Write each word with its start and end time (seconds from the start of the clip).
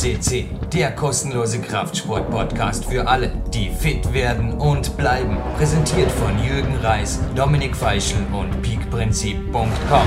CC, 0.00 0.46
der 0.72 0.92
kostenlose 0.92 1.60
Kraftsport-Podcast 1.60 2.86
für 2.86 3.06
alle, 3.06 3.30
die 3.52 3.68
fit 3.68 4.14
werden 4.14 4.54
und 4.54 4.96
bleiben. 4.96 5.36
Präsentiert 5.58 6.10
von 6.10 6.42
Jürgen 6.42 6.74
Reis, 6.76 7.20
Dominik 7.36 7.76
Feischl 7.76 8.16
und 8.32 8.62
peakprinzip.com. 8.62 10.06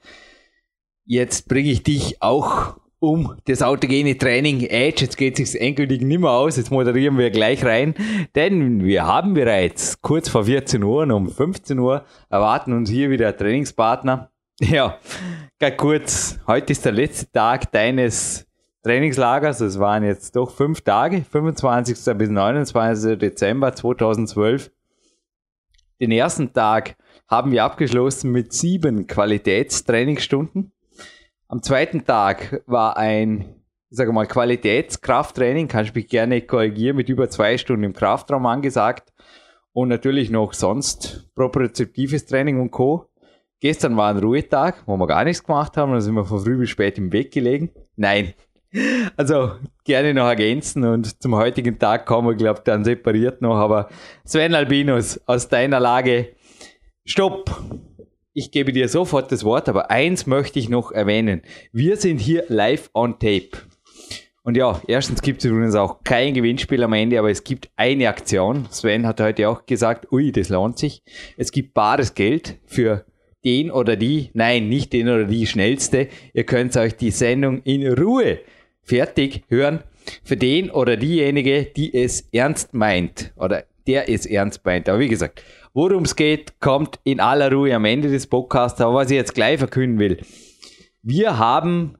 jetzt 1.05 1.47
bringe 1.47 1.71
ich 1.71 1.81
dich 1.81 2.21
auch 2.21 2.75
um 2.99 3.35
das 3.45 3.61
autogene 3.61 4.17
Training 4.17 4.61
Edge. 4.61 5.05
Jetzt 5.05 5.17
geht 5.17 5.39
es 5.39 5.51
sich 5.51 5.61
endgültig 5.61 6.01
nicht 6.01 6.19
mehr 6.19 6.31
aus. 6.31 6.57
Jetzt 6.57 6.71
moderieren 6.71 7.17
wir 7.17 7.29
gleich 7.29 7.63
rein, 7.63 7.95
denn 8.35 8.83
wir 8.83 9.05
haben 9.05 9.33
bereits 9.33 10.01
kurz 10.01 10.29
vor 10.29 10.45
14 10.45 10.83
Uhr 10.83 11.03
und 11.03 11.11
um 11.11 11.29
15 11.29 11.77
Uhr 11.79 12.05
erwarten 12.29 12.73
uns 12.73 12.89
hier 12.89 13.09
wieder 13.09 13.35
Trainingspartner. 13.35 14.31
Ja, 14.59 14.97
ganz 15.59 15.77
kurz. 15.77 16.39
Heute 16.47 16.71
ist 16.71 16.83
der 16.83 16.91
letzte 16.91 17.31
Tag 17.31 17.71
deines 17.71 18.47
Trainingslagers. 18.81 19.61
Es 19.61 19.77
waren 19.77 20.03
jetzt 20.03 20.35
doch 20.35 20.49
fünf 20.49 20.81
Tage, 20.81 21.23
25. 21.23 22.17
bis 22.17 22.29
29. 22.29 23.19
Dezember 23.19 23.75
2012. 23.75 24.71
Den 26.01 26.11
ersten 26.11 26.53
Tag 26.53 26.95
haben 27.27 27.51
wir 27.51 27.63
abgeschlossen 27.63 28.31
mit 28.31 28.51
sieben 28.51 29.05
Qualitätstrainingsstunden. 29.05 30.71
Am 31.49 31.63
zweiten 31.63 32.03
Tag 32.03 32.61
war 32.67 32.97
ein, 32.97 33.55
sage 33.89 34.11
mal, 34.11 34.27
Qualitätskrafttraining, 34.27 35.69
kannst 35.69 35.95
mich 35.95 36.09
gerne 36.09 36.41
korrigieren, 36.41 36.97
mit 36.97 37.07
über 37.07 37.29
zwei 37.29 37.57
Stunden 37.57 37.85
im 37.85 37.93
Kraftraum 37.93 38.45
angesagt. 38.45 39.13
Und 39.71 39.87
natürlich 39.87 40.29
noch 40.29 40.53
sonst 40.53 41.29
propriozeptives 41.35 42.25
Training 42.25 42.59
und 42.59 42.71
Co. 42.71 43.05
Gestern 43.61 43.95
war 43.95 44.09
ein 44.09 44.17
Ruhetag, 44.17 44.83
wo 44.87 44.97
wir 44.97 45.07
gar 45.07 45.23
nichts 45.23 45.43
gemacht 45.43 45.77
haben, 45.77 45.93
da 45.93 46.01
sind 46.01 46.15
wir 46.15 46.25
von 46.25 46.39
früh 46.39 46.57
bis 46.57 46.69
spät 46.69 46.97
im 46.97 47.13
Weg 47.13 47.31
gelegen. 47.31 47.71
Nein, 47.95 48.33
also 49.15 49.53
gerne 49.85 50.13
noch 50.13 50.27
ergänzen 50.27 50.83
und 50.83 51.21
zum 51.21 51.35
heutigen 51.35 51.79
Tag 51.79 52.05
kommen 52.05 52.27
wir, 52.27 52.35
glaube 52.35 52.59
ich, 52.59 52.63
dann 52.65 52.83
separiert 52.83 53.41
noch. 53.41 53.55
Aber 53.55 53.89
Sven 54.25 54.53
Albinus, 54.53 55.19
aus 55.25 55.47
deiner 55.47 55.79
Lage, 55.79 56.35
stopp! 57.05 57.49
Ich 58.39 58.51
gebe 58.51 58.71
dir 58.71 58.87
sofort 58.87 59.31
das 59.31 59.43
Wort, 59.43 59.67
aber 59.67 59.89
eins 59.89 60.27
möchte 60.27 60.59
ich 60.59 60.69
noch 60.69 60.91
erwähnen. 60.91 61.41
Wir 61.71 61.97
sind 61.97 62.19
hier 62.19 62.43
live 62.49 62.91
on 62.93 63.13
tape. 63.13 63.49
Und 64.43 64.55
ja, 64.55 64.79
erstens 64.87 65.23
gibt 65.23 65.43
es 65.43 65.49
übrigens 65.49 65.73
auch 65.73 66.03
kein 66.03 66.35
Gewinnspiel 66.35 66.83
am 66.83 66.93
Ende, 66.93 67.17
aber 67.17 67.31
es 67.31 67.43
gibt 67.43 67.71
eine 67.77 68.07
Aktion. 68.07 68.67
Sven 68.69 69.07
hat 69.07 69.21
heute 69.21 69.49
auch 69.49 69.65
gesagt, 69.65 70.11
ui, 70.11 70.31
das 70.31 70.49
lohnt 70.49 70.77
sich. 70.77 71.01
Es 71.35 71.51
gibt 71.51 71.73
bares 71.73 72.13
Geld 72.13 72.59
für 72.67 73.05
den 73.43 73.71
oder 73.71 73.95
die, 73.95 74.29
nein, 74.35 74.69
nicht 74.69 74.93
den 74.93 75.09
oder 75.09 75.25
die 75.25 75.47
schnellste. 75.47 76.07
Ihr 76.35 76.43
könnt 76.43 76.77
euch 76.77 76.95
die 76.95 77.09
Sendung 77.09 77.63
in 77.63 77.91
Ruhe 77.91 78.37
fertig 78.83 79.45
hören 79.49 79.79
für 80.23 80.37
den 80.37 80.69
oder 80.69 80.95
diejenige, 80.95 81.63
die 81.75 81.91
es 81.91 82.29
ernst 82.31 82.75
meint 82.75 83.33
oder 83.35 83.63
der 83.87 84.09
es 84.09 84.27
ernst 84.27 84.63
meint. 84.63 84.89
Aber 84.89 84.99
wie 84.99 85.07
gesagt, 85.07 85.41
worum 85.77 86.05
es 86.05 86.15
geht, 86.15 86.59
kommt 86.59 86.99
in 87.03 87.19
aller 87.19 87.51
Ruhe 87.51 87.75
am 87.75 87.85
Ende 87.85 88.09
des 88.09 88.25
Podcasts. 88.25 88.81
Aber 88.81 88.95
was 88.95 89.11
ich 89.11 89.15
jetzt 89.15 89.35
gleich 89.35 89.59
verkünden 89.59 89.99
will, 89.99 90.17
wir 91.03 91.37
haben 91.37 91.97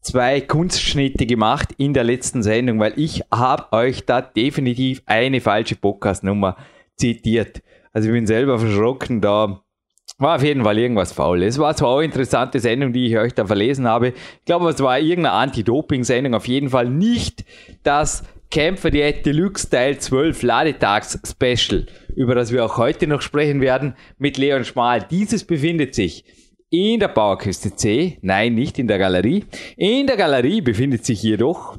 zwei 0.00 0.40
Kunstschnitte 0.40 1.26
gemacht 1.26 1.68
in 1.78 1.94
der 1.94 2.02
letzten 2.02 2.42
Sendung, 2.42 2.80
weil 2.80 2.92
ich 2.96 3.22
habe 3.30 3.72
euch 3.72 4.04
da 4.04 4.20
definitiv 4.20 5.02
eine 5.06 5.40
falsche 5.40 5.76
Podcast-Nummer 5.76 6.56
zitiert. 6.96 7.62
Also 7.92 8.08
ich 8.08 8.14
bin 8.14 8.26
selber 8.26 8.58
verschrocken, 8.58 9.20
da 9.20 9.62
war 10.18 10.34
auf 10.34 10.42
jeden 10.42 10.64
Fall 10.64 10.78
irgendwas 10.78 11.12
faul. 11.12 11.44
Es 11.44 11.56
war 11.56 11.76
zwar 11.76 11.90
auch 11.90 11.98
eine 11.98 12.06
interessante 12.06 12.58
Sendung, 12.58 12.92
die 12.92 13.06
ich 13.06 13.16
euch 13.16 13.32
da 13.32 13.46
verlesen 13.46 13.86
habe. 13.86 14.08
Ich 14.08 14.44
glaube, 14.44 14.68
es 14.70 14.80
war 14.80 14.98
irgendeine 14.98 15.36
Anti-Doping-Sendung. 15.36 16.34
Auf 16.34 16.48
jeden 16.48 16.70
Fall 16.70 16.90
nicht 16.90 17.44
das 17.84 18.24
Kämpfer 18.50 18.90
Diät 18.90 19.24
Deluxe 19.24 19.70
Teil 19.70 19.98
12 19.98 20.42
Ladetags 20.42 21.20
Special, 21.24 21.86
über 22.16 22.34
das 22.34 22.50
wir 22.52 22.64
auch 22.64 22.78
heute 22.78 23.06
noch 23.06 23.22
sprechen 23.22 23.60
werden, 23.60 23.94
mit 24.18 24.38
Leon 24.38 24.64
Schmal. 24.64 25.06
Dieses 25.08 25.44
befindet 25.44 25.94
sich 25.94 26.24
in 26.68 26.98
der 26.98 27.08
Bauerküste 27.08 27.76
C, 27.76 28.18
nein, 28.22 28.54
nicht 28.56 28.80
in 28.80 28.88
der 28.88 28.98
Galerie. 28.98 29.44
In 29.76 30.08
der 30.08 30.16
Galerie 30.16 30.62
befindet 30.62 31.04
sich 31.04 31.22
jedoch 31.22 31.78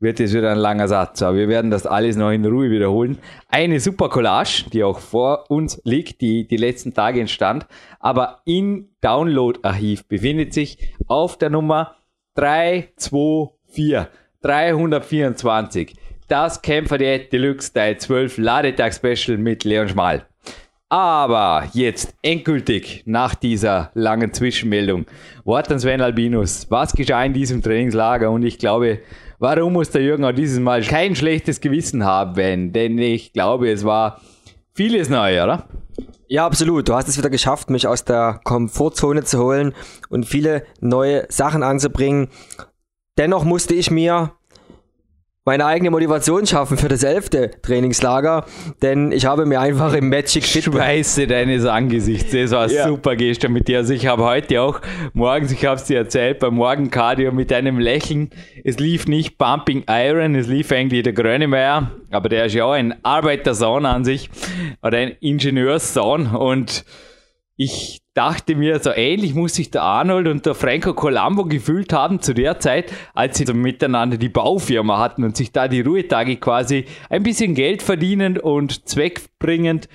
wird 0.00 0.18
es 0.18 0.32
wieder 0.32 0.50
ein 0.50 0.58
langer 0.58 0.88
Satz, 0.88 1.20
aber 1.22 1.36
wir 1.36 1.48
werden 1.48 1.70
das 1.70 1.86
alles 1.86 2.16
noch 2.16 2.30
in 2.30 2.44
Ruhe 2.44 2.70
wiederholen. 2.70 3.18
Eine 3.48 3.78
super 3.80 4.08
Collage, 4.08 4.64
die 4.72 4.82
auch 4.82 4.98
vor 4.98 5.50
uns 5.50 5.80
liegt, 5.84 6.22
die 6.22 6.48
die 6.48 6.56
letzten 6.56 6.94
Tage 6.94 7.20
entstand, 7.20 7.66
aber 8.00 8.40
im 8.46 8.88
Download-Archiv 9.02 10.08
befindet 10.08 10.54
sich 10.54 10.94
auf 11.06 11.36
der 11.36 11.50
Nummer 11.50 11.96
324, 12.34 14.06
324, 14.42 15.94
das 16.26 16.62
Kämpfer 16.62 16.96
der 16.96 17.18
Deluxe 17.18 17.74
Teil 17.74 17.98
12 17.98 18.38
Ladetag 18.38 18.94
Special 18.94 19.36
mit 19.36 19.64
Leon 19.64 19.88
Schmal. 19.88 20.24
Aber 20.88 21.68
jetzt 21.74 22.14
endgültig 22.22 23.02
nach 23.04 23.34
dieser 23.34 23.90
langen 23.92 24.32
Zwischenmeldung. 24.32 25.04
Wort 25.44 25.70
an 25.70 25.78
Sven 25.78 26.00
Albinus. 26.00 26.66
Was 26.70 26.94
geschah 26.94 27.22
in 27.22 27.34
diesem 27.34 27.62
Trainingslager? 27.62 28.30
Und 28.30 28.42
ich 28.42 28.58
glaube, 28.58 29.00
warum 29.38 29.74
muss 29.74 29.90
der 29.90 30.02
Jürgen 30.02 30.24
auch 30.24 30.32
dieses 30.32 30.58
Mal 30.58 30.82
kein 30.82 31.14
schlechtes 31.14 31.60
Gewissen 31.60 32.04
haben? 32.04 32.72
Denn 32.72 32.98
ich 32.98 33.34
glaube, 33.34 33.70
es 33.70 33.84
war 33.84 34.20
vieles 34.72 35.10
neu, 35.10 35.44
oder? 35.44 35.68
Ja, 36.28 36.46
absolut. 36.46 36.88
Du 36.88 36.94
hast 36.94 37.08
es 37.08 37.18
wieder 37.18 37.28
geschafft, 37.28 37.70
mich 37.70 37.86
aus 37.86 38.04
der 38.04 38.40
Komfortzone 38.42 39.22
zu 39.22 39.38
holen 39.38 39.74
und 40.08 40.24
viele 40.24 40.64
neue 40.80 41.26
Sachen 41.28 41.62
anzubringen. 41.62 42.28
Dennoch 43.20 43.44
musste 43.44 43.74
ich 43.74 43.90
mir 43.90 44.32
meine 45.44 45.66
eigene 45.66 45.90
Motivation 45.90 46.46
schaffen 46.46 46.78
für 46.78 46.88
das 46.88 47.02
elfte 47.02 47.50
Trainingslager, 47.60 48.46
denn 48.80 49.12
ich 49.12 49.26
habe 49.26 49.44
mir 49.44 49.60
einfach 49.60 49.92
im 49.92 50.08
Magic 50.08 50.42
Fit 50.42 50.64
Schweiße 50.64 51.26
deines 51.26 51.66
Angesichts, 51.66 52.32
das 52.32 52.52
war 52.52 52.70
ja. 52.70 52.88
super 52.88 53.16
gestern 53.16 53.52
mit 53.52 53.68
dir. 53.68 53.76
Also 53.76 53.92
ich 53.92 54.06
habe 54.06 54.24
heute 54.24 54.62
auch 54.62 54.80
morgens, 55.12 55.52
ich 55.52 55.66
habe 55.66 55.76
es 55.76 55.84
dir 55.84 55.98
erzählt, 55.98 56.38
beim 56.38 56.54
Morgencardio 56.54 57.30
mit 57.30 57.52
einem 57.52 57.78
Lächeln, 57.78 58.30
es 58.64 58.78
lief 58.78 59.06
nicht 59.06 59.36
Pumping 59.36 59.84
Iron, 59.86 60.34
es 60.34 60.46
lief 60.46 60.72
eigentlich 60.72 61.02
der 61.02 61.12
Grönemeyer, 61.12 61.90
aber 62.10 62.30
der 62.30 62.46
ist 62.46 62.54
ja 62.54 62.64
auch 62.64 62.72
ein 62.72 63.04
Arbeitersohn 63.04 63.84
an 63.84 64.02
sich 64.02 64.30
oder 64.82 64.96
ein 64.96 65.14
Ingenieurssohn 65.20 66.28
und 66.28 66.86
ich 67.62 68.00
dachte 68.14 68.54
mir, 68.54 68.78
so 68.78 68.90
ähnlich 68.90 69.34
muss 69.34 69.56
sich 69.56 69.70
der 69.70 69.82
Arnold 69.82 70.28
und 70.28 70.46
der 70.46 70.54
Franco 70.54 70.94
Colombo 70.94 71.44
gefühlt 71.44 71.92
haben 71.92 72.22
zu 72.22 72.32
der 72.32 72.58
Zeit, 72.58 72.90
als 73.12 73.36
sie 73.36 73.44
so 73.44 73.52
miteinander 73.52 74.16
die 74.16 74.30
Baufirma 74.30 74.96
hatten 74.96 75.24
und 75.24 75.36
sich 75.36 75.52
da 75.52 75.68
die 75.68 75.82
Ruhetage 75.82 76.36
quasi 76.36 76.86
ein 77.10 77.22
bisschen 77.22 77.54
Geld 77.54 77.82
verdienend 77.82 78.38
und 78.38 78.88
zweckbringend 78.88 79.90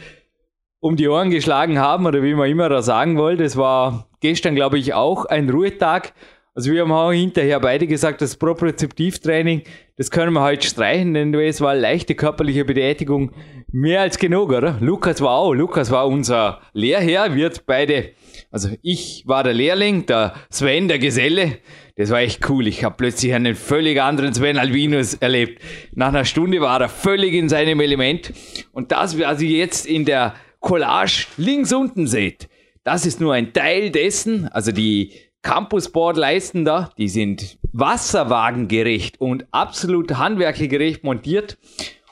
um 0.80 0.96
die 0.96 1.08
Ohren 1.08 1.32
geschlagen 1.32 1.80
haben 1.80 2.06
oder 2.06 2.22
wie 2.22 2.36
man 2.36 2.52
immer 2.52 2.70
da 2.70 2.84
sagen 2.84 3.18
wollte. 3.18 3.44
Es 3.44 3.58
war 3.58 4.10
gestern, 4.20 4.54
glaube 4.54 4.78
ich, 4.78 4.94
auch 4.94 5.26
ein 5.26 5.50
Ruhetag. 5.50 6.14
Also 6.54 6.72
wir 6.72 6.82
haben 6.82 6.92
auch 6.92 7.14
hinterher 7.14 7.60
beide 7.60 7.88
gesagt, 7.88 8.22
das 8.22 8.36
Propriozeptivtraining, 8.36 9.64
das 9.98 10.12
können 10.12 10.34
wir 10.34 10.42
heute 10.42 10.68
streichen, 10.68 11.14
denn 11.14 11.34
es 11.34 11.62
war 11.62 11.74
leichte 11.74 12.16
körperliche 12.16 12.66
Betätigung 12.66 13.32
mehr 13.72 14.02
als 14.02 14.18
genug, 14.18 14.52
oder? 14.52 14.78
Lukas 14.82 15.22
war 15.22 15.38
auch, 15.38 15.54
Lukas 15.54 15.90
war 15.90 16.08
unser 16.08 16.62
Lehrherr, 16.74 17.34
wird 17.34 17.66
beide, 17.66 18.12
also 18.52 18.70
ich 18.82 19.24
war 19.26 19.44
der 19.44 19.54
Lehrling, 19.54 20.06
der 20.06 20.34
Sven 20.50 20.88
der 20.88 21.00
Geselle. 21.00 21.58
Das 21.98 22.10
war 22.10 22.20
echt 22.20 22.50
cool. 22.50 22.68
Ich 22.68 22.84
habe 22.84 22.96
plötzlich 22.98 23.34
einen 23.34 23.56
völlig 23.56 24.02
anderen 24.02 24.34
Sven 24.34 24.58
Albinus 24.58 25.14
erlebt. 25.16 25.62
Nach 25.94 26.10
einer 26.10 26.26
Stunde 26.26 26.60
war 26.60 26.82
er 26.82 26.90
völlig 26.90 27.34
in 27.34 27.48
seinem 27.48 27.80
Element. 27.80 28.34
Und 28.74 28.92
das, 28.92 29.18
was 29.18 29.42
ihr 29.42 29.58
jetzt 29.58 29.86
in 29.86 30.04
der 30.04 30.36
Collage 30.60 31.28
links 31.38 31.72
unten 31.72 32.08
seht, 32.08 32.50
das 32.84 33.06
ist 33.06 33.20
nur 33.20 33.34
ein 33.34 33.54
Teil 33.54 33.92
dessen, 33.92 34.48
also 34.50 34.72
die 34.72 35.12
Campusboard-Leisten 35.46 36.66
da, 36.66 36.90
die 36.98 37.08
sind 37.08 37.60
wasserwagengerecht 37.72 39.22
und 39.22 39.46
absolut 39.52 40.18
handwerkergerecht 40.18 41.04
montiert. 41.04 41.58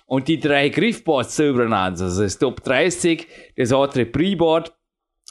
und 0.06 0.28
die 0.28 0.40
drei 0.40 0.70
Griffboards 0.70 1.40
übereinander. 1.40 2.04
Also 2.04 2.22
das 2.22 2.38
Top 2.38 2.64
30, 2.64 3.28
das 3.58 3.74
andere 3.74 4.06
Pre-Board 4.06 4.72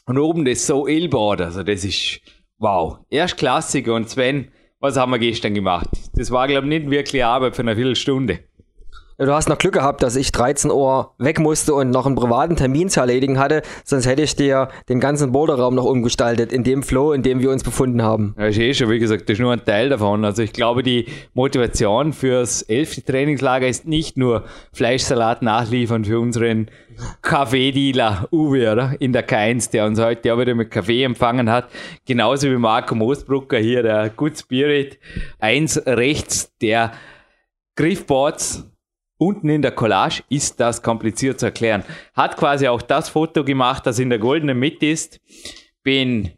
und 0.06 0.18
oben 0.18 0.44
das 0.44 0.66
So 0.66 0.88
Board. 1.08 1.40
Also 1.40 1.62
das 1.62 1.84
ist 1.84 2.20
wow. 2.58 2.98
Erstklassig. 3.08 3.86
Und 3.88 4.10
Sven, 4.10 4.48
was 4.80 4.96
haben 4.96 5.12
wir 5.12 5.20
gestern 5.20 5.54
gemacht? 5.54 5.88
Das 6.16 6.32
war, 6.32 6.48
glaube 6.48 6.66
ich, 6.66 6.80
nicht 6.80 6.90
wirklich 6.90 7.24
Arbeit 7.24 7.54
für 7.54 7.62
eine 7.62 7.76
Viertelstunde. 7.76 8.40
Du 9.18 9.32
hast 9.32 9.48
noch 9.48 9.58
Glück 9.58 9.74
gehabt, 9.74 10.02
dass 10.02 10.16
ich 10.16 10.32
13 10.32 10.70
Uhr 10.70 11.12
weg 11.18 11.38
musste 11.38 11.74
und 11.74 11.90
noch 11.90 12.06
einen 12.06 12.14
privaten 12.14 12.56
Termin 12.56 12.88
zu 12.88 13.00
erledigen 13.00 13.38
hatte, 13.38 13.62
sonst 13.84 14.06
hätte 14.06 14.22
ich 14.22 14.36
dir 14.36 14.68
den 14.88 15.00
ganzen 15.00 15.32
Boulderraum 15.32 15.74
noch 15.74 15.84
umgestaltet, 15.84 16.50
in 16.50 16.64
dem 16.64 16.82
Flow, 16.82 17.12
in 17.12 17.22
dem 17.22 17.40
wir 17.40 17.50
uns 17.50 17.62
befunden 17.62 18.02
haben. 18.02 18.34
Ja, 18.38 18.46
ist 18.46 18.58
eh 18.58 18.72
schon, 18.72 18.88
wie 18.88 18.98
gesagt, 18.98 19.28
das 19.28 19.34
ist 19.34 19.40
nur 19.40 19.52
ein 19.52 19.64
Teil 19.64 19.90
davon. 19.90 20.24
Also 20.24 20.42
ich 20.42 20.52
glaube, 20.52 20.82
die 20.82 21.06
Motivation 21.34 22.12
fürs 22.12 22.62
elfte 22.62 23.04
Trainingslager 23.04 23.68
ist 23.68 23.86
nicht 23.86 24.16
nur 24.16 24.44
Fleischsalat 24.72 25.42
nachliefern 25.42 26.04
für 26.04 26.18
unseren 26.18 26.70
Kaffeedealer 27.20 28.28
Uwe, 28.32 28.72
oder? 28.72 28.96
In 28.98 29.12
der 29.12 29.28
K1, 29.28 29.70
der 29.70 29.86
uns 29.86 30.00
heute 30.00 30.32
auch 30.32 30.38
wieder 30.38 30.54
mit 30.54 30.70
Kaffee 30.70 31.04
empfangen 31.04 31.50
hat. 31.50 31.68
Genauso 32.06 32.50
wie 32.50 32.56
Marco 32.56 32.94
Moosbrucker 32.94 33.58
hier, 33.58 33.82
der 33.82 34.10
Good 34.10 34.38
Spirit. 34.38 34.98
Eins 35.38 35.80
rechts, 35.86 36.52
der 36.60 36.92
Griffboards 37.76 38.71
unten 39.22 39.48
in 39.48 39.62
der 39.62 39.72
Collage 39.72 40.22
ist 40.28 40.58
das 40.60 40.82
kompliziert 40.82 41.38
zu 41.38 41.46
erklären. 41.46 41.84
Hat 42.14 42.36
quasi 42.36 42.68
auch 42.68 42.82
das 42.82 43.08
Foto 43.08 43.44
gemacht, 43.44 43.86
das 43.86 43.98
in 43.98 44.10
der 44.10 44.18
goldenen 44.18 44.58
Mitte 44.58 44.86
ist. 44.86 45.20
Bin 45.82 46.30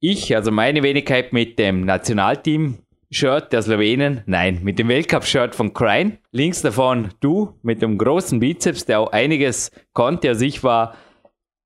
ich, 0.00 0.34
also 0.34 0.50
meine 0.50 0.82
Wenigkeit 0.82 1.32
mit 1.32 1.58
dem 1.58 1.84
Nationalteam 1.84 2.78
Shirt 3.10 3.52
der 3.52 3.62
Slowenen, 3.62 4.22
nein, 4.26 4.60
mit 4.62 4.78
dem 4.78 4.88
Weltcup-Shirt 4.88 5.54
von 5.54 5.72
Krein. 5.72 6.18
Links 6.30 6.60
davon 6.60 7.08
du 7.20 7.54
mit 7.62 7.80
dem 7.80 7.96
großen 7.96 8.38
Bizeps, 8.38 8.84
der 8.84 9.00
auch 9.00 9.12
einiges 9.12 9.70
konnte. 9.94 10.28
Also 10.28 10.44
ich 10.44 10.62
war 10.62 10.94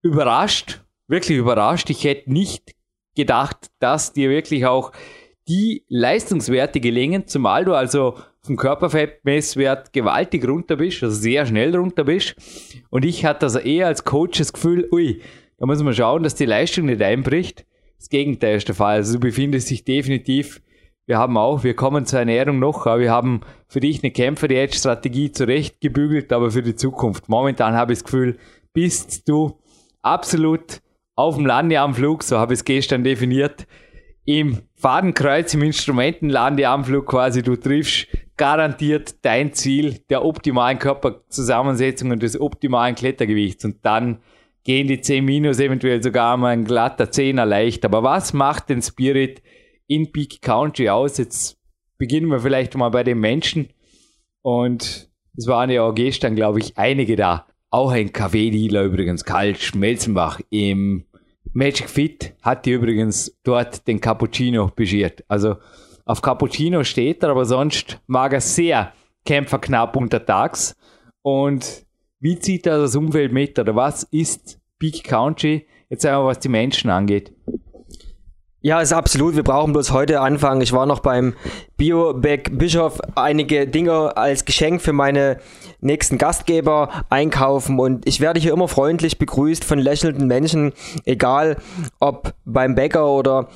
überrascht, 0.03 0.81
wirklich 1.09 1.39
überrascht. 1.39 1.91
Ich 1.91 2.05
hätte 2.05 2.33
nicht 2.33 2.75
gedacht, 3.17 3.71
dass 3.81 4.13
dir 4.13 4.31
wirklich 4.31 4.67
auch 4.67 4.93
die 5.49 5.85
Leistungswerte 5.89 6.79
gelingen, 6.79 7.27
zumal 7.27 7.65
du 7.65 7.75
also 7.75 8.17
vom 8.45 8.57
Körperfettmesswert 8.57 9.93
gewaltig 9.93 10.47
runter 10.47 10.77
bist, 10.77 11.03
also 11.03 11.15
sehr 11.15 11.47
schnell 11.47 11.75
runter 11.77 12.05
bist. 12.05 12.35
Und 12.91 13.05
ich 13.05 13.25
hatte 13.25 13.47
also 13.47 13.61
eher 13.61 13.87
als 13.87 14.05
Coach 14.05 14.39
das 14.39 14.53
Gefühl, 14.53 14.89
ui, 14.91 15.21
da 15.59 15.67
muss 15.67 15.83
man 15.83 15.95
schauen, 15.95 16.25
dass 16.25 16.35
die 16.35 16.47
Leistung 16.47 16.87
nicht 16.87 17.01
einbricht. 17.03 17.65
Das 17.99 18.09
Gegenteil 18.09 18.57
ist 18.57 18.67
der 18.67 18.75
Fall. 18.75 18.97
Also 18.97 19.15
du 19.15 19.21
befindest 19.21 19.71
dich 19.71 19.85
definitiv, 19.85 20.61
wir 21.07 21.19
haben 21.19 21.37
auch, 21.37 21.65
wir 21.65 21.75
kommen 21.75 22.07
zur 22.07 22.21
Ernährung 22.21 22.59
noch, 22.59 22.87
aber 22.87 23.01
wir 23.01 23.11
haben 23.11 23.41
für 23.69 23.81
dich 23.81 24.03
eine 24.03 24.13
Kämpfer-Diät-Strategie 24.13 25.33
zurechtgebügelt, 25.33 26.33
aber 26.33 26.51
für 26.51 26.63
die 26.63 26.77
Zukunft. 26.77 27.29
Momentan 27.29 27.75
habe 27.75 27.93
ich 27.93 28.01
das 28.01 28.05
Gefühl, 28.05 28.39
bist 28.73 29.29
du 29.29 29.59
absolut 30.01 30.81
auf 31.15 31.37
dem 31.37 31.47
Landeanflug, 31.47 32.23
so 32.23 32.39
habe 32.39 32.55
ich 32.55 32.61
es 32.61 32.65
gestern 32.65 33.05
definiert, 33.05 33.67
im 34.25 34.63
Fadenkreuz 34.77 35.55
im 35.55 35.63
Instrumentenlandeanflug 35.63 37.07
quasi, 37.07 37.43
du 37.43 37.57
triffst 37.57 38.07
garantiert 38.37 39.25
dein 39.25 39.53
Ziel 39.53 40.01
der 40.11 40.25
optimalen 40.25 40.79
Körperzusammensetzung 40.79 42.11
und 42.11 42.23
des 42.23 42.41
optimalen 42.41 42.95
Klettergewichts. 42.95 43.65
Und 43.65 43.85
dann 43.85 44.21
gehen 44.65 44.89
die 44.89 45.01
10 45.01 45.25
Minus 45.25 45.59
eventuell 45.59 46.03
sogar 46.03 46.37
mal 46.37 46.49
ein 46.49 46.65
glatter 46.65 47.05
10er 47.05 47.45
leicht. 47.45 47.85
Aber 47.85 48.03
was 48.03 48.33
macht 48.33 48.69
den 48.69 48.83
Spirit 48.83 49.43
in 49.87 50.13
Peak 50.13 50.41
Country 50.41 50.89
aus? 50.89 51.19
Jetzt 51.19 51.59
beginnen 51.99 52.31
wir 52.31 52.41
vielleicht 52.41 52.77
mal 52.77 52.91
bei 52.91 53.05
den 53.05 53.21
Menschen. 53.21 53.69
Und 54.43 55.11
es 55.37 55.47
waren 55.47 55.71
ja 55.71 55.83
auch 55.83 55.95
gestern, 55.95 56.35
glaube 56.35 56.61
ich, 56.61 56.77
einige 56.77 57.17
da. 57.17 57.47
Auch 57.71 57.91
ein 57.93 58.13
Kaffeedealer 58.13 58.83
übrigens, 58.83 59.25
Karl 59.25 59.55
Schmelzenbach 59.55 60.41
im 60.51 61.07
Magic 61.55 61.89
Fit 61.89 62.35
hat 62.43 62.67
die 62.67 62.73
übrigens 62.73 63.39
dort 63.45 63.87
den 63.87 64.01
Cappuccino 64.01 64.71
beschert. 64.75 65.25
Also 65.29 65.57
auf 66.05 66.23
Cappuccino 66.23 66.85
steht 66.85 67.23
er, 67.23 67.31
aber 67.31 67.45
sonst 67.45 68.01
mag 68.07 68.33
er 68.33 68.41
sehr 68.41 68.93
kämpferknapp 69.25 69.97
untertags. 69.97 70.77
Und 71.23 71.85
wie 72.21 72.39
zieht 72.39 72.67
er 72.67 72.79
das 72.79 72.97
Umfeld 72.97 73.33
mit 73.33 73.59
oder 73.59 73.77
was 73.77 74.05
ist 74.05 74.59
Big 74.79 75.05
Country 75.05 75.67
jetzt 75.89 76.05
einmal, 76.07 76.27
was 76.27 76.41
die 76.41 76.49
Menschen 76.49 76.91
angeht? 76.91 77.33
Ja, 78.65 78.81
ist 78.81 78.93
absolut. 78.93 79.35
Wir 79.35 79.43
brauchen 79.43 79.73
bloß 79.73 79.91
heute 79.91 80.21
anfangen. 80.21 80.61
Ich 80.61 80.73
war 80.73 80.87
noch 80.87 81.01
beim 81.01 81.35
Bioback 81.77 82.57
Bischof 82.57 83.01
einige 83.17 83.67
Dinge 83.67 84.17
als 84.17 84.45
Geschenk 84.45 84.81
für 84.81 84.93
meine 84.93 85.39
nächsten 85.81 86.17
Gastgeber 86.17 87.05
einkaufen 87.11 87.81
und 87.81 88.07
ich 88.07 88.21
werde 88.21 88.39
hier 88.39 88.53
immer 88.53 88.69
freundlich 88.69 89.19
begrüßt 89.19 89.65
von 89.65 89.81
lächelnden 89.81 90.29
Menschen, 90.29 90.73
egal 91.05 91.57
ob 91.99 92.35
beim 92.45 92.77
Bäcker 92.77 93.09
oder 93.09 93.49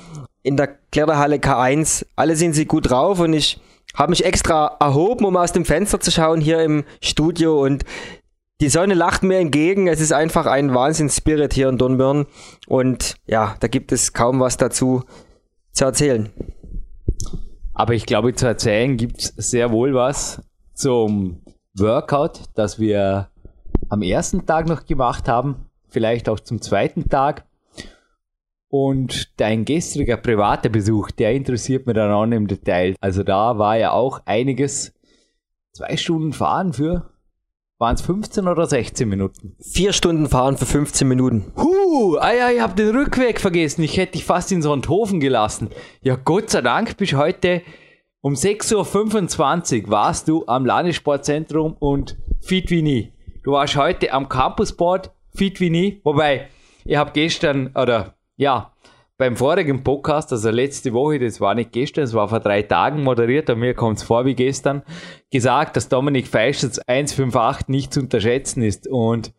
in 0.47 0.55
der 0.55 0.77
Kletterhalle 0.91 1.35
K1. 1.37 2.05
Alle 2.15 2.35
sind 2.37 2.53
sie 2.53 2.65
gut 2.65 2.89
drauf 2.89 3.19
und 3.19 3.33
ich 3.33 3.59
habe 3.93 4.11
mich 4.11 4.23
extra 4.23 4.77
erhoben, 4.79 5.25
um 5.25 5.35
aus 5.35 5.51
dem 5.51 5.65
Fenster 5.65 5.99
zu 5.99 6.09
schauen 6.09 6.39
hier 6.39 6.61
im 6.61 6.85
Studio 7.01 7.61
und 7.61 7.83
die 8.61 8.69
Sonne 8.69 8.93
lacht 8.93 9.23
mir 9.23 9.39
entgegen. 9.39 9.87
Es 9.87 9.99
ist 9.99 10.13
einfach 10.13 10.45
ein 10.45 10.73
Wahnsinns-Spirit 10.73 11.53
hier 11.53 11.69
in 11.69 11.77
Dornbirn. 11.77 12.25
Und 12.65 13.15
ja, 13.27 13.55
da 13.59 13.67
gibt 13.67 13.91
es 13.91 14.13
kaum 14.13 14.39
was 14.39 14.57
dazu 14.57 15.03
zu 15.73 15.85
erzählen. 15.85 16.29
Aber 17.73 17.93
ich 17.93 18.05
glaube, 18.07 18.33
zu 18.33 18.47
erzählen 18.47 18.97
gibt 18.97 19.19
es 19.21 19.33
sehr 19.51 19.71
wohl 19.71 19.93
was 19.93 20.41
zum 20.73 21.43
Workout, 21.77 22.41
das 22.55 22.79
wir 22.79 23.29
am 23.89 24.01
ersten 24.01 24.45
Tag 24.47 24.67
noch 24.67 24.85
gemacht 24.85 25.27
haben. 25.27 25.67
Vielleicht 25.89 26.29
auch 26.29 26.39
zum 26.39 26.61
zweiten 26.61 27.09
Tag. 27.09 27.46
Und 28.69 29.39
dein 29.39 29.63
gestriger 29.63 30.17
privater 30.17 30.69
Besuch, 30.69 31.11
der 31.11 31.33
interessiert 31.33 31.85
mich 31.85 31.95
dann 31.95 32.11
auch 32.11 32.23
im 32.23 32.47
Detail. 32.47 32.95
Also 32.99 33.23
da 33.23 33.57
war 33.57 33.77
ja 33.77 33.91
auch 33.91 34.21
einiges. 34.25 34.93
Zwei 35.71 35.95
Stunden 35.95 36.33
fahren 36.33 36.73
für 36.73 37.09
waren 37.79 37.95
es 37.95 38.01
15 38.01 38.47
oder 38.47 38.65
16 38.65 39.07
Minuten? 39.07 39.55
Vier 39.59 39.93
Stunden 39.93 40.27
fahren 40.27 40.57
für 40.57 40.65
15 40.65 41.07
Minuten. 41.07 41.51
Huh, 41.55 42.17
ah 42.17 42.33
ja, 42.33 42.49
ich 42.49 42.59
habe 42.59 42.73
den 42.73 42.95
Rückweg 42.95 43.39
vergessen. 43.39 43.83
Ich 43.83 43.97
hätte 43.97 44.13
dich 44.13 44.25
fast 44.25 44.51
in 44.51 44.61
Sonthofen 44.61 45.19
gelassen. 45.19 45.69
Ja, 46.01 46.15
Gott 46.15 46.49
sei 46.49 46.61
Dank 46.61 46.97
bist 46.97 47.13
heute 47.13 47.61
um 48.21 48.33
6.25 48.33 49.83
Uhr 49.83 49.89
warst 49.91 50.27
du 50.27 50.43
am 50.47 50.65
Landessportzentrum 50.65 51.75
und 51.77 52.17
fit 52.41 52.71
wie 52.71 52.81
nie. 52.81 53.13
Du 53.43 53.51
warst 53.51 53.77
heute 53.77 54.11
am 54.11 54.27
Campusboard 54.27 55.11
fit 55.35 55.59
wie 55.59 55.69
nie. 55.69 56.01
Wobei, 56.03 56.47
ich 56.83 56.97
habe 56.97 57.11
gestern, 57.13 57.67
oder 57.75 58.16
ja, 58.37 58.71
beim 59.17 59.35
vorigen 59.35 59.83
Podcast, 59.83 60.31
also 60.31 60.51
letzte 60.51 60.93
Woche, 60.93 61.17
das 61.17 61.41
war 61.41 61.55
nicht 61.55 61.71
gestern, 61.71 62.03
das 62.03 62.13
war 62.13 62.29
vor 62.29 62.39
drei 62.39 62.61
Tagen 62.61 63.01
moderiert, 63.03 63.49
aber 63.49 63.59
mir 63.59 63.73
kommt 63.73 63.97
es 63.97 64.03
vor 64.03 64.25
wie 64.25 64.35
gestern, 64.35 64.83
gesagt, 65.31 65.75
dass 65.75 65.89
Dominik 65.89 66.27
Feischitz 66.27 66.79
158 66.85 67.67
nicht 67.67 67.93
zu 67.93 68.01
unterschätzen 68.01 68.61
ist. 68.61 68.87
Und 68.87 69.33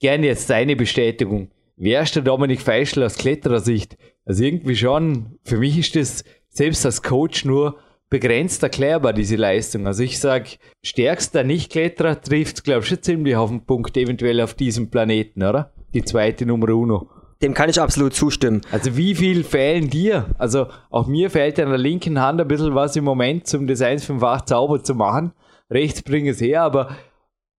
gerne 0.00 0.26
jetzt 0.26 0.48
deine 0.48 0.76
Bestätigung. 0.76 1.50
Wer 1.76 2.02
ist 2.02 2.16
der 2.16 2.22
Dominik 2.22 2.62
Feischl 2.62 3.02
aus 3.02 3.18
Kletterersicht? 3.18 3.98
Also 4.24 4.44
irgendwie 4.44 4.76
schon, 4.76 5.38
für 5.44 5.58
mich 5.58 5.78
ist 5.78 5.94
das 5.94 6.24
selbst 6.48 6.86
als 6.86 7.02
Coach 7.02 7.44
nur 7.44 7.76
begrenzt 8.10 8.62
erklärbar, 8.62 9.12
diese 9.12 9.36
Leistung. 9.36 9.86
Also 9.86 10.02
ich 10.02 10.18
sag, 10.18 10.48
stärkster 10.82 11.44
Nicht-Kletterer 11.44 12.20
trifft, 12.20 12.64
glaube 12.64 12.80
ich, 12.80 12.88
schon 12.88 13.02
ziemlich 13.02 13.36
auf 13.36 13.50
den 13.50 13.66
Punkt, 13.66 13.96
eventuell 13.98 14.40
auf 14.40 14.54
diesem 14.54 14.90
Planeten, 14.90 15.42
oder? 15.42 15.72
Die 15.92 16.02
zweite 16.02 16.46
Nummer 16.46 16.70
uno. 16.70 17.10
Dem 17.40 17.54
kann 17.54 17.70
ich 17.70 17.80
absolut 17.80 18.14
zustimmen. 18.14 18.62
Also 18.72 18.96
wie 18.96 19.14
viel 19.14 19.44
fehlen 19.44 19.88
dir? 19.90 20.26
Also 20.38 20.66
auch 20.90 21.06
mir 21.06 21.30
fehlt 21.30 21.60
an 21.60 21.68
der 21.68 21.78
linken 21.78 22.20
Hand 22.20 22.40
ein 22.40 22.48
bisschen 22.48 22.74
was 22.74 22.96
im 22.96 23.04
Moment, 23.04 23.52
um 23.54 23.66
das 23.66 23.80
158 23.80 24.48
sauber 24.48 24.82
zu 24.82 24.94
machen. 24.94 25.32
Rechts 25.70 26.02
bring 26.02 26.26
es 26.26 26.40
her, 26.40 26.62
aber 26.62 26.96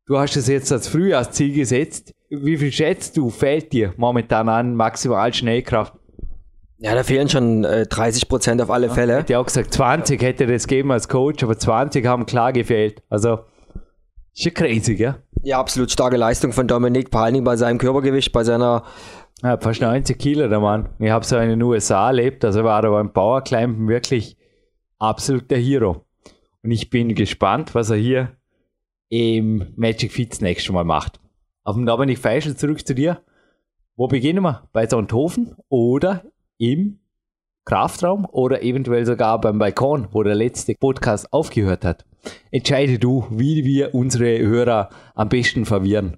du 0.06 0.18
hast 0.18 0.36
es 0.36 0.48
jetzt 0.48 0.72
als 0.72 0.90
Frühjahrsziel 0.90 1.54
gesetzt. 1.54 2.14
Wie 2.30 2.58
viel 2.58 2.72
schätzt 2.72 3.16
du, 3.16 3.30
fehlt 3.30 3.72
dir 3.72 3.94
momentan 3.96 4.50
an 4.50 4.76
maximal 4.76 5.34
Schnellkraft? 5.34 5.94
Ja, 6.82 6.96
da 6.96 7.04
fehlen 7.04 7.28
schon 7.28 7.66
äh, 7.66 7.86
30 7.88 8.30
Prozent 8.30 8.62
auf 8.62 8.72
alle 8.72 8.88
ja, 8.88 8.94
Fälle. 8.94 9.18
Hätte 9.18 9.38
auch 9.38 9.46
gesagt, 9.46 9.74
20 9.74 10.22
hätte 10.22 10.48
das 10.48 10.68
gegeben 10.68 10.92
als 10.92 11.10
Coach, 11.10 11.44
aber 11.44 11.58
20 11.58 12.06
haben 12.06 12.26
klar 12.26 12.54
gefehlt. 12.54 13.04
Also, 13.10 13.40
schon 14.34 14.54
crazy, 14.54 14.96
gell? 14.96 15.16
Ja, 15.44 15.60
absolut 15.60 15.92
starke 15.92 16.16
Leistung 16.16 16.54
von 16.54 16.68
Dominik, 16.68 17.10
vor 17.12 17.22
allen 17.22 17.34
Dingen 17.34 17.44
bei 17.44 17.58
seinem 17.58 17.80
Körpergewicht, 17.80 18.32
bei 18.32 18.46
seiner 18.46 18.84
ja, 19.44 19.58
fast 19.58 19.82
90 19.82 20.18
Kilo, 20.18 20.48
der 20.48 20.60
Mann. 20.60 20.90
Ich 21.00 21.10
habe 21.10 21.26
so 21.26 21.38
in 21.38 21.50
den 21.50 21.62
USA 21.62 22.08
erlebt, 22.08 22.44
also 22.44 22.64
war 22.64 22.84
er 22.84 22.92
beim 22.92 23.14
Powerclimben 23.14 23.88
wirklich 23.88 24.38
absolut 24.98 25.50
der 25.50 25.60
Hero. 25.60 26.06
Und 26.64 26.72
ich 26.72 26.90
bin 26.90 27.16
gespannt, 27.16 27.74
was 27.74 27.90
er 27.90 27.98
hier 27.98 28.36
im 29.10 29.74
Magic 29.76 30.12
Fits 30.12 30.42
nächstes 30.42 30.74
Mal 30.74 30.84
macht. 30.84 31.20
Auf 31.64 31.76
dem 31.76 31.86
Dominik 31.86 32.20
Feischl 32.20 32.56
zurück 32.56 32.86
zu 32.86 32.94
dir. 32.94 33.22
Wo 33.96 34.08
beginnen 34.08 34.44
wir? 34.44 34.68
Bei 34.72 34.88
Sonthofen 34.88 35.56
oder 35.70 36.24
im 36.58 37.00
Kraftraum 37.66 38.26
oder 38.26 38.64
eventuell 38.64 39.06
sogar 39.06 39.40
beim 39.40 39.60
Balkon, 39.60 40.08
wo 40.12 40.24
der 40.24 40.36
letzte 40.36 40.74
Podcast 40.80 41.32
aufgehört 41.32 41.86
hat. 41.86 42.06
Entscheide 42.52 43.00
du, 43.00 43.26
wie 43.30 43.64
wir 43.64 43.94
unsere 43.94 44.40
Hörer 44.40 44.90
am 45.16 45.30
besten 45.30 45.66
verwirren. 45.66 46.18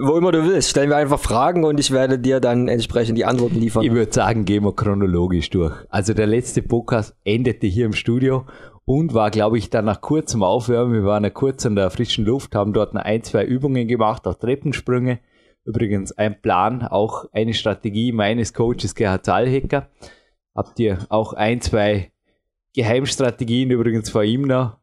Wo 0.00 0.16
immer 0.16 0.32
du 0.32 0.44
willst, 0.46 0.70
stellen 0.70 0.88
wir 0.88 0.96
einfach 0.96 1.20
Fragen 1.20 1.64
und 1.64 1.78
ich 1.78 1.90
werde 1.90 2.18
dir 2.18 2.40
dann 2.40 2.68
entsprechend 2.68 3.18
die 3.18 3.26
Antworten 3.26 3.56
liefern. 3.56 3.82
Ich 3.82 3.92
würde 3.92 4.12
sagen, 4.12 4.46
gehen 4.46 4.64
wir 4.64 4.74
chronologisch 4.74 5.50
durch. 5.50 5.74
Also 5.90 6.14
der 6.14 6.26
letzte 6.26 6.62
Podcast 6.62 7.14
endete 7.24 7.66
hier 7.66 7.84
im 7.84 7.92
Studio 7.92 8.46
und 8.86 9.12
war, 9.12 9.30
glaube 9.30 9.58
ich, 9.58 9.68
dann 9.68 9.84
nach 9.84 10.00
kurzem 10.00 10.42
Aufwärmen. 10.42 10.94
Wir 10.94 11.04
waren 11.04 11.24
ja 11.24 11.30
kurz 11.30 11.64
in 11.66 11.76
der 11.76 11.90
frischen 11.90 12.24
Luft, 12.24 12.54
haben 12.54 12.72
dort 12.72 12.96
ein, 12.96 13.22
zwei 13.22 13.44
Übungen 13.44 13.86
gemacht, 13.86 14.26
auch 14.26 14.34
Treppensprünge. 14.34 15.20
Übrigens 15.64 16.12
ein 16.12 16.40
Plan, 16.40 16.82
auch 16.82 17.26
eine 17.32 17.52
Strategie 17.52 18.12
meines 18.12 18.54
Coaches 18.54 18.94
Gerhard 18.94 19.26
Zahlhecker. 19.26 19.88
Habt 20.54 20.80
ihr 20.80 20.98
auch 21.10 21.34
ein, 21.34 21.60
zwei 21.60 22.12
Geheimstrategien 22.74 23.70
übrigens 23.70 24.08
vor 24.08 24.24
ihm 24.24 24.42
noch 24.42 24.78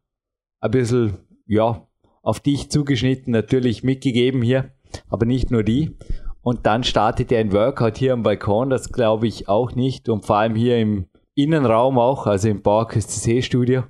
ein 0.60 0.72
bisschen, 0.72 1.18
ja, 1.48 1.88
auf 2.22 2.40
dich 2.40 2.70
zugeschnitten 2.70 3.32
natürlich 3.32 3.84
mitgegeben 3.84 4.42
hier, 4.42 4.72
aber 5.10 5.26
nicht 5.26 5.52
nur 5.52 5.64
die. 5.64 5.96
Und 6.42 6.66
dann 6.66 6.84
startet 6.84 7.32
er 7.32 7.40
ein 7.40 7.52
Workout 7.52 7.98
hier 7.98 8.14
am 8.14 8.24
Balkon, 8.24 8.70
das 8.70 8.92
glaube 8.92 9.28
ich 9.28 9.48
auch 9.48 9.76
nicht 9.76 10.10
und 10.10 10.26
vor 10.26 10.38
allem 10.38 10.56
hier 10.56 10.78
im 10.80 11.06
Innenraum 11.36 11.98
auch, 11.98 12.28
also 12.28 12.50
im 12.50 12.62
Bauerküste 12.62 13.42
Studio, 13.42 13.84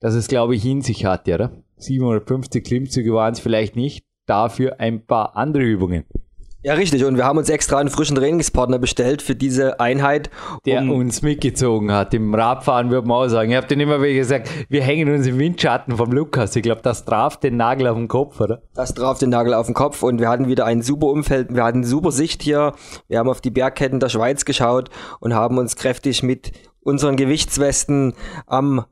dass 0.00 0.14
es, 0.14 0.28
glaube 0.28 0.54
ich, 0.54 0.64
in 0.64 0.80
sich 0.80 1.04
hatte, 1.04 1.34
oder? 1.34 1.52
750 1.76 2.64
Klimmzüge 2.64 3.12
waren 3.12 3.32
es 3.32 3.40
vielleicht 3.40 3.76
nicht, 3.76 4.04
dafür 4.26 4.80
ein 4.80 5.06
paar 5.06 5.36
andere 5.36 5.64
Übungen. 5.64 6.04
Ja, 6.62 6.74
richtig. 6.74 7.04
Und 7.04 7.16
wir 7.16 7.24
haben 7.24 7.38
uns 7.38 7.48
extra 7.48 7.78
einen 7.78 7.88
frischen 7.88 8.16
Trainingspartner 8.16 8.80
bestellt 8.80 9.22
für 9.22 9.36
diese 9.36 9.78
Einheit. 9.78 10.28
Der 10.66 10.82
um 10.82 10.90
uns 10.90 11.22
mitgezogen 11.22 11.92
hat. 11.92 12.12
Im 12.14 12.34
Radfahren 12.34 12.90
würde 12.90 13.06
man 13.06 13.18
auch 13.18 13.28
sagen. 13.28 13.50
Ich 13.50 13.56
habe 13.56 13.68
den 13.68 13.78
immer 13.78 14.02
wieder 14.02 14.14
gesagt, 14.14 14.50
wir 14.68 14.82
hängen 14.82 15.14
uns 15.14 15.28
im 15.28 15.38
Windschatten 15.38 15.96
vom 15.96 16.10
Lukas. 16.10 16.56
Ich 16.56 16.62
glaube, 16.62 16.82
das 16.82 17.04
traf 17.04 17.38
den 17.38 17.56
Nagel 17.56 17.86
auf 17.86 17.96
den 17.96 18.08
Kopf, 18.08 18.40
oder? 18.40 18.62
Das 18.74 18.92
traf 18.92 19.20
den 19.20 19.30
Nagel 19.30 19.54
auf 19.54 19.66
den 19.66 19.74
Kopf 19.74 20.02
und 20.02 20.18
wir 20.18 20.28
hatten 20.28 20.48
wieder 20.48 20.66
ein 20.66 20.82
super 20.82 21.06
Umfeld. 21.06 21.54
Wir 21.54 21.62
hatten 21.62 21.84
super 21.84 22.10
Sicht 22.10 22.42
hier. 22.42 22.72
Wir 23.06 23.20
haben 23.20 23.28
auf 23.28 23.40
die 23.40 23.50
Bergketten 23.50 24.00
der 24.00 24.08
Schweiz 24.08 24.44
geschaut 24.44 24.90
und 25.20 25.34
haben 25.34 25.58
uns 25.58 25.76
kräftig 25.76 26.24
mit 26.24 26.50
unseren 26.80 27.14
Gewichtswesten 27.16 28.14
am 28.46 28.84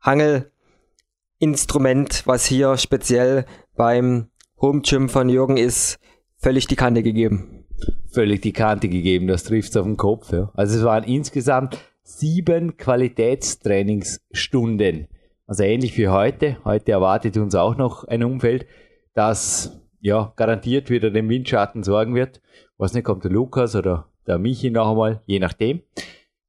Hangelinstrument, 0.00 2.26
was 2.26 2.44
hier 2.44 2.76
speziell 2.76 3.44
beim 3.76 4.30
Home 4.60 4.80
Gym 4.80 5.08
von 5.08 5.28
Jürgen 5.28 5.56
ist, 5.56 6.00
völlig 6.38 6.66
die 6.66 6.76
Kante 6.76 7.02
gegeben. 7.02 7.64
Völlig 8.10 8.40
die 8.42 8.52
Kante 8.52 8.88
gegeben, 8.88 9.26
das 9.26 9.44
trifft 9.44 9.76
auf 9.76 9.84
den 9.84 9.96
Kopf. 9.96 10.32
Ja. 10.32 10.50
Also 10.54 10.78
es 10.78 10.84
waren 10.84 11.04
insgesamt 11.04 11.78
sieben 12.02 12.76
Qualitätstrainingsstunden. 12.76 15.08
Also 15.46 15.62
ähnlich 15.62 15.96
wie 15.98 16.08
heute. 16.08 16.56
Heute 16.64 16.90
erwartet 16.92 17.36
uns 17.36 17.54
auch 17.54 17.76
noch 17.76 18.04
ein 18.04 18.24
Umfeld, 18.24 18.66
das 19.14 19.80
ja 20.00 20.32
garantiert 20.36 20.90
wieder 20.90 21.10
den 21.10 21.28
Windschatten 21.28 21.82
sorgen 21.82 22.14
wird. 22.14 22.40
Was 22.76 22.94
nicht, 22.94 23.04
kommt 23.04 23.24
der 23.24 23.30
Lukas 23.30 23.76
oder 23.76 24.08
der 24.26 24.38
Michi 24.38 24.70
noch 24.70 24.90
einmal, 24.90 25.22
je 25.26 25.38
nachdem. 25.38 25.82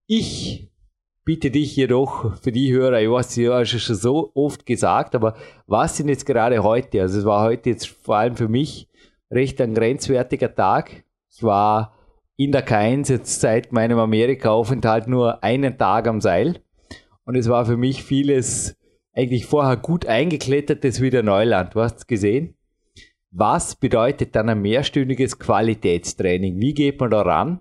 Ich 0.05 0.69
bitte 1.23 1.51
dich 1.51 1.75
jedoch 1.75 2.35
für 2.37 2.51
die 2.51 2.73
Hörer, 2.73 3.01
ich 3.01 3.09
weiß, 3.09 3.37
ich 3.37 3.47
habe 3.47 3.65
schon 3.65 3.95
so 3.95 4.31
oft 4.33 4.65
gesagt, 4.65 5.15
aber 5.15 5.35
was 5.67 5.97
sind 5.97 6.09
jetzt 6.09 6.25
gerade 6.25 6.63
heute? 6.63 7.01
Also 7.01 7.19
es 7.19 7.25
war 7.25 7.43
heute 7.43 7.69
jetzt 7.69 7.87
vor 7.87 8.17
allem 8.17 8.35
für 8.35 8.47
mich 8.47 8.88
recht 9.31 9.61
ein 9.61 9.73
grenzwertiger 9.73 10.53
Tag. 10.53 11.03
Ich 11.31 11.43
war 11.43 11.95
in 12.35 12.51
der 12.51 12.65
K1 12.65 13.11
jetzt 13.11 13.41
seit 13.41 13.71
meinem 13.71 13.99
Amerika-Aufenthalt 13.99 15.07
nur 15.07 15.43
einen 15.43 15.77
Tag 15.77 16.07
am 16.07 16.21
Seil. 16.21 16.61
Und 17.25 17.35
es 17.35 17.49
war 17.49 17.65
für 17.65 17.77
mich 17.77 18.03
vieles 18.03 18.77
eigentlich 19.13 19.45
vorher 19.45 19.77
gut 19.77 20.05
eingeklettertes 20.05 21.01
wieder 21.01 21.23
Neuland. 21.23 21.75
Du 21.75 21.81
hast 21.81 22.07
gesehen. 22.07 22.55
Was 23.31 23.75
bedeutet 23.75 24.35
dann 24.35 24.49
ein 24.49 24.61
mehrstündiges 24.61 25.37
Qualitätstraining? 25.37 26.59
Wie 26.59 26.73
geht 26.73 26.99
man 26.99 27.11
da 27.11 27.21
ran? 27.21 27.59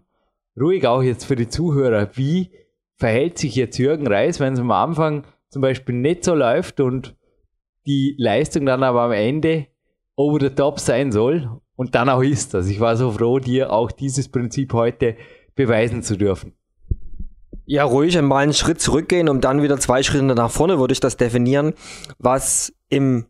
Ruhig 0.58 0.87
auch 0.87 1.02
jetzt 1.02 1.25
für 1.25 1.37
die 1.37 1.48
Zuhörer. 1.48 2.10
Wie 2.14 2.50
verhält 2.96 3.38
sich 3.38 3.54
jetzt 3.54 3.78
Jürgen 3.78 4.06
Reis, 4.06 4.40
wenn 4.40 4.54
es 4.54 4.60
am 4.60 4.70
Anfang 4.70 5.26
zum 5.50 5.62
Beispiel 5.62 5.94
nicht 5.94 6.25
so 6.25 6.34
läuft 6.34 6.80
und 6.80 7.16
die 7.87 8.14
Leistung 8.18 8.66
dann 8.66 8.82
aber 8.82 9.02
am 9.02 9.12
Ende 9.12 9.66
over 10.18 10.40
the 10.40 10.50
top 10.50 10.80
sein 10.80 11.12
soll 11.12 11.48
und 11.76 11.94
dann 11.94 12.08
auch 12.08 12.22
ist 12.22 12.52
das. 12.52 12.66
Ich 12.66 12.80
war 12.80 12.96
so 12.96 13.12
froh, 13.12 13.38
dir 13.38 13.72
auch 13.72 13.92
dieses 13.92 14.28
Prinzip 14.28 14.72
heute 14.72 15.16
beweisen 15.54 16.02
zu 16.02 16.16
dürfen. 16.16 16.54
Ja, 17.64 17.84
ruhig 17.84 18.18
einmal 18.18 18.42
einen 18.42 18.52
Schritt 18.52 18.80
zurückgehen, 18.80 19.28
um 19.28 19.40
dann 19.40 19.62
wieder 19.62 19.78
zwei 19.78 20.02
Schritte 20.02 20.25
nach 20.25 20.50
vorne, 20.50 20.78
würde 20.80 20.92
ich 20.92 21.00
das 21.00 21.16
definieren. 21.16 21.75
Was 22.18 22.72
in 22.88 23.26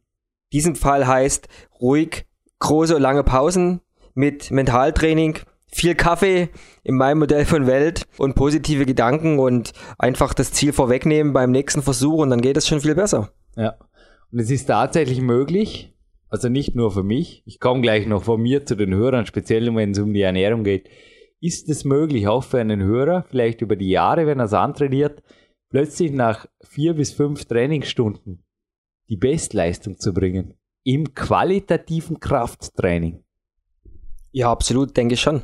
diesem 0.52 0.76
Fall 0.76 1.06
heißt, 1.06 1.48
ruhig, 1.80 2.26
große, 2.60 2.96
lange 2.96 3.22
Pausen 3.22 3.80
mit 4.14 4.50
Mentaltraining, 4.50 5.40
viel 5.66 5.94
Kaffee 5.94 6.48
in 6.84 6.96
meinem 6.96 7.18
Modell 7.18 7.44
von 7.44 7.66
Welt 7.66 8.06
und 8.16 8.34
positive 8.34 8.86
Gedanken 8.86 9.38
und 9.38 9.72
einfach 9.98 10.32
das 10.32 10.52
Ziel 10.52 10.72
vorwegnehmen 10.72 11.34
beim 11.34 11.50
nächsten 11.50 11.82
Versuch 11.82 12.20
und 12.22 12.30
dann 12.30 12.40
geht 12.40 12.56
es 12.56 12.66
schon 12.66 12.80
viel 12.80 12.94
besser. 12.94 13.30
Ja. 13.56 13.74
Und 14.32 14.38
es 14.38 14.50
ist 14.50 14.66
tatsächlich 14.66 15.20
möglich, 15.20 15.94
also 16.28 16.48
nicht 16.48 16.74
nur 16.74 16.90
für 16.90 17.02
mich, 17.02 17.42
ich 17.46 17.60
komme 17.60 17.80
gleich 17.80 18.06
noch 18.06 18.24
von 18.24 18.40
mir 18.40 18.66
zu 18.66 18.76
den 18.76 18.94
Hörern, 18.94 19.26
speziell 19.26 19.74
wenn 19.74 19.92
es 19.92 19.98
um 19.98 20.12
die 20.12 20.22
Ernährung 20.22 20.64
geht, 20.64 20.88
ist 21.40 21.68
es 21.68 21.84
möglich, 21.84 22.26
auch 22.28 22.44
für 22.44 22.58
einen 22.58 22.82
Hörer, 22.82 23.24
vielleicht 23.28 23.60
über 23.62 23.76
die 23.76 23.90
Jahre, 23.90 24.26
wenn 24.26 24.40
er 24.40 24.46
es 24.46 24.52
antrainiert, 24.52 25.22
plötzlich 25.70 26.12
nach 26.12 26.46
vier 26.62 26.94
bis 26.94 27.12
fünf 27.12 27.44
Trainingsstunden 27.44 28.44
die 29.08 29.16
Bestleistung 29.16 29.98
zu 29.98 30.12
bringen. 30.12 30.54
Im 30.84 31.14
qualitativen 31.14 32.20
Krafttraining. 32.20 33.24
Ja, 34.32 34.50
absolut, 34.50 34.96
denke 34.96 35.14
ich 35.14 35.20
schon. 35.20 35.42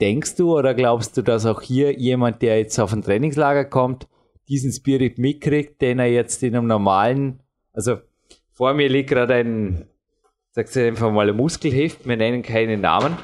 Denkst 0.00 0.36
du 0.36 0.56
oder 0.56 0.74
glaubst 0.74 1.16
du, 1.16 1.22
dass 1.22 1.46
auch 1.46 1.62
hier 1.62 1.98
jemand, 1.98 2.42
der 2.42 2.58
jetzt 2.58 2.78
auf 2.78 2.92
ein 2.92 3.02
Trainingslager 3.02 3.64
kommt, 3.64 4.08
diesen 4.48 4.72
Spirit 4.72 5.18
mitkriegt, 5.18 5.80
den 5.80 5.98
er 5.98 6.06
jetzt 6.06 6.42
in 6.42 6.54
einem 6.54 6.66
normalen, 6.66 7.42
also 7.72 7.96
vor 8.56 8.72
mir 8.72 8.88
liegt 8.88 9.10
gerade 9.10 9.34
ein, 9.34 9.86
sagst 10.50 10.76
du 10.76 10.86
einfach 10.86 11.12
mal, 11.12 11.28
ein 11.28 11.36
Muskelheft, 11.36 12.08
wir 12.08 12.16
nennen 12.16 12.42
keinen 12.42 12.80
Namen. 12.80 13.18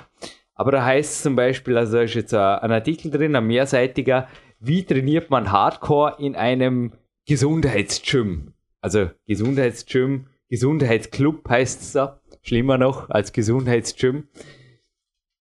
Aber 0.54 0.70
da 0.72 0.84
heißt 0.84 1.10
es 1.10 1.22
zum 1.22 1.36
Beispiel, 1.36 1.78
also 1.78 1.96
da 1.96 2.02
ist 2.02 2.12
jetzt 2.14 2.34
ein 2.34 2.70
Artikel 2.70 3.10
drin, 3.10 3.34
ein 3.34 3.46
mehrseitiger, 3.46 4.28
wie 4.60 4.84
trainiert 4.84 5.30
man 5.30 5.50
Hardcore 5.50 6.16
in 6.18 6.36
einem 6.36 6.92
Gesundheitsgym? 7.26 8.52
Also 8.82 9.10
Gesundheitsgym, 9.26 10.26
Gesundheitsclub 10.50 11.48
heißt 11.48 11.80
es 11.80 11.92
da, 11.92 12.20
schlimmer 12.42 12.76
noch 12.76 13.08
als 13.08 13.32
Gesundheitsgym. 13.32 14.28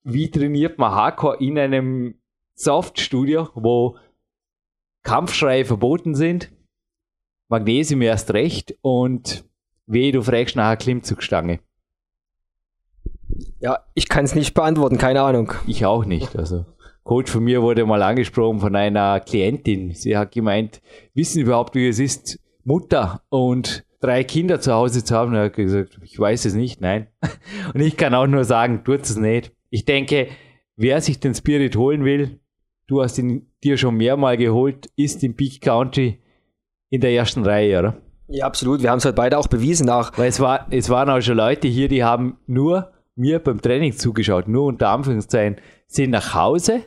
Wie 0.04 0.32
trainiert 0.32 0.78
man 0.78 0.94
Hardcore 0.94 1.38
in 1.44 1.60
einem 1.60 2.16
Softstudio, 2.54 3.50
wo 3.56 3.98
Kampfschreie 5.04 5.66
verboten 5.66 6.16
sind, 6.16 6.50
Magnesium 7.50 8.02
erst 8.02 8.34
recht 8.34 8.78
und 8.82 9.44
Weh, 9.92 10.12
du 10.12 10.22
fragst 10.22 10.56
nach 10.56 10.68
einer 10.68 10.78
Klimmzugstange. 10.78 11.60
Ja, 13.60 13.80
ich 13.94 14.10
kann 14.10 14.26
es 14.26 14.36
nicht 14.36 14.54
beantworten, 14.54 14.98
keine 14.98 15.22
Ahnung. 15.22 15.54
Ich 15.68 15.86
auch 15.86 16.06
nicht. 16.06 16.36
Also, 16.36 16.66
Coach 17.04 17.32
von 17.32 17.44
mir 17.44 17.62
wurde 17.62 17.86
mal 17.86 18.02
angesprochen 18.02 18.60
von 18.60 18.76
einer 18.76 19.20
Klientin. 19.20 19.94
Sie 19.94 20.18
hat 20.18 20.32
gemeint, 20.32 20.82
wissen 21.14 21.42
überhaupt, 21.42 21.76
wie 21.76 21.88
es 21.88 22.00
ist, 22.00 22.40
Mutter 22.64 23.22
und 23.30 23.86
drei 24.02 24.24
Kinder 24.24 24.60
zu 24.60 24.74
Hause 24.74 25.04
zu 25.04 25.16
haben? 25.16 25.34
Er 25.34 25.46
hat 25.46 25.54
gesagt, 25.54 26.00
ich 26.04 26.20
weiß 26.20 26.46
es 26.46 26.54
nicht, 26.54 26.82
nein. 26.82 27.08
Und 27.74 27.82
ich 27.82 27.98
kann 27.98 28.14
auch 28.14 28.28
nur 28.28 28.44
sagen, 28.44 28.84
tut 28.84 29.02
es 29.02 29.16
nicht. 29.16 29.52
Ich 29.70 29.86
denke, 29.86 30.28
wer 30.76 31.00
sich 31.02 31.20
den 31.20 31.34
Spirit 31.34 31.76
holen 31.76 32.04
will, 32.04 32.40
du 32.88 33.02
hast 33.02 33.18
ihn 33.18 33.48
dir 33.64 33.78
schon 33.78 33.96
mehrmal 33.96 34.38
geholt, 34.38 34.90
ist 34.96 35.24
im 35.24 35.36
Peak 35.36 35.62
Country 35.62 36.20
in 36.90 37.02
der 37.02 37.12
ersten 37.12 37.46
Reihe, 37.46 37.80
oder? 37.80 38.02
Ja, 38.34 38.46
absolut. 38.46 38.82
Wir 38.82 38.92
haben 38.92 39.00
es 39.00 39.06
halt 39.06 39.18
beide 39.18 39.38
auch 39.38 39.48
bewiesen 39.48 39.88
nach. 39.88 40.18
Weil 40.18 40.30
es, 40.30 40.40
war, 40.40 40.66
es 40.70 40.90
waren 40.90 41.10
auch 41.10 41.20
schon 41.20 41.36
Leute 41.36 41.68
hier, 41.68 41.90
die 41.90 42.04
haben 42.04 42.38
nur 42.48 42.92
mir 43.16 43.40
beim 43.40 43.62
Training 43.62 43.92
zugeschaut, 43.92 44.48
nur 44.48 44.68
unter 44.68 44.90
Anführungszeichen, 44.90 45.58
sind 45.88 46.12
nach 46.12 46.34
Hause. 46.34 46.86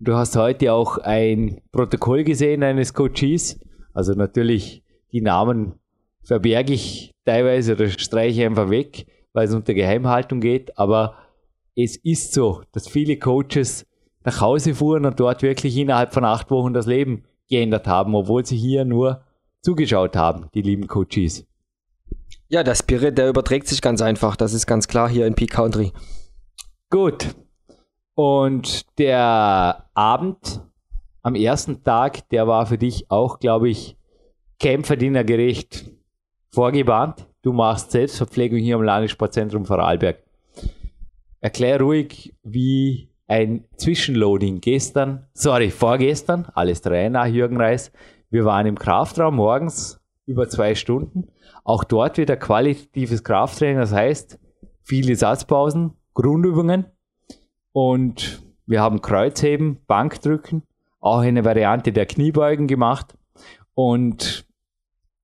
Du 0.00 0.14
hast 0.14 0.34
heute 0.34 0.72
auch 0.72 0.98
ein 0.98 1.60
Protokoll 1.70 2.24
gesehen 2.24 2.64
eines 2.64 2.94
Coaches. 2.94 3.60
Also 3.94 4.14
natürlich, 4.14 4.82
die 5.12 5.20
Namen 5.20 5.74
verberge 6.24 6.72
ich 6.72 7.12
teilweise 7.24 7.74
oder 7.74 7.88
streiche 7.88 8.44
einfach 8.44 8.68
weg, 8.68 9.06
weil 9.32 9.46
es 9.46 9.54
unter 9.54 9.72
Geheimhaltung 9.72 10.40
geht. 10.40 10.76
Aber 10.76 11.14
es 11.76 11.96
ist 11.96 12.32
so, 12.34 12.62
dass 12.72 12.88
viele 12.88 13.18
Coaches 13.18 13.86
nach 14.24 14.40
Hause 14.40 14.74
fuhren 14.74 15.06
und 15.06 15.20
dort 15.20 15.42
wirklich 15.42 15.76
innerhalb 15.76 16.12
von 16.12 16.24
acht 16.24 16.50
Wochen 16.50 16.74
das 16.74 16.86
Leben 16.86 17.22
geändert 17.48 17.86
haben, 17.86 18.16
obwohl 18.16 18.44
sie 18.44 18.56
hier 18.56 18.84
nur 18.84 19.22
zugeschaut 19.62 20.16
haben, 20.16 20.48
die 20.54 20.62
lieben 20.62 20.86
Coaches. 20.86 21.46
Ja, 22.48 22.62
der 22.62 22.74
Spirit, 22.74 23.18
der 23.18 23.28
überträgt 23.28 23.66
sich 23.66 23.82
ganz 23.82 24.00
einfach. 24.00 24.36
Das 24.36 24.52
ist 24.52 24.66
ganz 24.66 24.86
klar 24.86 25.08
hier 25.08 25.26
in 25.26 25.34
Peak 25.34 25.50
Country. 25.50 25.92
Gut. 26.90 27.34
Und 28.14 28.98
der 28.98 29.90
Abend 29.94 30.62
am 31.22 31.34
ersten 31.34 31.82
Tag, 31.82 32.28
der 32.28 32.46
war 32.46 32.66
für 32.66 32.78
dich 32.78 33.10
auch, 33.10 33.40
glaube 33.40 33.68
ich, 33.68 33.96
kämpferdienergerecht 34.60 35.90
vorgewarnt. 36.50 37.26
Du 37.42 37.52
machst 37.52 37.90
Selbstverpflegung 37.90 38.58
hier 38.58 38.76
am 38.76 38.82
Landessportzentrum 38.82 39.66
Vorarlberg. 39.66 40.22
Erklär 41.40 41.80
ruhig, 41.80 42.34
wie 42.42 43.10
ein 43.26 43.64
Zwischenloading 43.76 44.60
gestern, 44.60 45.26
sorry, 45.34 45.70
vorgestern, 45.70 46.46
alles 46.54 46.80
drei 46.80 47.08
nach 47.08 47.26
Jürgen 47.26 47.56
Reis. 47.56 47.92
Wir 48.36 48.44
waren 48.44 48.66
im 48.66 48.78
Kraftraum 48.78 49.36
morgens 49.36 49.98
über 50.26 50.46
zwei 50.46 50.74
Stunden. 50.74 51.28
Auch 51.64 51.84
dort 51.84 52.18
wieder 52.18 52.36
qualitatives 52.36 53.24
Krafttraining, 53.24 53.78
das 53.78 53.94
heißt 53.94 54.38
viele 54.82 55.16
Satzpausen, 55.16 55.94
Grundübungen 56.12 56.84
und 57.72 58.42
wir 58.66 58.82
haben 58.82 59.00
Kreuzheben, 59.00 59.78
Bankdrücken, 59.86 60.64
auch 61.00 61.20
eine 61.20 61.46
Variante 61.46 61.92
der 61.92 62.04
Kniebeugen 62.04 62.66
gemacht 62.66 63.16
und 63.72 64.46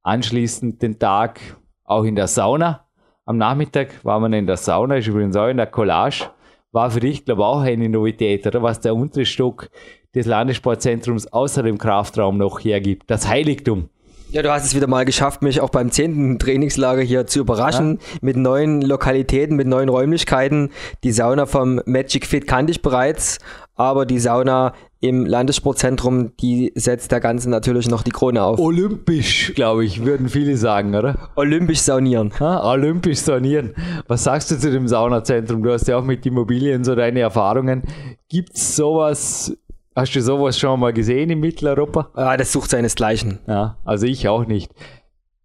anschließend 0.02 0.80
den 0.80 0.98
Tag 0.98 1.38
auch 1.84 2.04
in 2.04 2.16
der 2.16 2.28
Sauna. 2.28 2.88
Am 3.26 3.36
Nachmittag 3.36 4.02
waren 4.06 4.22
wir 4.22 4.38
in 4.38 4.46
der 4.46 4.56
Sauna, 4.56 4.96
ist 4.96 5.08
übrigens 5.08 5.36
auch 5.36 5.48
in 5.48 5.58
der 5.58 5.66
Collage 5.66 6.30
war 6.72 6.90
für 6.90 7.00
dich, 7.00 7.24
glaube 7.24 7.42
ich, 7.42 7.46
auch 7.46 7.60
eine 7.60 7.88
Novität, 7.88 8.46
oder? 8.46 8.62
Was 8.62 8.80
der 8.80 8.94
untere 8.94 9.26
Stock 9.26 9.68
des 10.14 10.26
Landessportzentrums 10.26 11.32
außer 11.32 11.62
dem 11.62 11.78
Kraftraum 11.78 12.38
noch 12.38 12.60
hergibt. 12.60 13.10
Das 13.10 13.28
Heiligtum. 13.28 13.88
Ja, 14.32 14.40
du 14.40 14.50
hast 14.50 14.64
es 14.64 14.74
wieder 14.74 14.86
mal 14.86 15.04
geschafft, 15.04 15.42
mich 15.42 15.60
auch 15.60 15.68
beim 15.68 15.90
zehnten 15.90 16.38
Trainingslager 16.38 17.02
hier 17.02 17.26
zu 17.26 17.40
überraschen 17.40 17.98
ja. 18.00 18.18
mit 18.22 18.38
neuen 18.38 18.80
Lokalitäten, 18.80 19.56
mit 19.56 19.66
neuen 19.66 19.90
Räumlichkeiten. 19.90 20.70
Die 21.04 21.12
Sauna 21.12 21.44
vom 21.44 21.82
Magic 21.84 22.26
Fit 22.26 22.46
kannte 22.46 22.70
ich 22.70 22.80
bereits, 22.80 23.40
aber 23.74 24.06
die 24.06 24.18
Sauna 24.18 24.72
im 25.00 25.26
Landessportzentrum, 25.26 26.34
die 26.38 26.72
setzt 26.76 27.12
der 27.12 27.20
Ganze 27.20 27.50
natürlich 27.50 27.90
noch 27.90 28.02
die 28.02 28.10
Krone 28.10 28.42
auf. 28.42 28.58
Olympisch, 28.58 29.52
glaube 29.54 29.84
ich, 29.84 30.02
würden 30.02 30.30
viele 30.30 30.56
sagen, 30.56 30.94
oder? 30.94 31.28
Olympisch 31.34 31.80
saunieren. 31.80 32.32
Ah, 32.38 32.70
olympisch 32.70 33.18
saunieren. 33.18 33.74
Was 34.06 34.24
sagst 34.24 34.50
du 34.50 34.58
zu 34.58 34.70
dem 34.70 34.88
Saunazentrum? 34.88 35.62
Du 35.62 35.72
hast 35.72 35.88
ja 35.88 35.98
auch 35.98 36.04
mit 36.04 36.24
Immobilien 36.24 36.84
so 36.84 36.94
deine 36.94 37.20
Erfahrungen. 37.20 37.82
Gibt 38.30 38.56
es 38.56 38.76
sowas 38.76 39.54
Hast 39.94 40.14
du 40.14 40.22
sowas 40.22 40.58
schon 40.58 40.80
mal 40.80 40.92
gesehen 40.92 41.28
in 41.30 41.40
Mitteleuropa? 41.40 42.10
Ah, 42.14 42.36
das 42.36 42.52
sucht 42.52 42.70
seinesgleichen. 42.70 43.40
Ja, 43.46 43.76
also 43.84 44.06
ich 44.06 44.26
auch 44.26 44.46
nicht. 44.46 44.72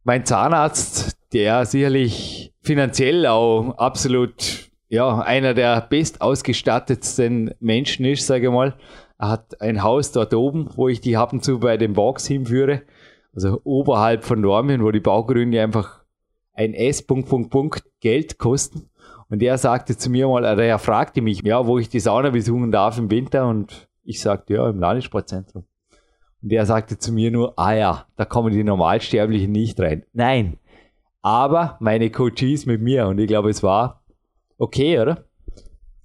Mein 0.04 0.26
Zahnarzt, 0.26 1.18
der 1.34 1.66
sicherlich 1.66 2.54
finanziell 2.62 3.26
auch 3.28 3.78
absolut 3.78 4.70
ja, 4.90 5.20
einer 5.20 5.54
der 5.54 5.82
bestausgestattetsten 5.82 7.56
Menschen 7.60 8.06
ist, 8.06 8.26
sage 8.26 8.48
ich 8.48 8.54
mal. 8.54 8.76
Er 9.20 9.30
hat 9.30 9.60
ein 9.62 9.84
Haus 9.84 10.12
dort 10.14 10.34
oben, 10.34 10.70
wo 10.76 10.88
ich 10.88 11.02
die 11.02 11.18
ab 11.18 11.34
und 11.34 11.44
zu 11.44 11.60
bei 11.60 11.76
den 11.76 11.94
Box 11.94 12.26
hinführe. 12.28 12.84
Also 13.36 13.60
oberhalb 13.66 14.24
von 14.24 14.40
Normien, 14.40 14.84
wo 14.84 14.92
die 14.92 15.00
Baugründe 15.00 15.62
einfach 15.62 16.02
ein 16.54 16.74
S. 16.74 17.02
Punkt, 17.02 17.30
Punkt, 17.30 17.50
Punkt 17.50 17.84
Geld 18.00 18.38
kosten. 18.38 18.90
Und 19.30 19.44
er 19.44 19.58
sagte 19.58 19.98
zu 19.98 20.10
mir 20.10 20.28
mal, 20.28 20.46
er 20.46 20.80
fragte 20.80 21.22
mich, 21.22 21.42
ja, 21.44 21.68
wo 21.68 21.80
ich 21.80 21.90
die 21.90 22.00
Sauna 22.00 22.30
besuchen 22.30 22.72
darf 22.72 22.98
im 22.98 23.12
Winter 23.12 23.48
und 23.48 23.87
ich 24.08 24.22
sagte, 24.22 24.54
ja, 24.54 24.70
im 24.70 24.80
Landessportzentrum. 24.80 25.66
Und 26.42 26.50
der 26.50 26.66
sagte 26.66 26.98
zu 26.98 27.12
mir 27.12 27.32
nur, 27.32 27.58
ah 27.60 27.74
ja, 27.74 28.06
da 28.16 28.26
kommen 28.26 28.54
die 28.54 28.64
Normalsterblichen 28.64 29.52
nicht 29.52 29.80
rein. 29.80 30.04
Nein. 30.14 30.58
Aber 31.22 31.78
meine 31.82 32.10
Coaches 32.10 32.66
mit 32.66 32.82
mir 32.82 33.08
und 33.08 33.20
ich 33.20 33.28
glaube, 33.28 33.50
es 33.50 33.64
war 33.64 34.04
okay, 34.58 35.00
oder? 35.00 35.26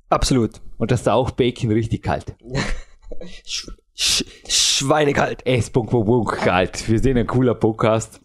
Absolut. 0.08 0.60
Und 0.78 0.90
das 0.90 1.04
Tauchbecken 1.04 1.70
richtig 1.70 2.02
kalt. 2.02 2.34
Sch 3.44 3.70
Sch 3.94 4.24
Schweinekalt. 4.48 5.42
Es 5.44 5.70
kalt. 5.70 6.88
Wir 6.88 6.98
sind 6.98 7.18
ein 7.18 7.26
cooler 7.26 7.54
Podcast. 7.54 8.21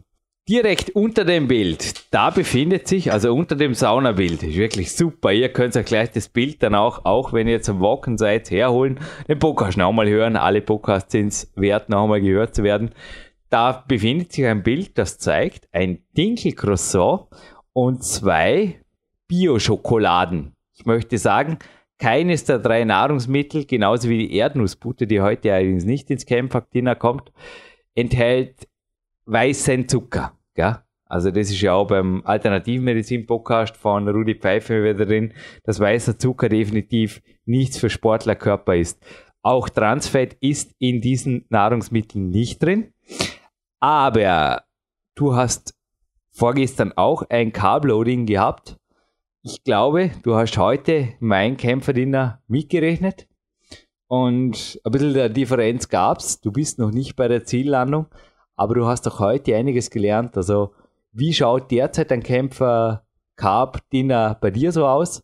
Direkt 0.50 0.92
unter 0.92 1.26
dem 1.26 1.50
Bild, 1.50 2.14
da 2.14 2.30
befindet 2.30 2.88
sich, 2.88 3.12
also 3.12 3.36
unter 3.36 3.58
dem 3.58 3.74
Saunabild, 3.74 4.44
ist 4.44 4.56
wirklich 4.56 4.94
super. 4.94 5.34
Ihr 5.34 5.50
könnt 5.50 5.76
euch 5.76 5.86
gleich 5.86 6.10
das 6.12 6.30
Bild 6.30 6.64
dann 6.64 6.74
auch, 6.74 7.04
auch 7.04 7.34
wenn 7.34 7.50
ihr 7.50 7.62
zum 7.62 7.82
Walken 7.82 8.18
seid, 8.18 8.50
herholen, 8.50 8.98
den 9.28 9.40
Podcast 9.40 9.78
noch 9.78 9.92
mal 9.92 10.08
hören. 10.08 10.38
Alle 10.38 10.62
Podcasts 10.62 11.12
sind 11.12 11.28
es 11.34 11.52
wert, 11.56 11.90
noch 11.90 12.08
mal 12.08 12.22
gehört 12.22 12.56
zu 12.56 12.64
werden. 12.64 12.92
Da 13.50 13.84
befindet 13.86 14.32
sich 14.32 14.46
ein 14.46 14.64
Bild, 14.64 14.98
das 14.98 15.18
zeigt 15.18 15.68
ein 15.74 16.00
Dinkelcroissant 16.16 17.24
und 17.74 18.06
zwei 18.06 18.80
Bio-Schokoladen. 19.28 20.54
Ich 20.76 20.86
möchte 20.86 21.18
sagen, 21.18 21.60
keines 22.00 22.46
der 22.46 22.60
drei 22.60 22.86
Nahrungsmittel, 22.86 23.66
genauso 23.66 24.08
wie 24.08 24.20
die 24.20 24.38
Erdnussbutter, 24.38 25.08
die 25.08 25.20
heute 25.20 25.52
allerdings 25.52 25.84
nicht 25.84 26.10
ins 26.10 26.26
Camphack 26.26 26.72
Dinner 26.72 26.96
kommt, 26.96 27.34
enthält 27.96 28.70
weißen 29.26 29.90
Zucker. 29.90 30.37
Gell? 30.58 30.76
Also 31.06 31.30
das 31.30 31.52
ist 31.52 31.62
ja 31.62 31.74
auch 31.74 31.86
beim 31.86 32.22
Alternativmedizin-Podcast 32.26 33.78
von 33.78 34.10
Rudi 34.10 34.36
Pfeiffer 34.36 34.84
wieder 34.84 35.06
drin, 35.06 35.34
dass 35.64 35.80
weißer 35.80 36.18
Zucker 36.18 36.50
definitiv 36.50 37.22
nichts 37.46 37.78
für 37.78 37.92
Sportlerkörper 37.92 38.76
ist. 38.76 39.02
Auch 39.44 39.70
Transfett 39.70 40.36
ist 40.42 40.74
in 40.80 41.00
diesen 41.00 41.46
Nahrungsmitteln 41.50 42.32
nicht 42.32 42.62
drin. 42.62 42.92
Aber 43.80 44.64
du 45.16 45.36
hast 45.36 45.76
vorgestern 46.32 46.92
auch 46.94 47.24
ein 47.30 47.54
Carbloading 47.54 48.26
gehabt. 48.26 48.78
Ich 49.44 49.64
glaube, 49.64 50.12
du 50.24 50.36
hast 50.36 50.58
heute 50.58 51.14
mein 51.20 51.56
Kämpferdiener 51.56 52.42
mitgerechnet. 52.48 53.28
Und 54.08 54.82
ein 54.84 54.92
bisschen 54.92 55.14
der 55.14 55.30
Differenz 55.30 55.88
gab's. 55.88 56.42
Du 56.42 56.52
bist 56.52 56.80
noch 56.80 56.92
nicht 56.92 57.16
bei 57.16 57.28
der 57.28 57.46
Ziellandung. 57.46 58.08
Aber 58.58 58.74
du 58.74 58.86
hast 58.86 59.06
doch 59.06 59.20
heute 59.20 59.56
einiges 59.56 59.90
gelernt. 59.90 60.36
Also, 60.36 60.74
wie 61.14 61.34
schaut 61.34 61.72
derzeit 61.72 62.12
ein 62.12 62.24
Kämpfer 62.24 63.06
Carb 63.38 63.90
Dinner 63.92 64.38
bei 64.42 64.52
dir 64.52 64.74
so 64.74 64.86
aus? 64.86 65.24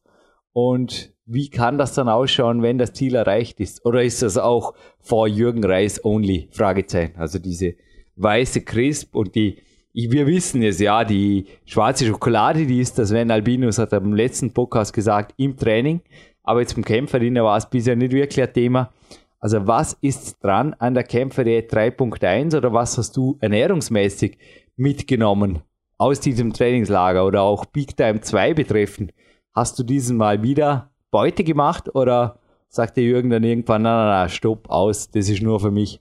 Und 0.54 1.14
wie 1.26 1.50
kann 1.50 1.78
das 1.78 1.94
dann 1.94 2.10
ausschauen, 2.10 2.62
wenn 2.62 2.78
das 2.78 2.94
Ziel 2.94 3.16
erreicht 3.16 3.60
ist? 3.60 3.86
Oder 3.86 4.04
ist 4.04 4.22
das 4.22 4.38
auch 4.38 4.74
vor 5.00 5.28
Jürgen 5.28 5.66
Reis 5.66 6.04
only? 6.06 6.48
Fragezeichen. 6.52 7.18
Also 7.18 7.40
diese 7.40 7.76
weiße 8.16 8.62
Crisp 8.62 9.16
und 9.16 9.34
die, 9.36 9.58
wir 9.94 10.28
wissen 10.28 10.62
es 10.62 10.80
ja, 10.80 11.04
die 11.04 11.46
schwarze 11.66 12.06
Schokolade, 12.06 12.66
die 12.66 12.80
ist 12.80 13.00
das, 13.00 13.12
wenn 13.12 13.32
Albinus 13.32 13.80
hat 13.80 13.94
am 13.94 14.14
letzten 14.14 14.54
Podcast 14.54 14.94
gesagt, 14.94 15.34
im 15.38 15.58
Training. 15.58 16.02
Aber 16.44 16.60
jetzt 16.60 16.76
beim 16.76 16.84
Kämpferdiener 16.84 17.44
war 17.44 17.58
es 17.58 17.70
bisher 17.70 17.96
nicht 17.96 18.12
wirklich 18.12 18.46
ein 18.46 18.54
Thema. 18.54 18.92
Also 19.44 19.68
was 19.68 19.98
ist 20.00 20.42
dran 20.42 20.74
an 20.80 20.94
der 20.94 21.04
Kämpferdiät 21.04 21.70
3.1 21.70 22.56
oder 22.56 22.72
was 22.72 22.98
hast 22.98 23.18
du 23.18 23.38
ernährungsmäßig 23.42 24.38
mitgenommen 24.78 25.60
aus 25.98 26.22
diesem 26.22 26.54
Trainingslager 26.54 27.26
oder 27.26 27.42
auch 27.42 27.66
Big 27.66 27.98
Time 27.98 28.22
2 28.22 28.54
betreffend? 28.54 29.14
Hast 29.54 29.78
du 29.78 29.84
diesen 29.84 30.16
Mal 30.16 30.44
wieder 30.44 30.92
Beute 31.12 31.44
gemacht 31.44 31.94
oder 31.94 32.40
sagt 32.70 32.96
der 32.96 33.04
Jürgen 33.04 33.32
dann 33.32 33.44
irgendwann, 33.44 33.82
na, 33.82 34.06
na, 34.06 34.22
na, 34.22 34.30
stopp, 34.30 34.70
aus, 34.70 35.12
das 35.12 35.28
ist 35.28 35.42
nur 35.42 35.60
für 35.60 35.72
mich? 35.72 36.00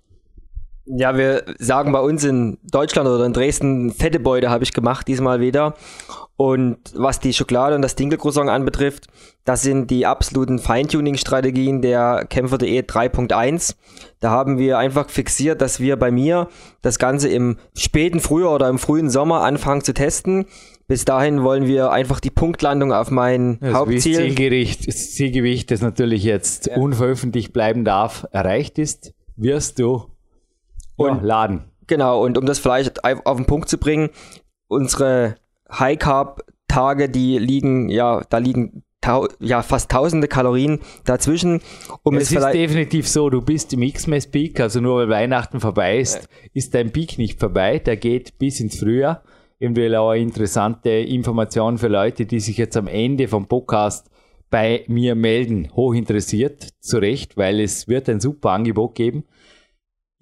Ja, 0.95 1.17
wir 1.17 1.45
sagen 1.59 1.91
bei 1.93 2.01
uns 2.01 2.23
in 2.23 2.59
Deutschland 2.71 3.09
oder 3.09 3.25
in 3.25 3.33
Dresden, 3.33 3.93
fette 3.93 4.21
Beute 4.21 4.51
habe 4.51 4.63
ich 4.63 4.75
gemacht, 4.75 5.09
diesmal 5.09 5.41
wieder. 5.41 5.75
Und 6.37 6.79
was 6.95 7.19
die 7.21 7.33
Schokolade 7.33 7.75
und 7.77 7.83
das 7.83 7.95
Dinkelcroissant 7.95 8.51
anbetrifft, 8.51 9.07
das 9.45 9.63
sind 9.63 9.91
die 9.91 10.07
absoluten 10.07 10.59
Feintuning-Strategien 10.59 11.81
der 11.81 12.27
Kämpfer.de 12.29 12.83
3.1. 12.83 13.77
Da 14.21 14.31
haben 14.31 14.59
wir 14.59 14.77
einfach 14.79 15.09
fixiert, 15.09 15.63
dass 15.63 15.81
wir 15.81 15.97
bei 15.97 16.11
mir 16.11 16.49
das 16.83 16.99
Ganze 16.99 17.29
im 17.29 17.57
späten 17.75 18.21
Frühjahr 18.21 18.55
oder 18.55 18.69
im 18.69 18.79
frühen 18.79 19.09
Sommer 19.09 19.43
anfangen 19.43 19.83
zu 19.83 19.95
testen. 19.95 20.47
Bis 20.89 21.05
dahin 21.07 21.43
wollen 21.43 21.67
wir 21.67 21.91
einfach 21.91 22.21
die 22.21 22.31
Punktlandung 22.31 22.93
auf 22.93 23.11
mein 23.11 23.59
das 23.61 23.73
Hauptziel. 23.73 24.17
Zielgericht, 24.17 24.87
das 24.89 25.13
Zielgewicht, 25.13 25.71
das 25.71 25.81
natürlich 25.81 26.23
jetzt 26.23 26.67
ja. 26.67 26.77
unveröffentlicht 26.77 27.53
bleiben 27.53 27.85
darf, 27.85 28.27
erreicht 28.33 28.79
ist, 28.79 29.15
wirst 29.37 29.79
du 29.79 30.12
ja, 31.09 31.21
laden. 31.23 31.65
Genau, 31.87 32.25
und 32.25 32.39
um 32.39 32.47
das 32.47 32.59
vielleicht 32.59 33.05
auf 33.05 33.37
den 33.37 33.47
Punkt 33.47 33.69
zu 33.69 33.79
bringen, 33.79 34.11
unsere 34.69 35.37
High 35.71 35.99
Carb 35.99 36.43
Tage, 36.69 37.09
die 37.09 37.39
liegen, 37.39 37.89
ja, 37.89 38.23
da 38.31 38.39
liegen 38.39 38.83
ja, 39.41 39.63
fast 39.63 39.91
tausende 39.91 40.29
Kalorien 40.29 40.79
dazwischen. 41.05 41.61
Um 42.03 42.17
es, 42.17 42.31
es 42.31 42.39
ist 42.39 42.53
definitiv 42.53 43.09
so, 43.09 43.31
du 43.31 43.43
bist 43.43 43.73
im 43.73 43.83
X-Mess 43.83 44.29
Peak, 44.29 44.61
also 44.61 44.81
nur 44.81 44.99
weil 44.99 45.09
Weihnachten 45.09 45.61
vorbei 45.61 45.99
ist, 45.99 46.17
ja. 46.17 46.49
ist 46.55 46.75
dein 46.75 46.93
Peak 46.93 47.19
nicht 47.19 47.41
vorbei, 47.41 47.79
der 47.79 47.97
geht 47.97 48.39
bis 48.39 48.61
ins 48.61 48.79
Frühjahr. 48.79 49.23
Eventuell 49.59 49.95
auch 49.97 50.11
eine 50.11 50.23
interessante 50.23 50.91
Information 50.91 51.79
für 51.79 51.89
Leute, 51.89 52.27
die 52.27 52.41
sich 52.41 52.57
jetzt 52.57 52.77
am 52.77 52.89
Ende 52.89 53.29
vom 53.29 53.47
Podcast 53.47 54.09
bei 54.51 54.85
mir 54.89 55.15
melden. 55.15 55.71
Hoch 55.75 55.95
interessiert, 55.95 56.69
zu 56.81 56.99
Recht, 56.99 57.37
weil 57.37 57.61
es 57.61 57.89
wird 57.89 58.09
ein 58.09 58.21
super 58.21 58.51
Angebot 58.51 58.95
geben. 58.95 59.25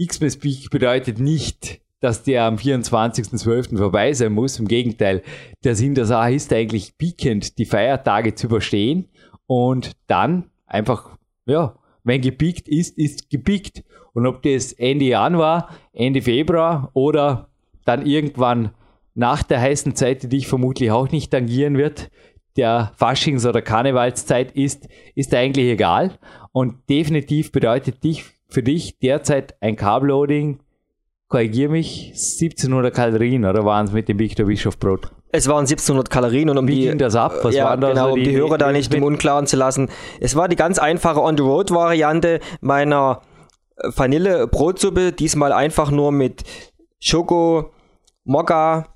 X-Mess 0.00 0.38
Peak 0.38 0.70
bedeutet 0.70 1.18
nicht, 1.18 1.82
dass 2.00 2.22
der 2.22 2.44
am 2.44 2.56
24.12. 2.56 3.76
vorbei 3.76 4.14
sein 4.14 4.32
muss. 4.32 4.58
Im 4.58 4.66
Gegenteil, 4.66 5.22
der 5.62 5.76
Sinn 5.76 5.94
der 5.94 6.06
Sache 6.06 6.32
ist 6.32 6.50
eigentlich 6.54 6.96
piekend, 6.96 7.58
die 7.58 7.66
Feiertage 7.66 8.34
zu 8.34 8.46
überstehen 8.46 9.08
und 9.46 9.92
dann 10.06 10.50
einfach, 10.66 11.18
ja, 11.44 11.76
wenn 12.02 12.22
gepiekt 12.22 12.66
ist, 12.66 12.96
ist 12.96 13.28
gepiekt. 13.28 13.84
Und 14.14 14.26
ob 14.26 14.42
das 14.42 14.72
Ende 14.72 15.04
Januar, 15.04 15.68
Ende 15.92 16.22
Februar 16.22 16.90
oder 16.94 17.50
dann 17.84 18.06
irgendwann 18.06 18.70
nach 19.14 19.42
der 19.42 19.60
heißen 19.60 19.94
Zeit, 19.94 20.22
die 20.22 20.28
dich 20.28 20.48
vermutlich 20.48 20.90
auch 20.90 21.10
nicht 21.10 21.30
tangieren 21.30 21.76
wird, 21.76 22.10
der 22.56 22.92
Faschings- 22.96 23.46
oder 23.46 23.60
Karnevalszeit 23.60 24.52
ist, 24.52 24.88
ist 25.14 25.34
eigentlich 25.34 25.66
egal. 25.66 26.18
Und 26.52 26.88
definitiv 26.88 27.52
bedeutet 27.52 28.02
dich, 28.02 28.24
für 28.50 28.62
dich 28.62 28.98
derzeit 28.98 29.54
ein 29.60 29.76
Carbloading, 29.76 30.60
korrigiere 31.28 31.70
mich, 31.70 32.08
1700 32.08 32.94
Kalorien, 32.94 33.44
oder 33.44 33.64
waren 33.64 33.86
es 33.86 33.92
mit 33.92 34.08
dem 34.08 34.18
Victor 34.18 34.46
Bischof 34.46 34.78
Brot? 34.78 35.10
Es 35.32 35.46
waren 35.46 35.60
1700 35.60 36.10
Kalorien 36.10 36.50
und 36.50 36.58
um 36.58 36.66
Wie 36.66 36.74
die, 36.74 36.80
ging 36.88 36.98
das 36.98 37.14
ab? 37.14 37.32
Was 37.42 37.54
ja, 37.54 37.66
waren 37.66 37.80
da 37.80 37.90
genau, 37.90 38.08
so 38.08 38.14
um 38.14 38.24
die, 38.24 38.36
Hörer 38.36 38.58
da 38.58 38.72
nicht 38.72 38.92
im 38.92 39.04
Unklaren 39.04 39.46
zu 39.46 39.56
lassen. 39.56 39.88
Es 40.18 40.34
war 40.34 40.48
die 40.48 40.56
ganz 40.56 40.78
einfache 40.78 41.22
On-the-Road-Variante 41.22 42.40
meiner 42.60 43.22
äh, 43.76 43.88
Vanille-Brotsuppe, 43.94 45.12
diesmal 45.12 45.52
einfach 45.52 45.92
nur 45.92 46.10
mit 46.10 46.42
Schoko, 46.98 47.70
Mokka, 48.24 48.88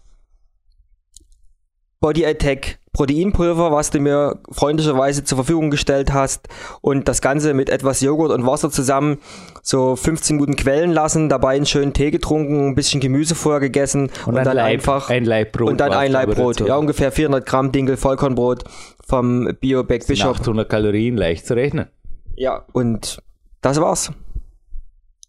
Body 2.00 2.26
Attack 2.26 2.80
Proteinpulver, 2.94 3.72
was 3.72 3.90
du 3.90 4.00
mir 4.00 4.38
freundlicherweise 4.50 5.24
zur 5.24 5.36
Verfügung 5.36 5.70
gestellt 5.70 6.12
hast 6.12 6.48
und 6.80 7.08
das 7.08 7.20
Ganze 7.20 7.52
mit 7.52 7.68
etwas 7.68 8.00
Joghurt 8.00 8.30
und 8.30 8.46
Wasser 8.46 8.70
zusammen 8.70 9.18
so 9.62 9.96
15 9.96 10.36
Minuten 10.36 10.56
quellen 10.56 10.92
lassen, 10.92 11.28
dabei 11.28 11.56
einen 11.56 11.66
schönen 11.66 11.92
Tee 11.92 12.10
getrunken, 12.10 12.68
ein 12.68 12.74
bisschen 12.74 13.00
Gemüse 13.00 13.34
vorher 13.34 13.60
gegessen 13.60 14.10
und, 14.26 14.38
ein 14.38 14.44
dann 14.44 14.56
Leib, 14.56 14.66
einfach 14.66 15.10
ein 15.10 15.24
Brot 15.52 15.70
und 15.70 15.80
dann 15.80 15.92
ein 15.92 16.12
Laib 16.12 16.28
aber 16.28 16.34
Brot, 16.34 16.60
dazu. 16.60 16.68
ja 16.68 16.76
ungefähr 16.76 17.12
400 17.12 17.44
Gramm 17.44 17.72
Dinkel 17.72 17.96
Vollkornbrot 17.96 18.64
vom 19.04 19.50
Bio 19.60 19.82
Back 19.82 20.06
Bishop. 20.06 20.36
800 20.36 20.68
Kalorien 20.68 21.16
leicht 21.16 21.46
zu 21.46 21.54
rechnen. 21.54 21.88
Ja 22.36 22.64
und 22.72 23.18
das 23.60 23.80
war's. 23.80 24.12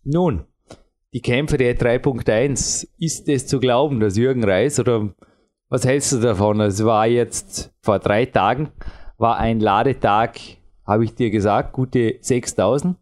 Nun, 0.03 0.45
die 1.13 1.21
Kämpfe 1.21 1.57
der 1.57 1.75
3.1, 1.79 2.87
ist 2.99 3.27
es 3.27 3.47
zu 3.47 3.59
glauben, 3.59 3.99
dass 3.99 4.17
Jürgen 4.17 4.43
Reis 4.43 4.79
oder 4.79 5.09
was 5.69 5.85
hältst 5.85 6.11
du 6.11 6.19
davon? 6.19 6.61
Es 6.61 6.83
war 6.83 7.07
jetzt 7.07 7.73
vor 7.81 7.99
drei 7.99 8.25
Tagen, 8.25 8.69
war 9.17 9.37
ein 9.37 9.59
Ladetag, 9.59 10.31
habe 10.85 11.05
ich 11.05 11.15
dir 11.15 11.31
gesagt, 11.31 11.73
gute 11.73 12.17
6000. 12.21 12.97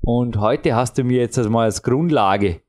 Und 0.00 0.38
heute 0.38 0.74
hast 0.74 0.96
du 0.96 1.04
mir 1.04 1.20
jetzt 1.20 1.36
mal 1.48 1.64
als 1.64 1.82
Grundlage 1.82 2.60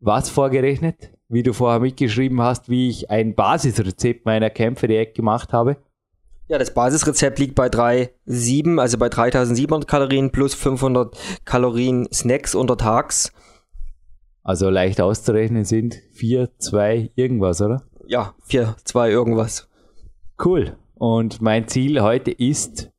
was 0.00 0.28
vorgerechnet, 0.28 1.12
wie 1.28 1.42
du 1.42 1.52
vorher 1.52 1.80
mitgeschrieben 1.80 2.42
hast, 2.42 2.68
wie 2.68 2.90
ich 2.90 3.10
ein 3.10 3.34
Basisrezept 3.34 4.26
meiner 4.26 4.50
Kämpfe 4.50 4.88
direkt 4.88 5.16
gemacht 5.16 5.52
habe. 5.52 5.76
Ja, 6.48 6.58
das 6.58 6.74
Basisrezept 6.74 7.38
liegt 7.38 7.54
bei 7.54 7.68
3,7, 7.68 8.78
also 8.78 8.98
bei 8.98 9.08
3700 9.08 9.88
Kalorien 9.88 10.30
plus 10.30 10.54
500 10.54 11.16
Kalorien 11.44 12.06
Snacks 12.12 12.54
untertags. 12.54 13.32
Also 14.42 14.68
leicht 14.68 15.00
auszurechnen 15.00 15.64
sind 15.64 15.94
4, 16.12 16.50
2, 16.58 17.12
irgendwas, 17.14 17.62
oder? 17.62 17.82
Ja, 18.06 18.34
4, 18.44 18.76
2 18.84 19.10
irgendwas. 19.10 19.68
Cool. 20.42 20.76
Und 20.94 21.40
mein 21.40 21.68
Ziel 21.68 22.02
heute 22.02 22.30
ist 22.30 22.90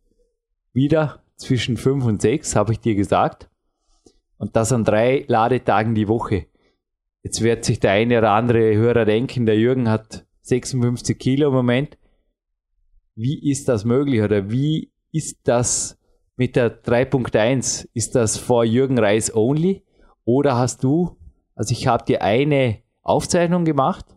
wieder 0.73 1.23
zwischen 1.35 1.77
5 1.77 2.05
und 2.05 2.21
6, 2.21 2.55
habe 2.55 2.73
ich 2.73 2.79
dir 2.79 2.95
gesagt. 2.95 3.49
Und 4.37 4.55
das 4.55 4.71
an 4.71 4.83
drei 4.83 5.25
Ladetagen 5.27 5.95
die 5.95 6.07
Woche. 6.07 6.47
Jetzt 7.23 7.41
wird 7.41 7.65
sich 7.65 7.79
der 7.79 7.91
eine 7.91 8.19
oder 8.19 8.31
andere 8.31 8.75
Hörer 8.75 9.05
denken, 9.05 9.45
der 9.45 9.57
Jürgen 9.57 9.89
hat 9.89 10.25
56 10.41 11.17
Kilo 11.17 11.47
im 11.47 11.53
Moment. 11.53 11.97
Wie 13.15 13.49
ist 13.49 13.67
das 13.69 13.85
möglich 13.85 14.21
oder 14.21 14.49
wie 14.49 14.91
ist 15.11 15.39
das 15.47 15.97
mit 16.35 16.55
der 16.55 16.83
3.1? 16.83 17.87
Ist 17.93 18.15
das 18.15 18.37
vor 18.37 18.63
Jürgen 18.65 18.99
Reis 18.99 19.33
only? 19.33 19.83
Oder 20.25 20.57
hast 20.57 20.83
du, 20.83 21.17
also 21.55 21.71
ich 21.71 21.87
habe 21.87 22.05
dir 22.05 22.21
eine 22.21 22.79
Aufzeichnung 23.01 23.65
gemacht, 23.65 24.14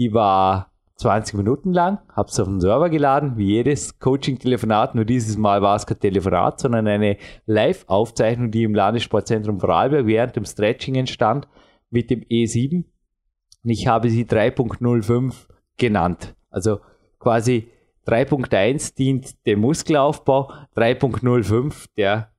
die 0.00 0.14
war 0.14 0.72
20 0.96 1.36
Minuten 1.36 1.72
lang, 1.72 1.98
habe 2.14 2.28
es 2.28 2.40
auf 2.40 2.48
den 2.48 2.60
Server 2.60 2.90
geladen, 2.90 3.36
wie 3.36 3.52
jedes 3.52 3.98
Coaching-Telefonat, 4.00 4.94
nur 4.94 5.04
dieses 5.04 5.36
Mal 5.36 5.62
war 5.62 5.76
es 5.76 5.86
kein 5.86 6.00
Telefonat, 6.00 6.58
sondern 6.58 6.88
eine 6.88 7.18
Live-Aufzeichnung, 7.46 8.50
die 8.50 8.64
im 8.64 8.74
Landessportzentrum 8.74 9.60
Vorarlberg 9.60 10.06
während 10.06 10.36
dem 10.36 10.44
Stretching 10.44 10.96
entstand 10.96 11.46
mit 11.90 12.10
dem 12.10 12.22
E7 12.22 12.84
und 13.62 13.70
ich 13.70 13.86
habe 13.86 14.08
sie 14.08 14.24
3.05 14.24 15.34
genannt. 15.76 16.34
Also 16.50 16.80
quasi 17.18 17.70
3.1 18.06 18.96
dient 18.96 19.46
dem 19.46 19.60
Muskelaufbau, 19.60 20.50
3.05 20.76 21.86
der 21.96 22.30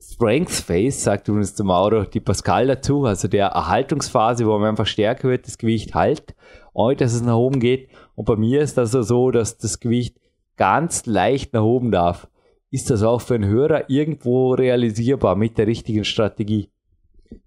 Strength 0.00 0.52
Phase, 0.52 0.92
sagt 0.92 1.26
übrigens 1.26 1.54
der 1.54 1.66
Mauro 1.66 2.04
die 2.04 2.20
Pascal 2.20 2.68
dazu, 2.68 3.04
also 3.04 3.26
der 3.26 3.48
Erhaltungsphase, 3.48 4.46
wo 4.46 4.56
man 4.58 4.70
einfach 4.70 4.86
stärker 4.86 5.28
wird, 5.28 5.46
das 5.48 5.58
Gewicht 5.58 5.94
halt, 5.94 6.36
ohne 6.78 6.96
dass 6.96 7.12
es 7.12 7.22
nach 7.22 7.36
oben 7.36 7.60
geht. 7.60 7.88
Und 8.14 8.24
bei 8.24 8.36
mir 8.36 8.60
ist 8.60 8.78
das 8.78 8.92
so, 8.92 9.30
dass 9.30 9.58
das 9.58 9.80
Gewicht 9.80 10.16
ganz 10.56 11.06
leicht 11.06 11.52
nach 11.52 11.62
oben 11.62 11.90
darf. 11.90 12.28
Ist 12.70 12.90
das 12.90 13.02
auch 13.02 13.20
für 13.20 13.34
einen 13.34 13.48
Hörer 13.48 13.88
irgendwo 13.90 14.52
realisierbar 14.52 15.34
mit 15.34 15.58
der 15.58 15.66
richtigen 15.66 16.04
Strategie? 16.04 16.70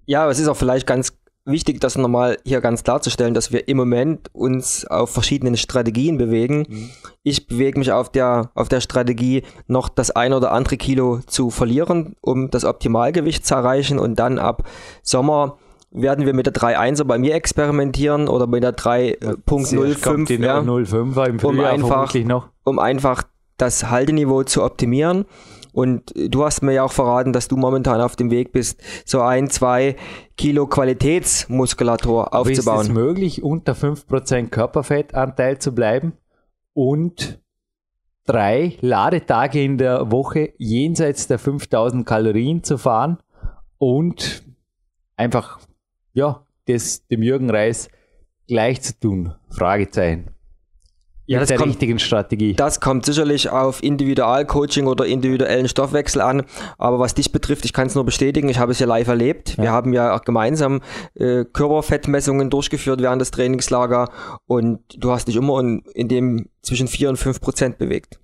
Ja, 0.05 0.23
aber 0.23 0.31
es 0.31 0.39
ist 0.39 0.47
auch 0.47 0.57
vielleicht 0.57 0.87
ganz 0.87 1.17
wichtig, 1.45 1.79
das 1.79 1.97
nochmal 1.97 2.37
hier 2.45 2.61
ganz 2.61 2.83
klarzustellen, 2.83 3.33
dass 3.33 3.51
wir 3.51 3.67
im 3.67 3.77
Moment 3.77 4.29
uns 4.33 4.85
auf 4.85 5.11
verschiedenen 5.11 5.57
Strategien 5.57 6.17
bewegen. 6.17 6.65
Mhm. 6.67 6.89
Ich 7.23 7.47
bewege 7.47 7.79
mich 7.79 7.91
auf 7.91 8.11
der, 8.11 8.51
auf 8.53 8.69
der 8.69 8.81
Strategie, 8.81 9.43
noch 9.67 9.89
das 9.89 10.11
ein 10.11 10.33
oder 10.33 10.51
andere 10.51 10.77
Kilo 10.77 11.19
zu 11.25 11.49
verlieren, 11.49 12.15
um 12.21 12.49
das 12.49 12.65
Optimalgewicht 12.65 13.45
zu 13.45 13.55
erreichen 13.55 13.97
und 13.97 14.19
dann 14.19 14.39
ab 14.39 14.67
Sommer 15.03 15.57
werden 15.91 16.25
wir 16.25 16.33
mit 16.33 16.45
der 16.45 16.53
3.1er 16.53 17.03
bei 17.03 17.17
mir 17.17 17.35
experimentieren 17.35 18.27
oder 18.27 18.47
mit 18.47 18.63
der 18.63 18.75
Zuerst 18.75 20.01
kommt 20.03 20.29
die 20.29 20.37
3.05, 20.37 20.43
ja, 20.43 20.59
05er 20.59 21.27
im 21.27 21.39
um 21.39 21.59
einfach, 21.59 22.13
noch. 22.15 22.49
um 22.63 22.79
einfach 22.79 23.23
das 23.57 23.89
Halteniveau 23.89 24.43
zu 24.43 24.63
optimieren. 24.63 25.25
Und 25.73 26.13
du 26.15 26.43
hast 26.43 26.63
mir 26.63 26.73
ja 26.73 26.83
auch 26.83 26.91
verraten, 26.91 27.31
dass 27.31 27.47
du 27.47 27.55
momentan 27.55 28.01
auf 28.01 28.15
dem 28.17 28.29
Weg 28.29 28.51
bist, 28.51 28.81
so 29.05 29.21
ein, 29.21 29.49
zwei 29.49 29.95
Kilo 30.35 30.67
Qualitätsmuskulatur 30.67 32.33
Aber 32.33 32.49
ist 32.49 32.59
es 32.59 32.67
aufzubauen. 32.67 32.93
möglich, 32.93 33.41
unter 33.41 33.73
5% 33.73 34.49
Körperfettanteil 34.49 35.59
zu 35.59 35.73
bleiben 35.73 36.13
und 36.73 37.39
drei 38.25 38.77
Ladetage 38.81 39.63
in 39.63 39.77
der 39.77 40.11
Woche 40.11 40.53
jenseits 40.57 41.27
der 41.27 41.39
5000 41.39 42.05
Kalorien 42.05 42.63
zu 42.63 42.77
fahren 42.77 43.17
und 43.77 44.43
einfach, 45.15 45.59
ja, 46.13 46.45
das 46.67 47.05
dem 47.07 47.23
Jürgen 47.23 47.49
Reis 47.49 47.89
gleich 48.47 48.81
zu 48.81 48.99
tun? 48.99 49.33
Fragezeichen. 49.49 50.31
Ja, 51.27 51.37
Mit 51.37 51.43
das 51.43 51.47
der 51.49 51.57
kommt- 51.59 51.69
richtigen 51.69 51.99
Strategie. 51.99 52.53
Das 52.55 52.81
kommt 52.81 53.05
sicherlich 53.05 53.49
auf 53.49 53.81
Individualcoaching 53.81 54.87
oder 54.87 55.05
individuellen 55.05 55.69
Stoffwechsel 55.69 56.19
an. 56.21 56.43
Aber 56.77 56.99
was 56.99 57.13
dich 57.13 57.31
betrifft, 57.31 57.63
ich 57.63 57.71
kann 57.71 57.87
es 57.87 57.95
nur 57.95 58.03
bestätigen, 58.03 58.49
ich 58.49 58.59
habe 58.59 58.73
es 58.73 58.79
ja 58.79 58.87
live 58.87 59.07
erlebt. 59.07 59.57
Wir 59.57 59.65
Ja. 59.65 59.71
haben 59.71 59.93
ja 59.93 60.13
auch 60.13 60.23
gemeinsam 60.23 60.81
äh, 61.15 61.45
Körperfettmessungen 61.45 62.49
durchgeführt 62.49 63.01
während 63.01 63.21
des 63.21 63.31
Trainingslager 63.31 64.09
und 64.45 64.79
du 64.97 65.11
hast 65.11 65.29
dich 65.29 65.37
immer 65.37 65.59
in, 65.61 65.83
in 65.93 66.09
dem 66.09 66.49
zwischen 66.63 66.89
4 66.89 67.09
und 67.09 67.17
5 67.17 67.39
Prozent 67.39 67.77
bewegt. 67.77 68.19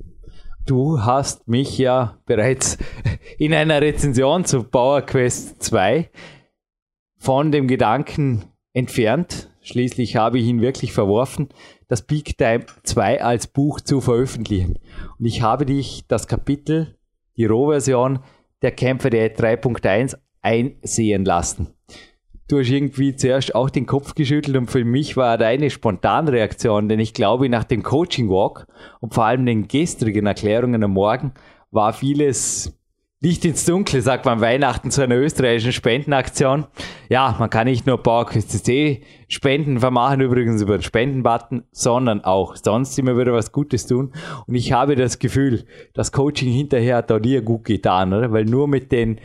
Du 0.66 1.02
hast 1.02 1.48
mich 1.48 1.78
ja 1.78 2.18
bereits 2.26 2.78
in 3.38 3.54
einer 3.54 3.80
Rezension 3.80 4.44
zu 4.44 4.64
Power 4.64 5.02
Quest 5.02 5.64
2 5.64 6.10
von 7.18 7.52
dem 7.52 7.68
Gedanken 7.68 8.46
entfernt. 8.74 9.50
Schließlich 9.62 10.16
habe 10.16 10.40
ich 10.40 10.46
ihn 10.46 10.62
wirklich 10.62 10.94
verworfen, 10.94 11.50
das 11.88 12.06
Peak 12.06 12.38
Time 12.38 12.66
2 12.84 13.24
als 13.24 13.48
Buch 13.48 13.82
zu 13.82 14.02
veröffentlichen. 14.02 14.80
Und 15.20 15.26
ich 15.26 15.42
habe 15.42 15.66
dich 15.66 16.06
das 16.08 16.28
Kapitel, 16.28 16.96
die 17.36 17.46
Rohversion 17.46 18.20
der 18.62 18.72
Kämpfer 18.72 19.10
der 19.10 19.36
3.1 19.36 20.16
einsehen 20.42 21.26
lassen. 21.26 21.74
Du 22.48 22.60
hast 22.60 22.70
irgendwie 22.70 23.14
zuerst 23.14 23.54
auch 23.56 23.70
den 23.70 23.86
Kopf 23.86 24.16
geschüttelt 24.16 24.56
und 24.56 24.72
für 24.72 24.86
mich 24.86 25.18
war 25.18 25.38
deine 25.38 25.70
Spontanreaktion, 25.70 26.88
denn 26.88 27.00
ich 27.00 27.14
glaube, 27.14 27.50
nach 27.50 27.66
dem 27.66 27.84
Coaching 27.84 28.30
Walk 28.30 28.68
und 29.02 29.14
vor 29.14 29.26
allem 29.26 29.46
den 29.46 29.68
gestrigen 29.68 30.28
Erklärungen 30.28 30.82
am 30.82 30.92
Morgen 30.92 31.34
war 31.72 31.92
vieles 31.92 32.77
Licht 33.28 33.44
ins 33.44 33.66
Dunkle, 33.66 34.02
sagt 34.02 34.24
man 34.24 34.40
Weihnachten 34.40 34.90
zu 34.90 35.02
einer 35.02 35.18
österreichischen 35.18 35.74
Spendenaktion. 35.74 36.66
Ja, 37.10 37.36
man 37.38 37.50
kann 37.50 37.68
nicht 37.68 37.86
nur 37.86 38.02
PowerQuest 38.02 38.52
CC 38.52 39.02
Spenden 39.28 39.82
vermachen, 39.82 40.22
übrigens 40.22 40.62
über 40.62 40.78
den 40.78 40.82
Spendenbutton, 40.82 41.66
sondern 41.72 42.24
auch 42.24 42.56
sonst 42.56 42.98
immer 42.98 43.18
wieder 43.18 43.34
was 43.34 43.52
Gutes 43.52 43.86
tun. 43.86 44.14
Und 44.46 44.56
ich 44.56 44.72
habe 44.72 44.96
das 44.96 45.20
Gefühl, 45.20 45.66
das 45.94 46.14
Coaching 46.14 46.50
hinterher 46.50 46.96
hat 46.96 47.12
auch 47.12 47.20
dir 47.20 47.42
gut 47.42 47.66
getan, 47.66 48.14
oder? 48.14 48.32
Weil 48.32 48.46
nur 48.46 48.70
mit 48.70 48.94
den 48.94 49.20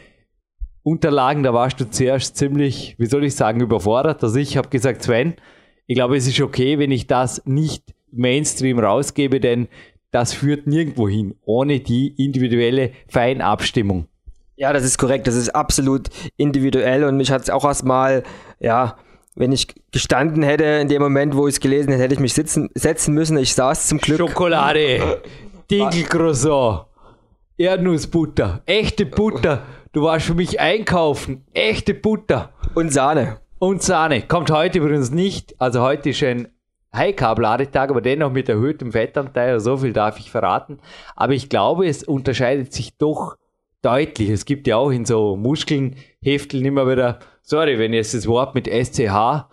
Unterlagen, 0.83 1.45
da 1.45 1.55
warst 1.55 1.79
du 1.79 1.88
zuerst 1.88 2.37
ziemlich, 2.37 2.97
wie 2.99 3.07
soll 3.07 3.23
ich 3.23 3.37
sagen, 3.37 3.61
überfordert. 3.61 4.25
Also 4.25 4.37
ich 4.37 4.57
habe 4.57 4.69
gesagt, 4.69 5.05
Sven, 5.05 5.35
ich 5.87 5.95
glaube, 5.95 6.17
es 6.17 6.27
ist 6.27 6.41
okay, 6.41 6.81
wenn 6.81 6.91
ich 6.91 7.07
das 7.07 7.47
nicht 7.47 7.95
Mainstream 8.11 8.81
rausgebe, 8.81 9.38
denn 9.38 9.69
das 10.12 10.35
führt 10.35 10.66
nirgendwo 10.66 11.09
hin, 11.09 11.35
ohne 11.44 11.81
die 11.81 12.14
individuelle 12.22 12.92
Feinabstimmung. 13.09 14.07
Ja, 14.57 14.72
das 14.72 14.85
ist 14.85 14.98
korrekt. 14.98 15.27
Das 15.27 15.35
ist 15.35 15.48
absolut 15.48 16.11
individuell 16.37 17.05
und 17.05 17.16
mich 17.16 17.33
hat 17.33 17.42
es 17.42 17.51
auch 17.51 17.64
erstmal, 17.64 18.22
ja, 18.61 18.96
wenn 19.35 19.51
ich 19.51 19.68
gestanden 19.90 20.42
hätte 20.42 20.64
in 20.64 20.88
dem 20.88 21.01
Moment, 21.01 21.35
wo 21.35 21.48
ich 21.48 21.55
es 21.55 21.61
gelesen 21.61 21.90
hätte, 21.90 22.03
hätte 22.03 22.14
ich 22.14 22.20
mich 22.20 22.35
sitzen, 22.35 22.68
setzen 22.75 23.14
müssen. 23.14 23.38
Ich 23.38 23.55
saß 23.55 23.88
zum 23.88 23.98
Glück. 23.98 24.18
Schokolade, 24.18 25.22
Dinkelcroissant, 25.70 26.85
Erdnussbutter, 27.57 28.62
echte 28.66 29.07
Butter. 29.07 29.62
Du 29.92 30.03
warst 30.03 30.27
für 30.27 30.35
mich 30.35 30.61
einkaufen, 30.61 31.44
echte 31.55 31.94
Butter. 31.94 32.53
Und 32.75 32.92
Sahne. 32.92 33.38
Und 33.59 33.83
Sahne. 33.83 34.22
Kommt 34.22 34.51
heute 34.51 34.79
übrigens 34.79 35.11
nicht. 35.11 35.59
Also 35.59 35.81
heute 35.81 36.11
ist 36.11 36.22
ein 36.22 36.48
High-Carb-Ladetag, 36.94 37.90
aber 37.90 38.00
dennoch 38.00 38.33
mit 38.33 38.48
erhöhtem 38.48 38.92
Fettanteil. 38.92 39.61
So 39.61 39.78
viel 39.78 39.92
darf 39.92 40.18
ich 40.18 40.31
verraten. 40.31 40.78
Aber 41.16 41.33
ich 41.33 41.48
glaube, 41.48 41.87
es 41.87 42.05
unterscheidet 42.05 42.72
sich 42.72 42.96
doch 42.98 43.37
deutlich. 43.83 44.31
Es 44.31 44.44
gibt 44.44 44.66
ja 44.66 44.76
auch 44.76 44.90
in 44.90 45.05
so 45.05 45.37
Muskeln, 45.37 45.96
Hefteln 46.22 46.64
immer 46.64 46.88
wieder, 46.88 47.18
sorry, 47.42 47.78
wenn 47.78 47.92
ich 47.92 47.98
jetzt 47.98 48.14
das 48.14 48.26
Wort 48.26 48.55
mit 48.55 48.68
SCH 48.68 49.46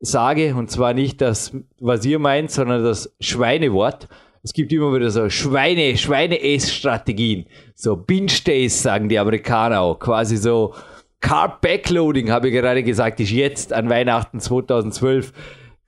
sage, 0.00 0.54
und 0.54 0.70
zwar 0.70 0.94
nicht 0.94 1.20
das, 1.20 1.52
was 1.80 2.04
ihr 2.04 2.18
meint, 2.18 2.50
sondern 2.50 2.84
das 2.84 3.14
Schweinewort. 3.20 4.08
Es 4.42 4.52
gibt 4.52 4.72
immer 4.72 4.94
wieder 4.94 5.10
so 5.10 5.28
Schweine, 5.28 5.96
Schweine-Ess-Strategien. 5.96 7.46
So 7.74 7.96
Binge-Days 7.96 8.82
sagen 8.82 9.08
die 9.08 9.18
Amerikaner 9.18 9.80
auch. 9.80 9.98
Quasi 9.98 10.36
so 10.36 10.74
Carb 11.20 11.60
Backloading, 11.60 12.30
habe 12.30 12.48
ich 12.48 12.54
gerade 12.54 12.84
gesagt, 12.84 13.18
ist 13.18 13.32
jetzt 13.32 13.72
an 13.72 13.90
Weihnachten 13.90 14.38
2012 14.38 15.32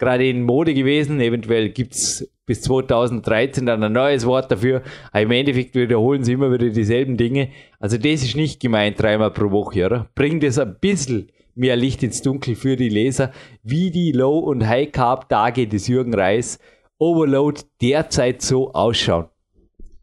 gerade 0.00 0.28
in 0.28 0.42
Mode 0.42 0.74
gewesen. 0.74 1.20
Eventuell 1.20 1.68
gibt 1.68 1.94
es 1.94 2.28
bis 2.46 2.62
2013 2.62 3.64
dann 3.66 3.84
ein 3.84 3.92
neues 3.92 4.26
Wort 4.26 4.50
dafür. 4.50 4.82
Aber 5.12 5.22
im 5.22 5.30
Endeffekt 5.30 5.76
wiederholen 5.76 6.24
sie 6.24 6.32
immer 6.32 6.52
wieder 6.52 6.68
dieselben 6.70 7.16
Dinge. 7.16 7.50
Also 7.78 7.96
das 7.96 8.24
ist 8.24 8.34
nicht 8.34 8.58
gemeint 8.58 9.00
dreimal 9.00 9.30
pro 9.30 9.52
Woche, 9.52 9.86
oder? 9.86 10.08
Bringt 10.16 10.42
es 10.42 10.58
ein 10.58 10.76
bisschen 10.80 11.30
mehr 11.54 11.76
Licht 11.76 12.02
ins 12.02 12.22
Dunkel 12.22 12.56
für 12.56 12.74
die 12.74 12.88
Leser, 12.88 13.30
wie 13.62 13.92
die 13.92 14.10
Low- 14.12 14.40
und 14.40 14.66
High-Carb-Tage 14.66 15.68
des 15.68 15.86
Jürgen 15.86 16.14
Reis 16.14 16.58
Overload 16.98 17.62
derzeit 17.80 18.42
so 18.42 18.72
ausschauen. 18.72 19.26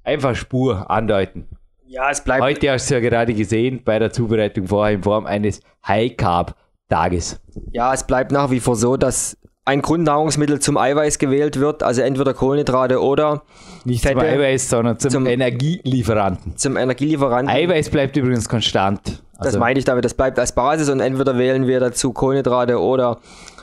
Einfach 0.03 0.35
Spur 0.35 0.89
andeuten. 0.89 1.47
Ja, 1.85 2.09
es 2.09 2.23
bleibt. 2.23 2.41
Heute 2.41 2.71
hast 2.71 2.89
du 2.89 2.95
ja 2.95 2.99
gerade 2.99 3.33
gesehen 3.33 3.81
bei 3.83 3.99
der 3.99 4.11
Zubereitung 4.11 4.67
vorher 4.67 4.95
in 4.95 5.03
Form 5.03 5.25
eines 5.25 5.61
High-Carb-Tages. 5.87 7.41
Ja, 7.71 7.93
es 7.93 8.05
bleibt 8.05 8.31
nach 8.31 8.51
wie 8.51 8.59
vor 8.59 8.75
so, 8.75 8.97
dass 8.97 9.37
ein 9.67 9.81
Grundnahrungsmittel 9.81 10.59
zum 10.59 10.77
Eiweiß 10.77 11.19
gewählt 11.19 11.59
wird, 11.59 11.83
also 11.83 12.01
entweder 12.01 12.33
Kohlenhydrate 12.33 13.01
oder 13.01 13.43
Nicht 13.83 14.01
Fette. 14.03 14.19
zum 14.19 14.27
Eiweiß, 14.27 14.69
sondern 14.69 14.97
zum, 14.99 15.11
Zum- 15.11 15.25
Energielieferanten. 15.27 16.55
zum 16.57 16.77
Energielieferanten. 16.77 17.53
Eiweiß 17.53 17.89
bleibt 17.89 18.15
übrigens 18.17 18.47
konstant. 18.47 19.21
Das 19.37 19.47
Also, 19.47 19.59
meine 19.59 19.77
ich 19.77 19.85
damit, 19.85 20.05
das 20.05 20.13
bleibt 20.13 20.39
als 20.39 20.53
Basis 20.55 20.89
und 20.89 20.99
entweder 21.01 21.37
wählen 21.37 21.67
wir 21.67 21.79
dazu 21.79 22.13
Kohlenhydrate 22.13 22.79
oder 22.79 23.19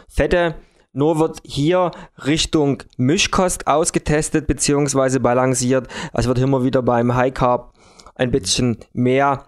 Fette. 0.09 0.55
Nur 0.93 1.19
wird 1.19 1.39
hier 1.43 1.91
Richtung 2.25 2.83
Mischkost 2.97 3.67
ausgetestet 3.67 4.47
bzw. 4.47 5.19
balanciert. 5.19 5.89
Also 6.13 6.29
wird 6.29 6.39
immer 6.39 6.63
wieder 6.63 6.83
beim 6.83 7.17
High 7.17 7.35
Carb 7.35 7.73
ein 8.15 8.31
bisschen 8.31 8.79
mehr 8.93 9.45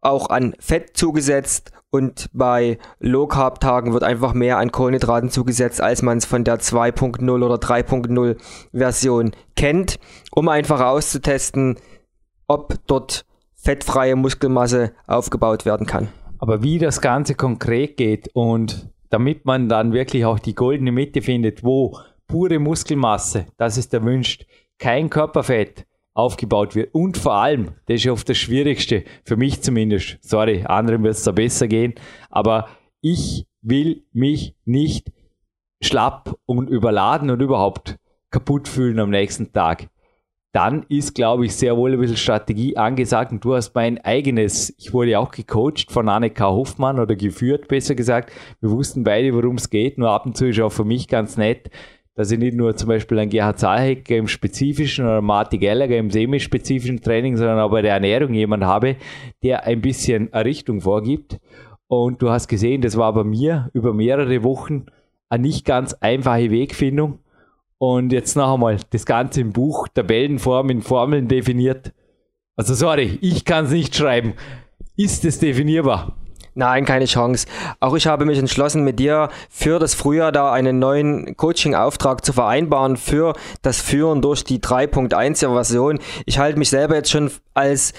auch 0.00 0.30
an 0.30 0.54
Fett 0.60 0.96
zugesetzt 0.96 1.72
und 1.94 2.28
bei 2.32 2.78
Low 2.98 3.28
Carb 3.28 3.60
Tagen 3.60 3.92
wird 3.92 4.02
einfach 4.02 4.34
mehr 4.34 4.58
an 4.58 4.72
Kohlenhydraten 4.72 5.30
zugesetzt, 5.30 5.80
als 5.80 6.02
man 6.02 6.18
es 6.18 6.24
von 6.24 6.42
der 6.42 6.58
2.0 6.58 7.30
oder 7.30 7.54
3.0 7.54 8.36
Version 8.72 9.30
kennt, 9.54 10.00
um 10.32 10.48
einfach 10.48 10.80
auszutesten, 10.80 11.76
ob 12.48 12.74
dort 12.88 13.24
fettfreie 13.54 14.16
Muskelmasse 14.16 14.90
aufgebaut 15.06 15.64
werden 15.66 15.86
kann. 15.86 16.08
Aber 16.38 16.64
wie 16.64 16.78
das 16.78 17.00
Ganze 17.00 17.36
konkret 17.36 17.96
geht 17.96 18.28
und 18.34 18.90
damit 19.10 19.44
man 19.44 19.68
dann 19.68 19.92
wirklich 19.92 20.24
auch 20.24 20.40
die 20.40 20.56
goldene 20.56 20.90
Mitte 20.90 21.22
findet, 21.22 21.62
wo 21.62 21.96
pure 22.26 22.58
Muskelmasse, 22.58 23.46
das 23.56 23.78
ist 23.78 23.94
erwünscht, 23.94 24.46
kein 24.80 25.10
Körperfett 25.10 25.86
aufgebaut 26.14 26.74
wird. 26.74 26.94
Und 26.94 27.18
vor 27.18 27.34
allem, 27.34 27.72
das 27.86 28.04
ist 28.04 28.08
oft 28.08 28.28
das 28.28 28.38
Schwierigste, 28.38 29.04
für 29.24 29.36
mich 29.36 29.60
zumindest, 29.60 30.18
sorry, 30.22 30.64
anderen 30.64 31.02
wird 31.02 31.16
es 31.16 31.24
da 31.24 31.32
besser 31.32 31.68
gehen, 31.68 31.94
aber 32.30 32.68
ich 33.00 33.46
will 33.60 34.04
mich 34.12 34.54
nicht 34.64 35.12
schlapp 35.82 36.36
und 36.46 36.70
überladen 36.70 37.30
und 37.30 37.40
überhaupt 37.40 37.96
kaputt 38.30 38.68
fühlen 38.68 38.98
am 38.98 39.10
nächsten 39.10 39.52
Tag. 39.52 39.88
Dann 40.52 40.86
ist, 40.88 41.16
glaube 41.16 41.46
ich, 41.46 41.56
sehr 41.56 41.76
wohl 41.76 41.92
ein 41.92 42.00
bisschen 42.00 42.16
Strategie 42.16 42.76
angesagt. 42.76 43.32
Und 43.32 43.44
du 43.44 43.54
hast 43.54 43.74
mein 43.74 43.98
eigenes, 44.04 44.72
ich 44.78 44.92
wurde 44.92 45.10
ja 45.10 45.18
auch 45.18 45.32
gecoacht 45.32 45.90
von 45.90 46.08
Annika 46.08 46.46
Hoffmann 46.46 47.00
oder 47.00 47.16
geführt, 47.16 47.66
besser 47.66 47.96
gesagt. 47.96 48.32
Wir 48.60 48.70
wussten 48.70 49.02
beide, 49.02 49.34
worum 49.34 49.56
es 49.56 49.68
geht, 49.68 49.98
nur 49.98 50.10
ab 50.10 50.26
und 50.26 50.36
zu 50.36 50.46
ist 50.46 50.60
auch 50.60 50.70
für 50.70 50.84
mich 50.84 51.08
ganz 51.08 51.36
nett, 51.36 51.70
dass 52.14 52.30
ich 52.30 52.38
nicht 52.38 52.56
nur 52.56 52.76
zum 52.76 52.88
Beispiel 52.88 53.18
einen 53.18 53.30
Gerhard 53.30 53.58
Zahecker 53.58 54.16
im 54.16 54.28
spezifischen 54.28 55.04
oder 55.04 55.20
Marty 55.20 55.58
Gallagher 55.58 55.98
im 55.98 56.10
semispezifischen 56.10 57.00
Training, 57.00 57.36
sondern 57.36 57.58
auch 57.58 57.70
bei 57.70 57.82
der 57.82 57.94
Ernährung 57.94 58.34
jemand 58.34 58.64
habe, 58.64 58.96
der 59.42 59.64
ein 59.64 59.80
bisschen 59.80 60.32
eine 60.32 60.44
Richtung 60.44 60.80
vorgibt. 60.80 61.40
Und 61.88 62.22
du 62.22 62.30
hast 62.30 62.48
gesehen, 62.48 62.82
das 62.82 62.96
war 62.96 63.12
bei 63.12 63.24
mir 63.24 63.70
über 63.74 63.92
mehrere 63.92 64.42
Wochen 64.44 64.86
eine 65.28 65.42
nicht 65.42 65.64
ganz 65.64 65.94
einfache 65.94 66.50
Wegfindung. 66.50 67.18
Und 67.78 68.12
jetzt 68.12 68.36
noch 68.36 68.54
einmal 68.54 68.78
das 68.90 69.04
Ganze 69.04 69.40
im 69.40 69.52
Buch, 69.52 69.88
Tabellenform 69.88 70.70
in 70.70 70.82
Formeln 70.82 71.28
definiert. 71.28 71.92
Also 72.56 72.74
sorry, 72.74 73.18
ich 73.20 73.44
kann 73.44 73.66
es 73.66 73.72
nicht 73.72 73.96
schreiben. 73.96 74.34
Ist 74.96 75.24
es 75.24 75.40
definierbar? 75.40 76.16
Nein, 76.54 76.84
keine 76.84 77.06
Chance. 77.06 77.46
Auch 77.80 77.94
ich 77.94 78.06
habe 78.06 78.24
mich 78.24 78.38
entschlossen, 78.38 78.84
mit 78.84 79.00
dir 79.00 79.28
für 79.50 79.80
das 79.80 79.94
Frühjahr 79.94 80.30
da 80.30 80.52
einen 80.52 80.78
neuen 80.78 81.36
Coaching-Auftrag 81.36 82.24
zu 82.24 82.32
vereinbaren 82.32 82.96
für 82.96 83.34
das 83.62 83.80
Führen 83.80 84.22
durch 84.22 84.44
die 84.44 84.60
3.1er 84.60 85.52
Version. 85.52 85.98
Ich 86.26 86.38
halte 86.38 86.58
mich 86.58 86.70
selber 86.70 86.94
jetzt 86.94 87.10
schon 87.10 87.30
als 87.54 87.92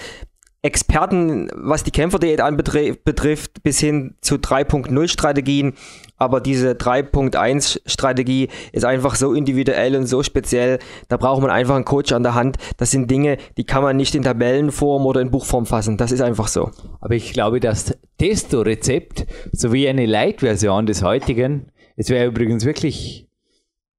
Experten, 0.66 1.48
was 1.54 1.84
die 1.84 1.90
Kämpferdiät 1.90 2.40
anbetrifft, 2.40 3.04
betrifft, 3.04 3.62
bis 3.62 3.78
hin 3.78 4.14
zu 4.20 4.34
3.0 4.34 5.08
Strategien. 5.08 5.74
Aber 6.18 6.40
diese 6.40 6.72
3.1 6.72 7.80
Strategie 7.86 8.48
ist 8.72 8.84
einfach 8.84 9.14
so 9.14 9.32
individuell 9.32 9.96
und 9.96 10.06
so 10.06 10.22
speziell. 10.22 10.78
Da 11.08 11.18
braucht 11.18 11.42
man 11.42 11.50
einfach 11.50 11.76
einen 11.76 11.84
Coach 11.84 12.12
an 12.12 12.22
der 12.22 12.34
Hand. 12.34 12.56
Das 12.78 12.90
sind 12.90 13.10
Dinge, 13.10 13.36
die 13.56 13.64
kann 13.64 13.82
man 13.82 13.96
nicht 13.96 14.14
in 14.14 14.22
Tabellenform 14.22 15.06
oder 15.06 15.20
in 15.20 15.30
Buchform 15.30 15.66
fassen. 15.66 15.96
Das 15.96 16.12
ist 16.12 16.22
einfach 16.22 16.48
so. 16.48 16.70
Aber 17.00 17.14
ich 17.14 17.32
glaube, 17.32 17.60
das 17.60 17.96
Testo-Rezept 18.18 19.26
sowie 19.52 19.88
eine 19.88 20.06
Light-Version 20.06 20.86
des 20.86 21.02
heutigen, 21.02 21.70
es 21.96 22.10
wäre 22.10 22.26
übrigens 22.26 22.64
wirklich, 22.64 23.25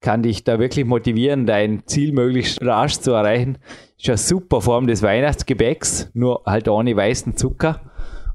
kann 0.07 0.23
dich 0.23 0.45
da 0.45 0.57
wirklich 0.57 0.85
motivieren, 0.85 1.45
dein 1.45 1.85
Ziel 1.85 2.13
möglichst 2.13 2.61
rasch 2.61 2.97
zu 2.97 3.11
erreichen. 3.11 3.57
Ist 3.97 4.07
eine 4.07 4.17
super 4.17 4.61
Form 4.61 4.87
des 4.87 5.03
Weihnachtsgebäcks, 5.03 6.11
nur 6.13 6.43
halt 6.45 6.69
ohne 6.69 6.95
weißen 6.95 7.35
Zucker 7.35 7.81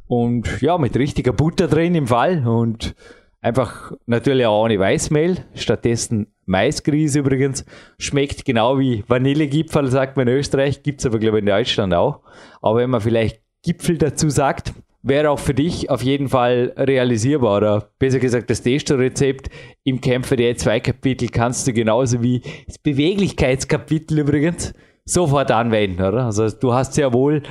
und 0.06 0.60
ja, 0.60 0.76
mit 0.76 0.94
richtiger 0.98 1.32
Butter 1.32 1.68
drin 1.68 1.94
im 1.94 2.08
Fall 2.08 2.46
und 2.46 2.94
einfach 3.40 3.90
natürlich 4.04 4.44
auch 4.44 4.64
ohne 4.64 4.78
Weißmehl, 4.78 5.46
stattdessen 5.54 6.26
Maisgrieß 6.44 7.16
übrigens. 7.16 7.64
Schmeckt 7.98 8.44
genau 8.44 8.78
wie 8.78 9.02
Vanillegipfel, 9.08 9.86
sagt 9.90 10.18
man 10.18 10.28
in 10.28 10.34
Österreich, 10.34 10.82
gibt 10.82 11.00
es 11.00 11.06
aber 11.06 11.20
glaube 11.20 11.38
ich 11.38 11.42
in 11.42 11.46
Deutschland 11.46 11.94
auch. 11.94 12.20
Aber 12.60 12.80
wenn 12.80 12.90
man 12.90 13.00
vielleicht 13.00 13.40
Gipfel 13.62 13.96
dazu 13.96 14.28
sagt, 14.28 14.74
wäre 15.02 15.30
auch 15.30 15.38
für 15.38 15.54
dich 15.54 15.90
auf 15.90 16.02
jeden 16.02 16.28
Fall 16.28 16.72
realisierbar. 16.76 17.56
Oder 17.56 17.90
besser 17.98 18.18
gesagt, 18.18 18.50
das 18.50 18.62
Testo-Rezept 18.62 19.50
im 19.84 20.00
Kämpfer 20.00 20.36
der 20.36 20.56
2 20.56 20.80
Kapitel 20.80 21.28
kannst 21.28 21.66
du 21.66 21.72
genauso 21.72 22.22
wie 22.22 22.42
das 22.66 22.78
Beweglichkeitskapitel 22.78 24.20
übrigens 24.20 24.72
sofort 25.04 25.50
anwenden, 25.50 26.02
oder? 26.02 26.26
Also 26.26 26.48
du 26.48 26.72
hast 26.72 26.94
sehr 26.94 27.12
wohl, 27.12 27.42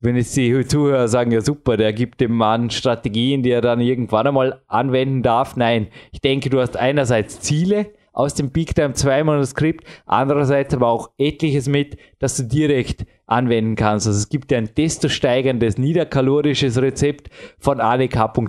wenn 0.00 0.16
jetzt 0.16 0.36
die 0.36 0.66
Zuhörer 0.66 1.08
sagen, 1.08 1.32
ja 1.32 1.40
super, 1.42 1.76
der 1.76 1.92
gibt 1.92 2.20
dem 2.20 2.32
Mann 2.32 2.70
Strategien, 2.70 3.42
die 3.42 3.50
er 3.50 3.60
dann 3.60 3.80
irgendwann 3.80 4.26
einmal 4.26 4.62
anwenden 4.66 5.22
darf. 5.22 5.56
Nein, 5.56 5.88
ich 6.12 6.20
denke, 6.20 6.48
du 6.48 6.60
hast 6.60 6.76
einerseits 6.76 7.40
Ziele 7.40 7.92
aus 8.16 8.34
dem 8.34 8.50
Big 8.50 8.74
Time 8.74 8.94
2 8.94 9.24
Manuskript, 9.24 9.86
andererseits 10.06 10.74
aber 10.74 10.88
auch 10.88 11.10
etliches 11.18 11.68
mit, 11.68 11.98
dass 12.18 12.36
du 12.36 12.44
direkt 12.44 13.04
anwenden 13.26 13.76
kannst. 13.76 14.06
Also 14.06 14.18
es 14.18 14.30
gibt 14.30 14.50
ja 14.50 14.58
ein 14.58 14.74
testosteigerndes 14.74 15.78
niederkalorisches 15.78 16.80
Rezept 16.80 17.28
von. 17.58 17.80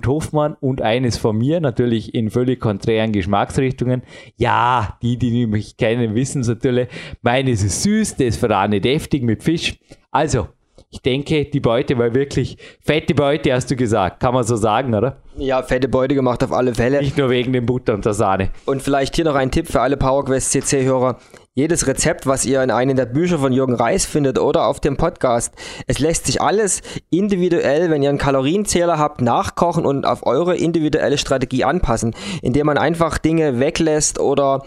Hoffmann 0.06 0.56
und 0.60 0.80
eines 0.80 1.18
von 1.18 1.36
mir, 1.36 1.60
natürlich 1.60 2.14
in 2.14 2.30
völlig 2.30 2.60
konträren 2.60 3.12
Geschmacksrichtungen. 3.12 4.02
Ja, 4.36 4.98
die, 5.02 5.18
die 5.18 5.46
mich 5.46 5.76
kennen, 5.76 6.14
wissen 6.14 6.40
natürlich. 6.40 6.88
Meines 7.20 7.62
ist 7.62 7.82
süß, 7.82 8.16
das 8.16 8.26
ist 8.26 8.40
für 8.40 8.54
Arne 8.56 8.80
deftig 8.80 9.22
mit 9.22 9.42
Fisch. 9.42 9.78
Also, 10.10 10.48
ich 10.90 11.02
denke, 11.02 11.44
die 11.44 11.60
Beute 11.60 11.98
war 11.98 12.14
wirklich 12.14 12.56
fette 12.80 13.14
Beute, 13.14 13.52
hast 13.52 13.70
du 13.70 13.76
gesagt. 13.76 14.20
Kann 14.20 14.32
man 14.32 14.44
so 14.44 14.56
sagen, 14.56 14.94
oder? 14.94 15.18
Ja, 15.36 15.62
fette 15.62 15.86
Beute 15.86 16.14
gemacht 16.14 16.42
auf 16.42 16.50
alle 16.50 16.74
Fälle. 16.74 17.00
Nicht 17.00 17.18
nur 17.18 17.28
wegen 17.28 17.52
dem 17.52 17.66
Butter 17.66 17.92
und 17.92 18.06
der 18.06 18.14
Sahne. 18.14 18.50
Und 18.64 18.82
vielleicht 18.82 19.14
hier 19.14 19.26
noch 19.26 19.34
ein 19.34 19.50
Tipp 19.50 19.68
für 19.68 19.82
alle 19.82 19.98
PowerQuest 19.98 20.50
CC-Hörer. 20.50 21.18
Jedes 21.52 21.86
Rezept, 21.86 22.26
was 22.26 22.46
ihr 22.46 22.62
in 22.62 22.70
einem 22.70 22.96
der 22.96 23.04
Bücher 23.04 23.38
von 23.38 23.52
Jürgen 23.52 23.74
Reis 23.74 24.06
findet 24.06 24.38
oder 24.38 24.66
auf 24.66 24.80
dem 24.80 24.96
Podcast, 24.96 25.52
es 25.86 25.98
lässt 25.98 26.26
sich 26.26 26.40
alles 26.40 26.82
individuell, 27.10 27.90
wenn 27.90 28.02
ihr 28.02 28.08
einen 28.08 28.18
Kalorienzähler 28.18 28.96
habt, 28.96 29.20
nachkochen 29.20 29.84
und 29.84 30.06
auf 30.06 30.24
eure 30.24 30.56
individuelle 30.56 31.18
Strategie 31.18 31.64
anpassen, 31.64 32.14
indem 32.42 32.66
man 32.66 32.78
einfach 32.78 33.18
Dinge 33.18 33.60
weglässt 33.60 34.20
oder 34.20 34.62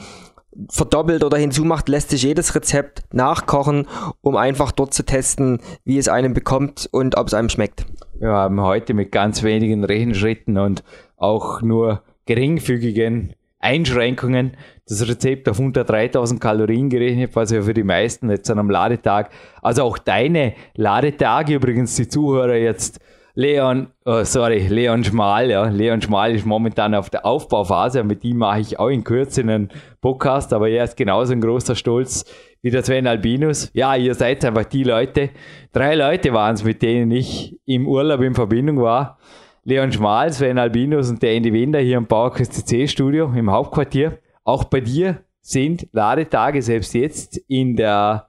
verdoppelt 0.70 1.24
oder 1.24 1.38
hinzumacht, 1.38 1.90
lässt 1.90 2.10
sich 2.10 2.24
jedes 2.24 2.56
Rezept 2.56 3.04
nachkochen, 3.14 3.88
um 4.22 4.36
einfach 4.36 4.72
dort 4.72 4.94
zu 4.94 5.04
testen, 5.04 5.60
wie 5.86 5.98
es 5.98 6.08
einem 6.08 6.34
bekommt 6.34 6.90
und 6.92 7.18
ob 7.18 7.28
es 7.28 7.34
einem 7.34 7.50
schmeckt. 7.50 7.86
Wir 8.20 8.30
haben 8.30 8.62
heute 8.62 8.94
mit 8.94 9.12
ganz 9.12 9.44
wenigen 9.44 9.84
Rechenschritten 9.84 10.58
und 10.58 10.84
auch 11.18 11.62
nur 11.62 12.04
geringfügigen 12.26 13.34
Einschränkungen 13.60 14.58
das 14.88 15.08
Rezept 15.08 15.48
auf 15.48 15.60
unter 15.60 15.84
3000 15.84 16.42
Kalorien 16.42 16.90
gerechnet, 16.90 17.36
was 17.36 17.52
ja 17.52 17.62
für 17.62 17.74
die 17.74 17.84
meisten 17.84 18.30
jetzt 18.30 18.50
an 18.52 18.60
einem 18.60 18.70
Ladetag, 18.70 19.30
also 19.62 19.84
auch 19.84 19.98
deine 19.98 20.54
Ladetage 20.76 21.56
übrigens, 21.56 21.96
die 21.96 22.08
Zuhörer 22.08 22.56
jetzt 22.56 23.00
Leon, 23.34 23.88
oh 24.06 24.24
sorry, 24.24 24.68
Leon 24.68 25.04
Schmal, 25.04 25.50
ja. 25.50 25.64
Leon 25.70 26.02
Schmal 26.02 26.36
ist 26.36 26.46
momentan 26.46 26.94
auf 26.94 27.10
der 27.10 27.26
Aufbauphase, 27.26 28.04
mit 28.04 28.26
ihm 28.26 28.38
mache 28.38 28.60
ich 28.60 28.78
auch 28.78 28.90
in 28.90 29.06
Kürze 29.06 29.42
einen 29.42 29.70
Podcast, 30.02 30.52
aber 30.52 30.70
er 30.70 30.84
ist 30.84 30.98
genauso 30.98 31.32
ein 31.32 31.40
großer 31.40 31.76
Stolz 31.76 32.26
wie 32.62 32.72
der 32.72 32.84
Sven 32.84 33.08
Albinus. 33.08 33.72
Ja, 33.74 33.96
ihr 33.96 34.16
seid 34.16 34.44
einfach 34.44 34.66
die 34.66 34.84
Leute. 34.84 35.30
Drei 35.72 35.96
Leute 35.96 36.34
waren 36.34 36.56
es, 36.56 36.64
mit 36.64 36.82
denen 36.82 37.10
ich 37.12 37.58
im 37.66 37.88
Urlaub 37.88 38.22
in 38.22 38.36
Verbindung 38.36 38.82
war. 38.82 39.18
Leon 39.64 39.92
Schmal, 39.92 40.34
Sven 40.34 40.58
Albinus 40.58 41.10
und 41.10 41.22
der 41.24 41.34
Andy 41.34 41.54
Wender 41.54 41.80
hier 41.80 41.98
im 41.98 42.08
Bauerküste 42.08 42.66
C 42.66 42.88
Studio 42.88 43.32
im 43.34 43.50
Hauptquartier. 43.50 44.20
Auch 44.44 44.66
bei 44.66 44.82
dir 44.82 45.24
sind 45.40 45.88
Ladetage 45.94 46.62
selbst 46.62 46.94
jetzt 46.94 47.38
in 47.48 47.76
der 47.76 48.28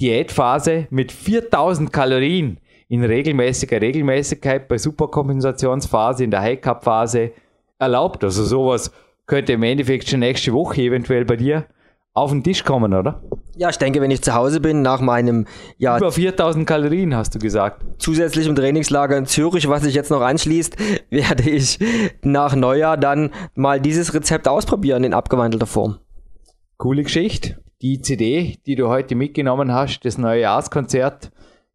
Diätphase 0.00 0.88
mit 0.90 1.12
4000 1.12 1.92
Kalorien 1.92 2.58
in 2.88 3.04
regelmäßiger 3.04 3.80
Regelmäßigkeit 3.80 4.68
bei 4.68 4.78
Superkompensationsphase, 4.78 6.24
in 6.24 6.30
der 6.30 6.42
High-Cup-Phase 6.42 7.32
erlaubt. 7.78 8.22
Also 8.24 8.44
sowas 8.44 8.92
könnte 9.26 9.52
im 9.54 9.62
Endeffekt 9.62 10.08
schon 10.08 10.20
nächste 10.20 10.52
Woche 10.52 10.82
eventuell 10.82 11.24
bei 11.24 11.36
dir 11.36 11.66
auf 12.16 12.30
den 12.30 12.42
Tisch 12.42 12.64
kommen, 12.64 12.94
oder? 12.94 13.22
Ja, 13.56 13.68
ich 13.68 13.76
denke, 13.76 14.00
wenn 14.00 14.10
ich 14.10 14.22
zu 14.22 14.34
Hause 14.34 14.60
bin, 14.60 14.80
nach 14.80 15.00
meinem 15.00 15.46
ja, 15.76 15.98
Über 15.98 16.12
4000 16.12 16.66
Kalorien, 16.66 17.14
hast 17.14 17.34
du 17.34 17.38
gesagt. 17.38 17.84
zusätzlichem 17.98 18.54
Trainingslager 18.54 19.18
in 19.18 19.26
Zürich, 19.26 19.68
was 19.68 19.82
sich 19.82 19.94
jetzt 19.94 20.10
noch 20.10 20.22
anschließt, 20.22 20.76
werde 21.10 21.50
ich 21.50 21.78
nach 22.22 22.54
Neujahr 22.54 22.96
dann 22.96 23.30
mal 23.54 23.80
dieses 23.80 24.14
Rezept 24.14 24.48
ausprobieren 24.48 25.04
in 25.04 25.12
abgewandelter 25.12 25.66
Form. 25.66 25.98
Coole 26.78 27.02
Geschichte. 27.02 27.62
Die 27.82 28.00
CD, 28.00 28.56
die 28.64 28.76
du 28.76 28.88
heute 28.88 29.14
mitgenommen 29.14 29.72
hast, 29.72 30.00
das 30.00 30.16
neue 30.16 30.40
Jahreskonzert 30.40 31.30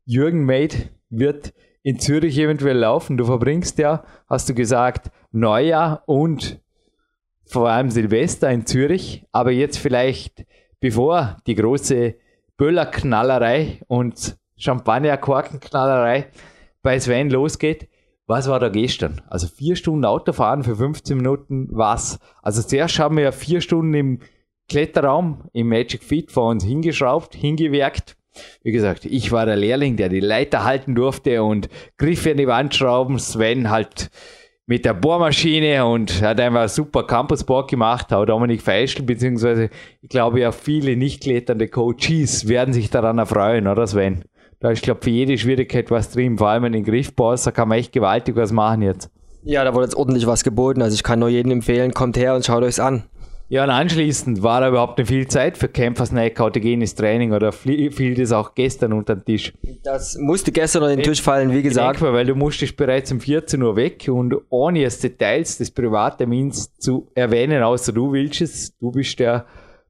Jürgen 0.05 0.45
Made, 0.45 0.89
wird 1.11 1.53
in 1.83 1.99
Zürich 1.99 2.37
eventuell 2.37 2.77
laufen. 2.77 3.17
Du 3.17 3.25
verbringst 3.25 3.77
ja, 3.77 4.03
hast 4.27 4.49
du 4.49 4.53
gesagt, 4.53 5.11
Neujahr 5.31 6.03
und 6.07 6.59
vor 7.45 7.69
allem 7.69 7.89
Silvester 7.89 8.49
in 8.49 8.65
Zürich. 8.65 9.25
Aber 9.31 9.51
jetzt 9.51 9.77
vielleicht, 9.77 10.45
bevor 10.79 11.37
die 11.47 11.55
große 11.55 12.15
Böllerknallerei 12.57 13.81
und 13.87 14.37
Champagnerkorkenknallerei 14.57 16.27
bei 16.81 16.99
Sven 16.99 17.29
losgeht, 17.29 17.89
was 18.27 18.47
war 18.47 18.59
da 18.59 18.69
gestern? 18.69 19.21
Also 19.27 19.47
vier 19.47 19.75
Stunden 19.75 20.05
Autofahren 20.05 20.63
für 20.63 20.75
15 20.75 21.17
Minuten, 21.17 21.67
was? 21.71 22.19
Also 22.41 22.61
zuerst 22.61 22.97
haben 22.99 23.17
wir 23.17 23.25
ja 23.25 23.31
vier 23.31 23.59
Stunden 23.59 23.93
im 23.93 24.19
Kletterraum 24.69 25.49
im 25.51 25.67
Magic 25.67 26.03
Fit 26.03 26.31
vor 26.31 26.49
uns 26.49 26.63
hingeschraubt, 26.63 27.35
hingewerkt. 27.35 28.15
Wie 28.63 28.71
gesagt, 28.71 29.05
ich 29.05 29.31
war 29.31 29.45
der 29.45 29.55
Lehrling, 29.55 29.97
der 29.97 30.09
die 30.09 30.19
Leiter 30.19 30.63
halten 30.63 30.95
durfte 30.95 31.43
und 31.43 31.69
Griffe 31.97 32.29
in 32.29 32.37
die 32.37 32.47
Wand 32.47 32.75
schrauben. 32.75 33.19
Sven 33.19 33.69
halt 33.69 34.09
mit 34.65 34.85
der 34.85 34.93
Bohrmaschine 34.93 35.85
und 35.85 36.21
hat 36.21 36.39
einfach 36.39 36.69
super 36.69 37.03
Campusboard 37.05 37.69
gemacht. 37.69 38.13
Auch 38.13 38.25
Dominik 38.25 38.61
Feischl, 38.61 39.03
beziehungsweise 39.03 39.69
ich 40.01 40.09
glaube 40.09 40.39
ja 40.39 40.51
viele 40.51 40.95
nicht 40.95 41.23
kletternde 41.23 41.67
Coaches 41.67 42.47
werden 42.47 42.73
sich 42.73 42.89
daran 42.89 43.17
erfreuen, 43.17 43.67
oder 43.67 43.85
Sven? 43.85 44.23
Da 44.61 44.69
ist, 44.69 44.83
glaube 44.83 45.01
für 45.01 45.09
jede 45.09 45.37
Schwierigkeit 45.37 45.89
was 45.89 46.11
drin, 46.11 46.37
vor 46.37 46.49
allem 46.49 46.65
in 46.65 46.73
den 46.73 46.83
Griffboss, 46.83 47.43
da 47.43 47.51
kann 47.51 47.67
man 47.67 47.79
echt 47.79 47.91
gewaltig 47.91 48.35
was 48.35 48.51
machen 48.51 48.83
jetzt. 48.83 49.09
Ja, 49.43 49.63
da 49.63 49.73
wurde 49.73 49.85
jetzt 49.85 49.95
ordentlich 49.95 50.27
was 50.27 50.43
geboten. 50.43 50.81
Also 50.83 50.93
ich 50.93 51.03
kann 51.03 51.19
nur 51.19 51.29
jedem 51.29 51.51
empfehlen, 51.51 51.93
kommt 51.93 52.15
her 52.15 52.35
und 52.35 52.45
schaut 52.45 52.63
euch's 52.63 52.79
an. 52.79 53.03
Ja, 53.51 53.65
und 53.65 53.69
anschließend 53.69 54.43
war 54.43 54.61
da 54.61 54.69
überhaupt 54.69 54.97
nicht 54.97 55.09
viel 55.09 55.27
Zeit 55.27 55.57
für 55.57 55.67
Kämpfersnack, 55.67 56.39
autogenes 56.39 56.95
Training 56.95 57.33
oder 57.33 57.51
fiel 57.51 58.15
das 58.15 58.31
auch 58.31 58.55
gestern 58.55 58.93
unter 58.93 59.17
den 59.17 59.25
Tisch? 59.25 59.51
Das 59.83 60.17
musste 60.17 60.53
gestern 60.53 60.83
unter 60.83 60.95
den 60.95 61.03
Tisch 61.03 61.21
fallen, 61.21 61.51
wie 61.51 61.61
gesagt. 61.61 61.95
Denkbar, 61.95 62.13
weil 62.13 62.25
du 62.25 62.33
musstest 62.33 62.77
bereits 62.77 63.11
um 63.11 63.19
14 63.19 63.61
Uhr 63.61 63.75
weg 63.75 64.07
und 64.09 64.35
ohne 64.47 64.79
jetzt 64.79 65.03
Details 65.03 65.57
des 65.57 65.69
Privattermins 65.69 66.73
zu 66.77 67.11
erwähnen, 67.13 67.61
außer 67.61 67.91
du 67.91 68.13
willst 68.13 68.39
es, 68.39 68.77
du 68.77 68.89
bist 68.89 69.19
der 69.19 69.45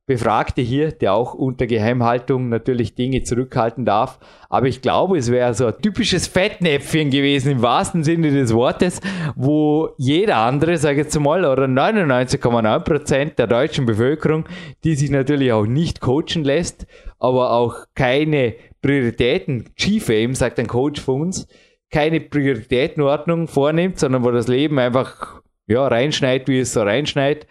Befragte 0.08 0.62
hier, 0.62 0.92
der 0.92 1.14
auch 1.14 1.34
unter 1.34 1.68
Geheimhaltung 1.68 2.50
natürlich 2.50 2.96
Dinge 2.96 3.24
zurückhalten 3.24 3.86
darf. 3.86 4.20
Aber 4.50 4.68
ich 4.68 4.82
glaube, 4.82 5.18
es 5.18 5.32
wäre 5.32 5.54
so 5.54 5.68
ein 5.68 5.82
typisches 5.82 6.28
Fettnäpfchen 6.28 7.12
gewesen 7.12 7.52
im 7.52 7.62
wahrsten 7.62 8.04
Sinne 8.04 8.32
des 8.32 8.54
Wortes, 8.54 9.00
wo 9.36 9.90
jeder 9.98 10.38
andere, 10.38 10.78
sage 10.78 11.02
ich 11.02 11.06
jetzt 11.06 11.20
mal, 11.20 11.46
oder 11.46 11.66
99,9% 11.66 13.36
der 13.36 13.48
deutschen 13.48 13.86
Bevölkerung, 13.86 14.46
die 14.84 14.96
sich 14.96 15.12
natürlich 15.12 15.52
auch 15.54 15.66
nicht 15.66 16.02
coachen 16.02 16.44
lässt, 16.44 16.88
aber 17.20 17.52
auch 17.52 17.86
keine 17.94 18.56
Prioritäten, 18.82 19.70
G-Fame, 19.76 20.34
sagt 20.34 20.60
ein 20.60 20.68
Coach 20.68 21.00
von 21.00 21.22
uns, 21.22 21.48
keine 21.92 22.20
Prioritätenordnung 22.20 23.48
vornimmt, 23.48 24.00
sondern 24.00 24.24
wo 24.24 24.32
das 24.32 24.48
Leben 24.48 24.80
einfach 24.80 25.42
ja, 25.68 25.88
reinschneit, 25.88 26.48
wie 26.48 26.60
es 26.60 26.74
so 26.74 26.82
reinschneit. 26.82 27.46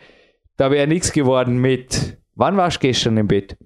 Da 0.57 0.71
wäre 0.71 0.87
nichts 0.87 1.13
geworden 1.13 1.59
mit, 1.59 2.19
wann 2.40 2.57
warst 2.57 2.79
du 2.79 2.81
gestern 2.81 3.16
im 3.18 3.29
Bett? 3.29 3.57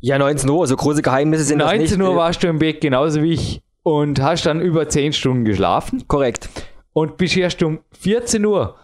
Ja, 0.00 0.18
19 0.18 0.48
Uhr, 0.50 0.66
so 0.66 0.76
große 0.76 1.02
Geheimnisse 1.02 1.44
sind 1.44 1.58
das 1.60 1.72
nicht. 1.72 1.80
19 1.96 2.02
Uhr 2.02 2.14
warst 2.14 2.42
du 2.42 2.46
im 2.46 2.58
Bett, 2.58 2.82
genauso 2.82 3.22
wie 3.22 3.32
ich, 3.32 3.62
und 3.82 4.20
hast 4.20 4.44
dann 4.44 4.60
über 4.60 4.88
10 4.88 5.14
Stunden 5.14 5.44
geschlafen 5.44 6.06
Korrekt. 6.06 6.48
und 6.92 7.16
bist 7.16 7.36
erst 7.36 7.62
um 7.62 7.80
14 7.98 8.44
Uhr 8.44 8.76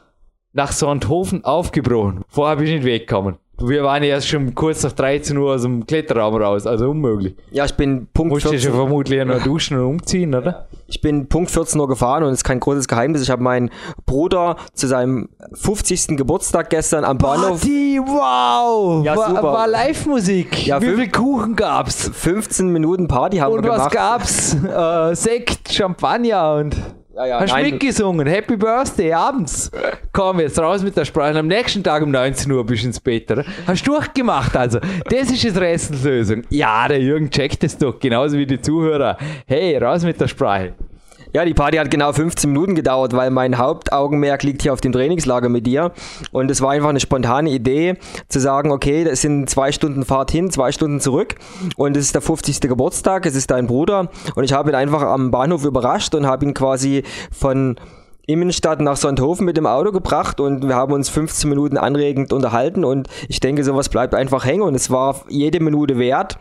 nach 0.53 0.73
Sonthofen 0.73 1.45
aufgebrochen. 1.45 2.25
Vorher 2.29 2.57
bist 2.57 2.71
du 2.71 2.77
nicht 2.77 2.85
weggekommen. 2.85 3.37
Wir 3.63 3.85
waren 3.85 4.03
erst 4.03 4.29
schon 4.29 4.55
kurz 4.55 4.83
nach 4.83 4.93
13 4.93 5.37
Uhr 5.37 5.55
aus 5.55 5.63
dem 5.63 5.87
Kletterraum 5.87 6.35
raus, 6.37 6.67
also 6.67 6.91
unmöglich. 6.91 7.37
Ja, 7.51 7.65
ich 7.67 7.75
bin 7.75 8.09
Punkt 8.13 8.33
Musst 8.33 8.47
du 8.47 8.49
schon 8.51 8.59
14, 8.59 8.73
vermutlich 8.73 9.25
noch 9.25 9.43
duschen 9.45 9.79
und 9.79 9.85
umziehen, 9.85 10.35
oder? 10.35 10.67
ich 10.87 11.01
bin 11.01 11.29
Punkt 11.29 11.51
14 11.51 11.81
Uhr 11.81 11.87
gefahren 11.89 12.25
und 12.25 12.31
es 12.31 12.39
ist 12.41 12.45
kein 12.45 12.59
großes 12.59 12.89
Geheimnis. 12.89 13.23
Ich 13.23 13.31
habe 13.31 13.43
meinen 13.43 13.71
Bruder 14.07 14.57
zu 14.75 14.87
seinem 14.89 15.29
50. 15.55 16.17
Geburtstag 16.17 16.69
gestern 16.71 17.05
am 17.05 17.17
Bahnhof 17.19 17.61
Party, 17.61 18.01
wow! 18.05 19.05
Ja, 19.05 19.17
war, 19.17 19.29
super. 19.29 19.43
war 19.43 19.69
Live-Musik. 19.69 20.67
Ja, 20.67 20.81
Wie 20.83 20.95
viel 20.95 21.11
Kuchen 21.11 21.55
gab's? 21.55 22.11
15 22.13 22.69
Minuten 22.69 23.07
Party 23.09 23.39
haben 23.39 23.53
Und 23.53 23.63
wir 23.63 23.71
was 23.71 23.91
gemacht. 23.91 23.95
gab's? 23.95 24.55
Äh, 24.55 25.15
Sekt, 25.15 25.73
Champagner 25.73 26.55
und 26.55 26.77
Ja, 27.21 27.27
ja, 27.27 27.41
hast 27.41 27.53
nein. 27.53 27.73
mitgesungen. 27.73 28.27
Happy 28.27 28.57
Birthday 28.57 29.13
abends. 29.13 29.71
Komm 30.11 30.41
jetzt 30.41 30.59
raus 30.59 30.83
mit 30.83 30.97
der 30.97 31.05
Sprache. 31.05 31.33
Und 31.33 31.37
am 31.37 31.47
nächsten 31.49 31.85
Tag 31.85 32.03
um 32.03 32.11
19 32.11 32.51
Uhr 32.51 32.65
bist 32.65 32.83
du 32.83 32.87
ins 32.87 32.99
Bett, 32.99 33.31
oder? 33.31 33.45
Hast 33.67 33.87
du 33.87 33.93
durchgemacht 33.93 34.57
also. 34.57 34.79
Das 35.05 35.31
ist 35.31 35.43
jetzt 35.43 35.61
Rätselslösung. 35.61 36.45
Ja, 36.49 36.89
der 36.89 36.99
Jürgen 36.99 37.29
checkt 37.29 37.63
es 37.63 37.77
doch, 37.77 38.01
genauso 38.01 38.39
wie 38.39 38.47
die 38.47 38.59
Zuhörer. 38.59 39.19
Hey, 39.47 39.77
raus 39.77 40.03
mit 40.03 40.19
der 40.19 40.29
Sprache. 40.29 40.73
Ja, 41.33 41.45
die 41.45 41.55
Party 41.55 41.77
hat 41.79 41.91
genau 41.91 42.13
15 42.13 42.51
Minuten 42.51 42.75
gedauert, 42.75 43.15
weil 43.15 43.31
mein 43.31 43.57
Hauptaugenmerk 43.57 44.43
liegt 44.43 44.63
hier 44.63 44.73
auf 44.73 44.81
dem 44.81 44.93
Trainingslager 44.93 45.49
mit 45.49 45.67
dir. 45.67 45.93
Und 46.33 46.51
es 46.51 46.61
war 46.61 46.73
einfach 46.73 46.89
eine 46.89 46.99
spontane 46.99 47.51
Idee, 47.51 47.95
zu 48.29 48.41
sagen, 48.41 48.73
okay, 48.73 49.05
das 49.05 49.21
sind 49.21 49.49
zwei 49.49 49.71
Stunden 49.71 50.05
Fahrt 50.05 50.33
hin, 50.33 50.51
zwei 50.51 50.73
Stunden 50.73 51.01
zurück. 51.01 51.37
Und 51.77 51.97
es 51.97 52.07
ist 52.07 52.15
der 52.15 52.23
50. 52.23 52.61
Geburtstag, 52.63 53.27
es 53.27 53.37
ist 53.37 53.51
dein 53.51 53.69
Bruder. 53.69 54.11
Und 54.35 54.45
ich 54.45 54.53
habe 54.53 54.71
ihn 54.71 54.75
einfach 54.75 55.03
am 55.03 55.31
Bahnhof 55.31 55.65
überrascht 55.65 56.15
und 56.15 56.27
habe 56.27 56.45
ihn 56.45 56.55
quasi 56.55 57.05
von 57.31 57.77
Immenstadt 58.33 58.81
nach 58.81 58.97
Sonthofen 58.97 59.45
mit 59.45 59.57
dem 59.57 59.67
Auto 59.67 59.93
gebracht 59.93 60.41
und 60.41 60.67
wir 60.67 60.75
haben 60.75 60.93
uns 60.93 61.09
15 61.09 61.49
Minuten 61.49 61.77
anregend 61.77 62.33
unterhalten 62.33 62.85
und 62.85 63.09
ich 63.29 63.41
denke, 63.41 63.65
sowas 63.65 63.89
bleibt 63.89 64.15
einfach 64.15 64.45
hängen 64.45 64.63
und 64.63 64.75
es 64.75 64.91
war 64.91 65.23
jede 65.29 65.61
Minute 65.61 65.99
wert, 65.99 66.39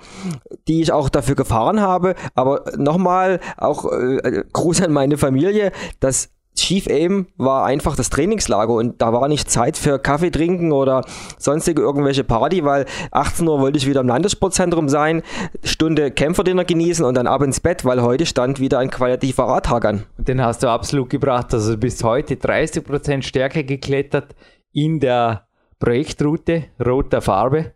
die 0.68 0.82
ich 0.82 0.92
auch 0.92 1.10
dafür 1.10 1.36
gefahren 1.36 1.82
habe. 1.82 2.16
Aber 2.36 2.64
nochmal, 2.78 3.40
auch 3.58 3.92
äh, 3.92 4.44
Gruß 4.54 4.82
an 4.82 4.92
meine 4.92 5.18
Familie, 5.18 5.72
das 6.00 6.30
Chief 6.60 6.88
Aim 6.88 7.28
war 7.38 7.66
einfach 7.66 7.96
das 7.96 8.10
Trainingslager 8.10 8.74
und 8.74 9.02
da 9.02 9.14
war 9.14 9.28
nicht 9.28 9.50
Zeit 9.50 9.78
für 9.78 10.00
Kaffee 10.00 10.30
trinken 10.30 10.72
oder 10.72 11.04
sonstige 11.38 11.82
irgendwelche 11.82 12.24
Party, 12.24 12.64
weil 12.64 12.86
18 13.12 13.48
Uhr 13.48 13.60
wollte 13.60 13.78
ich 13.78 13.88
wieder 13.88 14.02
im 14.02 14.08
Landessportzentrum 14.08 14.90
sein, 14.90 15.24
Stunde 15.64 16.12
Kämpferdiener 16.12 16.66
genießen 16.66 17.06
und 17.06 17.16
dann 17.16 17.28
ab 17.28 17.42
ins 17.42 17.60
Bett, 17.60 17.86
weil 17.86 18.02
heute 18.02 18.26
stand 18.26 18.60
wieder 18.60 18.80
ein 18.80 18.90
qualitativer 18.90 19.46
Radtag 19.46 19.86
an. 19.86 20.04
Den 20.18 20.42
hast 20.44 20.62
du 20.64 20.68
absolut 20.68 21.10
gebracht. 21.10 21.54
Also 21.54 21.78
bis 21.78 22.04
heute 22.04 22.36
30% 22.36 23.22
Stärke 23.22 23.64
geklettert 23.64 24.36
in 24.74 25.00
der 25.00 25.48
Projektroute 25.80 26.66
roter 26.86 27.22
Farbe. 27.22 27.74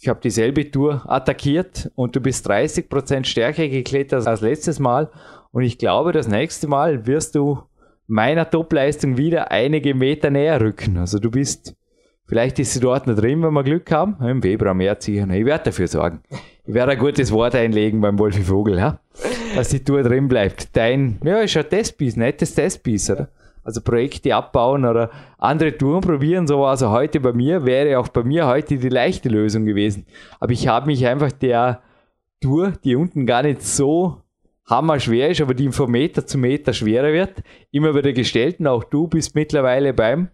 Ich 0.00 0.08
habe 0.08 0.20
dieselbe 0.20 0.70
Tour 0.70 1.02
attackiert 1.06 1.90
und 1.94 2.14
du 2.14 2.20
bist 2.20 2.50
30% 2.50 3.24
stärker 3.24 3.68
geklettert 3.68 4.26
als 4.26 4.40
letztes 4.40 4.78
Mal. 4.78 5.10
Und 5.52 5.62
ich 5.62 5.78
glaube, 5.78 6.12
das 6.12 6.28
nächste 6.28 6.66
Mal 6.66 7.06
wirst 7.06 7.36
du 7.36 7.62
meiner 8.06 8.48
Topleistung 8.48 9.16
wieder 9.16 9.50
einige 9.50 9.94
Meter 9.94 10.30
näher 10.30 10.60
rücken. 10.60 10.98
Also 10.98 11.18
du 11.18 11.30
bist, 11.30 11.74
vielleicht 12.26 12.58
ist 12.58 12.74
sie 12.74 12.80
dort 12.80 13.06
noch 13.06 13.16
drin, 13.16 13.42
wenn 13.42 13.52
wir 13.52 13.62
Glück 13.62 13.90
haben. 13.90 14.16
Im 14.26 14.42
Februar, 14.42 14.74
März 14.74 15.06
sicher. 15.06 15.28
Ich 15.30 15.44
werde 15.44 15.64
dafür 15.64 15.88
sorgen. 15.88 16.20
Ich 16.66 16.74
werde 16.74 16.92
ein 16.92 16.98
gutes 16.98 17.30
Wort 17.32 17.54
einlegen 17.54 18.00
beim 18.00 18.18
Wolfi 18.18 18.42
Vogel, 18.42 18.78
ja? 18.78 18.98
dass 19.54 19.68
die 19.68 19.84
Tour 19.84 20.02
drin 20.02 20.28
bleibt. 20.28 20.74
Dein, 20.76 21.20
ja, 21.22 21.38
ist 21.38 21.56
ein 21.56 21.68
Testpiece, 21.68 22.16
nettes 22.16 22.54
Testpiece, 22.54 23.10
oder? 23.10 23.28
Also 23.62 23.80
Projekte 23.80 24.34
abbauen 24.34 24.84
oder 24.84 25.10
andere 25.38 25.76
Touren 25.76 26.02
probieren, 26.02 26.46
so 26.46 26.60
war 26.60 26.74
es 26.74 26.82
heute 26.82 27.18
bei 27.20 27.32
mir, 27.32 27.64
wäre 27.64 27.98
auch 27.98 28.08
bei 28.08 28.22
mir 28.22 28.46
heute 28.46 28.76
die 28.76 28.90
leichte 28.90 29.30
Lösung 29.30 29.64
gewesen. 29.64 30.04
Aber 30.38 30.52
ich 30.52 30.68
habe 30.68 30.86
mich 30.86 31.06
einfach 31.06 31.32
der 31.32 31.80
Tour, 32.42 32.74
die 32.84 32.94
unten 32.94 33.24
gar 33.24 33.42
nicht 33.42 33.62
so 33.62 34.23
hammer 34.66 34.98
schwer 35.00 35.30
ist, 35.30 35.40
aber 35.40 35.54
die 35.54 35.70
von 35.72 35.90
Meter 35.90 36.26
zu 36.26 36.38
Meter 36.38 36.72
schwerer 36.72 37.12
wird, 37.12 37.42
immer 37.70 37.94
wieder 37.94 38.12
gestellt. 38.12 38.60
Und 38.60 38.66
auch 38.66 38.84
du 38.84 39.06
bist 39.06 39.34
mittlerweile 39.34 39.92
beim 39.92 40.28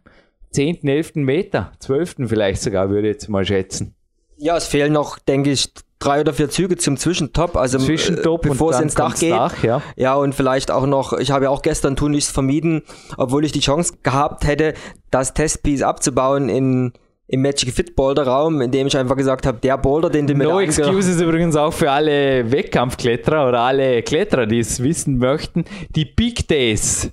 10., 0.52 0.86
11. 0.86 1.16
Meter, 1.16 1.72
12. 1.78 2.16
vielleicht 2.26 2.62
sogar, 2.62 2.90
würde 2.90 3.08
ich 3.08 3.14
jetzt 3.14 3.28
mal 3.28 3.44
schätzen. 3.44 3.94
Ja, 4.36 4.56
es 4.56 4.66
fehlen 4.66 4.92
noch, 4.92 5.18
denke 5.18 5.50
ich, 5.50 5.72
drei 5.98 6.20
oder 6.20 6.32
vier 6.32 6.48
Züge 6.48 6.76
zum 6.76 6.96
Zwischentop, 6.96 7.56
also 7.56 7.78
Zwischentop 7.78 8.46
äh, 8.46 8.48
bevor 8.48 8.72
es 8.72 8.80
ins 8.80 8.94
Dach 8.94 9.14
geht. 9.14 9.30
Nach, 9.30 9.62
ja. 9.62 9.82
ja, 9.96 10.14
und 10.14 10.34
vielleicht 10.34 10.70
auch 10.70 10.86
noch, 10.86 11.12
ich 11.12 11.30
habe 11.30 11.44
ja 11.44 11.50
auch 11.50 11.62
gestern 11.62 11.94
tunlichst 11.94 12.32
vermieden, 12.32 12.82
obwohl 13.18 13.44
ich 13.44 13.52
die 13.52 13.60
Chance 13.60 13.98
gehabt 14.02 14.46
hätte, 14.46 14.74
das 15.10 15.34
Testpiece 15.34 15.82
abzubauen 15.82 16.48
in 16.48 16.92
im 17.30 17.42
Magic 17.42 17.72
Fit 17.72 17.94
Boulder 17.94 18.26
Raum, 18.26 18.60
in 18.60 18.72
dem 18.72 18.88
ich 18.88 18.96
einfach 18.96 19.16
gesagt 19.16 19.46
habe, 19.46 19.58
der 19.58 19.78
Boulder, 19.78 20.10
den 20.10 20.26
du 20.26 20.34
mit 20.34 20.48
No 20.48 20.58
Excuses 20.58 21.20
übrigens 21.20 21.54
auch 21.54 21.72
für 21.72 21.90
alle 21.90 22.50
Wettkampfkletterer 22.50 23.48
oder 23.48 23.60
alle 23.60 24.02
Kletterer, 24.02 24.46
die 24.46 24.58
es 24.58 24.82
wissen 24.82 25.16
möchten. 25.16 25.64
Die 25.94 26.04
Big 26.04 26.48
Days 26.48 27.12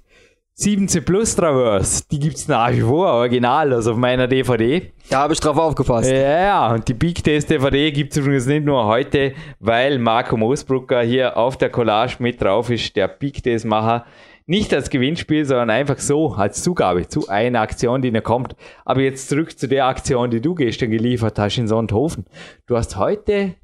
17 0.55 1.05
Plus 1.05 1.35
Traverse, 1.35 2.03
die 2.09 2.17
gibt 2.17 2.37
es 2.37 2.47
nach 2.47 2.71
wie 2.71 2.81
vor, 2.81 3.09
original, 3.09 3.71
also 3.71 3.91
auf 3.91 3.97
meiner 3.97 4.27
DVD. 4.27 4.91
Da 5.07 5.19
habe 5.19 5.33
ich 5.33 5.39
drauf 5.39 5.57
aufgepasst. 5.59 6.09
Ja, 6.09 6.73
und 6.73 6.87
die 6.87 6.95
Big 6.95 7.23
Days 7.23 7.45
DVD 7.45 7.91
gibt 7.91 8.13
es 8.13 8.17
übrigens 8.17 8.47
nicht 8.47 8.65
nur 8.65 8.85
heute, 8.85 9.33
weil 9.59 9.99
Marco 9.99 10.35
Moosbrucker 10.35 11.01
hier 11.03 11.37
auf 11.37 11.57
der 11.57 11.69
Collage 11.69 12.15
mit 12.17 12.41
drauf 12.41 12.71
ist, 12.71 12.95
der 12.95 13.07
Big 13.07 13.43
Days 13.43 13.65
Macher 13.65 14.03
nicht 14.47 14.73
als 14.73 14.89
Gewinnspiel, 14.89 15.45
sondern 15.45 15.69
einfach 15.69 15.99
so 15.99 16.29
als 16.29 16.63
Zugabe 16.63 17.07
zu 17.07 17.27
einer 17.27 17.59
Aktion, 17.59 18.01
die 18.01 18.11
noch 18.11 18.23
kommt. 18.23 18.55
Aber 18.85 19.01
jetzt 19.01 19.27
zurück 19.27 19.59
zu 19.59 19.67
der 19.67 19.85
Aktion, 19.85 20.31
die 20.31 20.41
du 20.41 20.55
gestern 20.55 20.89
geliefert 20.89 21.37
hast 21.37 21.57
in 21.57 21.67
Sonthofen. 21.67 22.25
Du 22.65 22.77
hast 22.77 22.97
heute 22.97 23.33
ein 23.33 23.55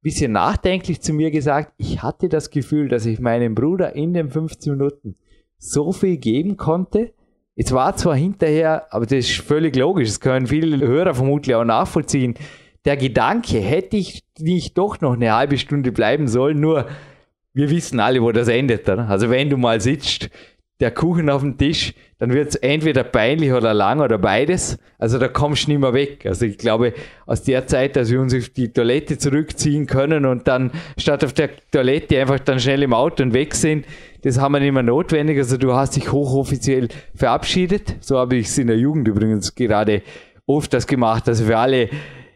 bisschen 0.00 0.32
nachdenklich 0.32 1.02
zu 1.02 1.12
mir 1.12 1.32
gesagt, 1.32 1.72
ich 1.76 2.02
hatte 2.02 2.28
das 2.28 2.50
Gefühl, 2.50 2.88
dass 2.88 3.04
ich 3.04 3.18
meinem 3.18 3.56
Bruder 3.56 3.96
in 3.96 4.14
den 4.14 4.30
15 4.30 4.76
Minuten 4.76 5.16
so 5.58 5.90
viel 5.90 6.16
geben 6.18 6.56
konnte. 6.56 7.12
Es 7.56 7.72
war 7.72 7.96
zwar 7.96 8.14
hinterher, 8.14 8.86
aber 8.94 9.06
das 9.06 9.28
ist 9.28 9.40
völlig 9.40 9.74
logisch, 9.74 10.08
das 10.08 10.20
können 10.20 10.46
viele 10.46 10.86
Hörer 10.86 11.14
vermutlich 11.14 11.54
auch 11.56 11.64
nachvollziehen. 11.64 12.34
Der 12.84 12.96
Gedanke, 12.96 13.58
hätte 13.58 13.96
ich 13.96 14.24
nicht 14.38 14.78
doch 14.78 15.00
noch 15.00 15.14
eine 15.14 15.34
halbe 15.34 15.58
Stunde 15.58 15.92
bleiben 15.92 16.28
sollen, 16.28 16.60
nur 16.60 16.86
wir 17.54 17.70
wissen 17.70 18.00
alle, 18.00 18.22
wo 18.22 18.32
das 18.32 18.48
endet. 18.48 18.88
Oder? 18.88 19.08
Also 19.08 19.30
wenn 19.30 19.50
du 19.50 19.56
mal 19.56 19.80
sitzt, 19.80 20.30
der 20.80 20.90
Kuchen 20.90 21.30
auf 21.30 21.42
dem 21.42 21.58
Tisch, 21.58 21.94
dann 22.18 22.32
wird 22.32 22.48
es 22.48 22.54
entweder 22.56 23.04
peinlich 23.04 23.52
oder 23.52 23.72
lang 23.72 24.00
oder 24.00 24.18
beides. 24.18 24.78
Also 24.98 25.18
da 25.18 25.28
kommst 25.28 25.66
du 25.66 25.70
nicht 25.70 25.80
mehr 25.80 25.92
weg. 25.92 26.26
Also 26.26 26.44
ich 26.44 26.58
glaube, 26.58 26.92
aus 27.24 27.44
der 27.44 27.68
Zeit, 27.68 27.94
dass 27.94 28.10
wir 28.10 28.20
uns 28.20 28.34
auf 28.34 28.48
die 28.48 28.72
Toilette 28.72 29.16
zurückziehen 29.16 29.86
können 29.86 30.26
und 30.26 30.48
dann 30.48 30.72
statt 30.96 31.24
auf 31.24 31.34
der 31.34 31.50
Toilette 31.70 32.20
einfach 32.20 32.40
dann 32.40 32.58
schnell 32.58 32.82
im 32.82 32.94
Auto 32.94 33.22
und 33.22 33.32
weg 33.32 33.54
sind, 33.54 33.86
das 34.22 34.40
haben 34.40 34.52
wir 34.52 34.60
nicht 34.60 34.72
mehr 34.72 34.82
notwendig. 34.82 35.38
Also 35.38 35.56
du 35.56 35.72
hast 35.72 35.94
dich 35.94 36.10
hochoffiziell 36.10 36.88
verabschiedet. 37.14 37.96
So 38.00 38.18
habe 38.18 38.36
ich 38.36 38.46
es 38.46 38.58
in 38.58 38.66
der 38.66 38.78
Jugend 38.78 39.06
übrigens 39.06 39.54
gerade 39.54 40.02
oft 40.46 40.72
das 40.74 40.86
gemacht. 40.88 41.28
Also 41.28 41.44
für 41.44 41.58
alle 41.58 41.90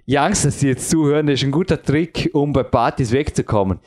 Youngsters, 0.09 0.59
die 0.59 0.69
jetzt 0.69 0.89
zuhören, 0.89 1.27
das 1.27 1.41
ist 1.41 1.45
ein 1.45 1.51
guter 1.51 1.83
Trick, 1.83 2.31
um 2.33 2.53
bei 2.53 2.63
Partys 2.63 3.11
wegzukommen. 3.11 3.81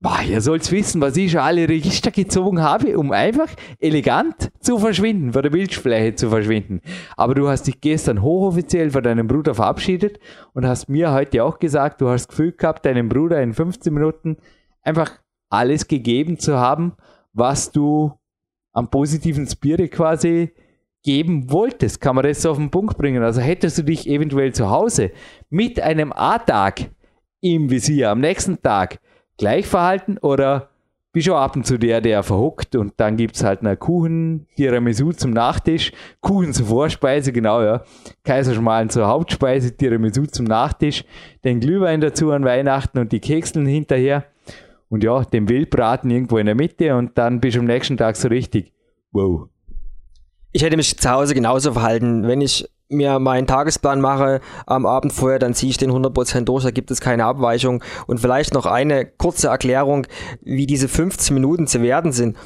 Boah, 0.00 0.20
ihr 0.28 0.42
sollt 0.42 0.70
wissen, 0.72 1.00
was 1.00 1.16
ich 1.16 1.32
schon 1.32 1.40
alle 1.40 1.66
Register 1.66 2.10
gezogen 2.10 2.60
habe, 2.60 2.98
um 2.98 3.12
einfach 3.12 3.48
elegant 3.78 4.52
zu 4.60 4.78
verschwinden, 4.78 5.32
von 5.32 5.42
der 5.42 5.48
Bildfläche 5.48 6.14
zu 6.14 6.28
verschwinden. 6.28 6.82
Aber 7.16 7.34
du 7.34 7.48
hast 7.48 7.62
dich 7.62 7.80
gestern 7.80 8.20
hochoffiziell 8.20 8.90
von 8.90 9.02
deinem 9.02 9.26
Bruder 9.26 9.54
verabschiedet 9.54 10.18
und 10.52 10.66
hast 10.66 10.90
mir 10.90 11.12
heute 11.12 11.42
auch 11.42 11.58
gesagt, 11.58 12.02
du 12.02 12.10
hast 12.10 12.26
das 12.26 12.28
Gefühl 12.28 12.52
gehabt, 12.52 12.84
deinem 12.84 13.08
Bruder 13.08 13.42
in 13.42 13.54
15 13.54 13.92
Minuten 13.92 14.36
einfach 14.82 15.12
alles 15.48 15.88
gegeben 15.88 16.38
zu 16.38 16.58
haben, 16.58 16.92
was 17.32 17.72
du 17.72 18.12
am 18.74 18.90
positiven 18.90 19.46
Spirit 19.46 19.92
quasi 19.92 20.52
geben 21.04 21.50
wolltest. 21.50 22.02
Kann 22.02 22.16
man 22.16 22.24
das 22.24 22.42
so 22.42 22.50
auf 22.50 22.58
den 22.58 22.70
Punkt 22.70 22.98
bringen? 22.98 23.22
Also 23.22 23.40
hättest 23.40 23.78
du 23.78 23.82
dich 23.82 24.06
eventuell 24.06 24.52
zu 24.52 24.68
Hause 24.68 25.10
mit 25.48 25.80
einem 25.80 26.12
A-Tag 26.12 26.90
im 27.40 27.70
Visier 27.70 28.10
am 28.10 28.20
nächsten 28.20 28.60
Tag 28.60 28.98
gleich 29.36 29.66
verhalten 29.66 30.18
oder 30.18 30.70
bist 31.16 31.28
du 31.28 31.34
ab 31.34 31.56
und 31.56 31.66
zu 31.66 31.78
der, 31.78 32.02
der 32.02 32.22
verhuckt 32.22 32.76
und 32.76 32.92
dann 32.98 33.16
gibt 33.16 33.36
es 33.36 33.42
halt 33.42 33.60
einen 33.60 33.78
Kuchen, 33.78 34.46
Tiramisu 34.56 35.12
zum 35.12 35.30
Nachtisch, 35.30 35.92
Kuchen 36.20 36.52
zur 36.52 36.66
Vorspeise, 36.66 37.32
genau, 37.32 37.62
ja. 37.62 37.82
Kaiserschmalen 38.22 38.90
zur 38.90 39.06
Hauptspeise, 39.06 39.74
Tiramisu 39.74 40.26
zum 40.26 40.44
Nachtisch, 40.44 41.04
den 41.42 41.60
Glühwein 41.60 42.02
dazu 42.02 42.32
an 42.32 42.44
Weihnachten 42.44 42.98
und 42.98 43.12
die 43.12 43.20
Kekseln 43.20 43.64
hinterher 43.64 44.26
und 44.90 45.04
ja, 45.04 45.24
den 45.24 45.48
Wildbraten 45.48 46.10
irgendwo 46.10 46.36
in 46.36 46.44
der 46.44 46.54
Mitte 46.54 46.94
und 46.94 47.16
dann 47.16 47.40
bist 47.40 47.56
du 47.56 47.60
am 47.60 47.66
nächsten 47.66 47.96
Tag 47.96 48.16
so 48.16 48.28
richtig, 48.28 48.74
wow. 49.12 49.48
Ich 50.52 50.62
hätte 50.62 50.76
mich 50.76 50.98
zu 50.98 51.10
Hause 51.10 51.34
genauso 51.34 51.72
verhalten, 51.72 52.26
wenn 52.28 52.42
ich 52.42 52.68
mir 52.88 53.18
meinen 53.18 53.46
Tagesplan 53.46 54.00
mache 54.00 54.40
am 54.66 54.86
Abend 54.86 55.12
vorher, 55.12 55.38
dann 55.38 55.54
ziehe 55.54 55.70
ich 55.70 55.76
den 55.76 55.90
100% 55.90 56.42
durch, 56.42 56.64
da 56.64 56.70
gibt 56.70 56.90
es 56.90 57.00
keine 57.00 57.24
Abweichung. 57.24 57.82
Und 58.06 58.20
vielleicht 58.20 58.54
noch 58.54 58.66
eine 58.66 59.06
kurze 59.06 59.48
Erklärung, 59.48 60.06
wie 60.42 60.66
diese 60.66 60.88
15 60.88 61.34
Minuten 61.34 61.66
zu 61.66 61.82
werden 61.82 62.12
sind. 62.12 62.36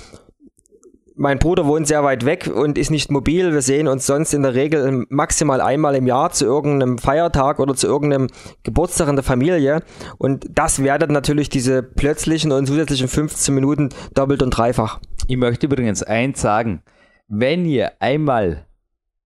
Mein 1.16 1.38
Bruder 1.38 1.66
wohnt 1.66 1.86
sehr 1.86 2.03
weit 2.03 2.24
weg 2.24 2.51
und 2.53 2.78
ist 2.78 2.91
nicht 2.91 3.11
mobil. 3.11 3.53
Wir 3.53 3.61
sehen 3.61 3.88
uns 3.88 4.07
sonst 4.07 4.32
in 4.32 4.43
der 4.43 4.55
Regel 4.55 5.05
maximal 5.11 5.61
einmal 5.61 5.95
im 5.95 6.07
Jahr 6.07 6.30
zu 6.30 6.47
irgendeinem 6.47 6.97
Feiertag 6.97 7.59
oder 7.59 7.74
zu 7.74 7.86
irgendeinem 7.86 8.28
Geburtstag 8.62 9.09
in 9.09 9.16
der 9.16 9.22
Familie. 9.22 9.82
Und 10.16 10.47
das 10.49 10.82
wertet 10.82 11.11
natürlich 11.11 11.51
diese 11.51 11.82
plötzlichen 11.82 12.53
und 12.53 12.64
zusätzlichen 12.64 13.09
15 13.09 13.55
Minuten 13.55 13.91
doppelt 14.14 14.43
und 14.43 14.49
dreifach. 14.49 14.99
Ich 15.26 15.36
möchte 15.36 15.66
übrigens 15.66 16.03
eins 16.03 16.41
sagen. 16.41 16.82
Wenn 17.28 17.66
ihr 17.66 17.93
einmal 18.01 18.64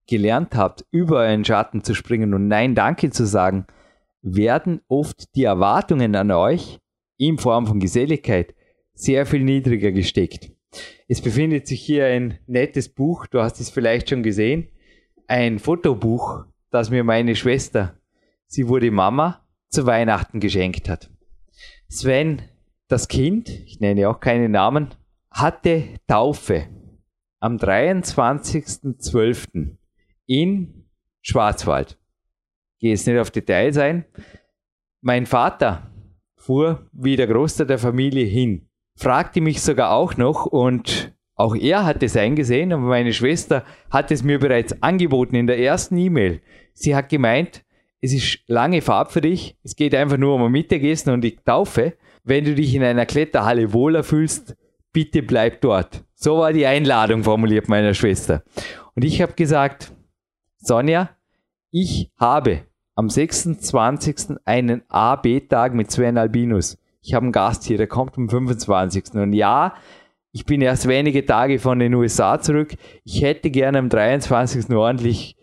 gelernt 0.06 0.54
habt, 0.54 0.84
über 0.90 1.20
einen 1.20 1.44
Schatten 1.44 1.82
zu 1.82 1.94
springen 1.94 2.34
und 2.34 2.48
Nein 2.48 2.74
Danke 2.74 3.10
zu 3.10 3.26
sagen, 3.26 3.66
werden 4.22 4.80
oft 4.88 5.34
die 5.34 5.44
Erwartungen 5.44 6.14
an 6.16 6.30
euch 6.30 6.78
in 7.16 7.38
Form 7.38 7.66
von 7.66 7.80
Geselligkeit 7.80 8.54
sehr 8.94 9.26
viel 9.26 9.44
niedriger 9.44 9.92
gesteckt. 9.92 10.50
Es 11.08 11.20
befindet 11.20 11.66
sich 11.66 11.82
hier 11.82 12.06
ein 12.06 12.38
nettes 12.46 12.88
Buch, 12.88 13.26
du 13.26 13.40
hast 13.40 13.60
es 13.60 13.70
vielleicht 13.70 14.10
schon 14.10 14.22
gesehen, 14.22 14.68
ein 15.26 15.58
Fotobuch, 15.58 16.44
das 16.70 16.90
mir 16.90 17.04
meine 17.04 17.36
Schwester, 17.36 17.98
sie 18.46 18.68
wurde 18.68 18.90
Mama, 18.90 19.46
zu 19.68 19.86
Weihnachten 19.86 20.40
geschenkt 20.40 20.88
hat. 20.88 21.10
Sven, 21.88 22.42
das 22.88 23.08
Kind, 23.08 23.48
ich 23.48 23.80
nenne 23.80 24.08
auch 24.08 24.20
keine 24.20 24.48
Namen, 24.48 24.94
hatte 25.30 25.84
Taufe 26.06 26.68
am 27.40 27.56
23.12 27.56 29.76
in 30.26 30.84
Schwarzwald. 31.22 31.98
Gehe 32.80 32.90
jetzt 32.90 33.06
nicht 33.06 33.18
auf 33.18 33.30
Details 33.30 33.78
ein. 33.78 34.04
Mein 35.00 35.26
Vater 35.26 35.90
fuhr 36.36 36.88
wie 36.92 37.16
der 37.16 37.26
Großteil 37.26 37.66
der 37.66 37.78
Familie 37.78 38.24
hin, 38.24 38.68
fragte 38.96 39.40
mich 39.40 39.62
sogar 39.62 39.92
auch 39.92 40.16
noch 40.16 40.46
und 40.46 41.14
auch 41.36 41.56
er 41.56 41.84
hat 41.84 42.02
es 42.02 42.16
eingesehen, 42.16 42.72
aber 42.72 42.82
meine 42.82 43.12
Schwester 43.12 43.64
hat 43.90 44.10
es 44.10 44.22
mir 44.22 44.38
bereits 44.38 44.82
angeboten 44.82 45.34
in 45.34 45.46
der 45.46 45.58
ersten 45.58 45.96
E-Mail. 45.96 46.40
Sie 46.74 46.94
hat 46.94 47.08
gemeint, 47.08 47.64
es 48.00 48.12
ist 48.12 48.40
lange 48.46 48.82
Fahrt 48.82 49.10
für 49.10 49.20
dich, 49.20 49.56
es 49.64 49.74
geht 49.74 49.94
einfach 49.94 50.18
nur 50.18 50.34
um 50.34 50.42
ein 50.42 50.52
Mittagessen 50.52 51.10
und 51.12 51.22
die 51.22 51.36
Taufe. 51.36 51.94
Wenn 52.22 52.44
du 52.44 52.54
dich 52.54 52.74
in 52.74 52.82
einer 52.82 53.06
Kletterhalle 53.06 53.72
wohler 53.72 54.04
fühlst, 54.04 54.56
bitte 54.92 55.22
bleib 55.22 55.60
dort. 55.62 56.04
So 56.14 56.38
war 56.38 56.52
die 56.52 56.66
Einladung 56.66 57.24
formuliert 57.24 57.68
meiner 57.68 57.94
Schwester. 57.94 58.44
Und 58.94 59.04
ich 59.04 59.20
habe 59.20 59.32
gesagt, 59.32 59.92
Sonja, 60.64 61.10
ich 61.70 62.10
habe 62.16 62.62
am 62.94 63.10
26. 63.10 64.38
einen 64.46 64.82
A-B-Tag 64.88 65.74
mit 65.74 65.90
Sven 65.90 66.16
Albinus. 66.16 66.78
Ich 67.02 67.12
habe 67.12 67.24
einen 67.24 67.32
Gast 67.32 67.64
hier, 67.64 67.76
der 67.76 67.86
kommt 67.86 68.16
am 68.16 68.30
25. 68.30 69.12
Und 69.14 69.34
ja, 69.34 69.74
ich 70.32 70.46
bin 70.46 70.62
erst 70.62 70.88
wenige 70.88 71.26
Tage 71.26 71.58
von 71.58 71.80
den 71.80 71.92
USA 71.92 72.40
zurück. 72.40 72.74
Ich 73.04 73.22
hätte 73.22 73.50
gerne 73.50 73.78
am 73.78 73.90
23. 73.90 74.70
ordentlich 74.70 75.36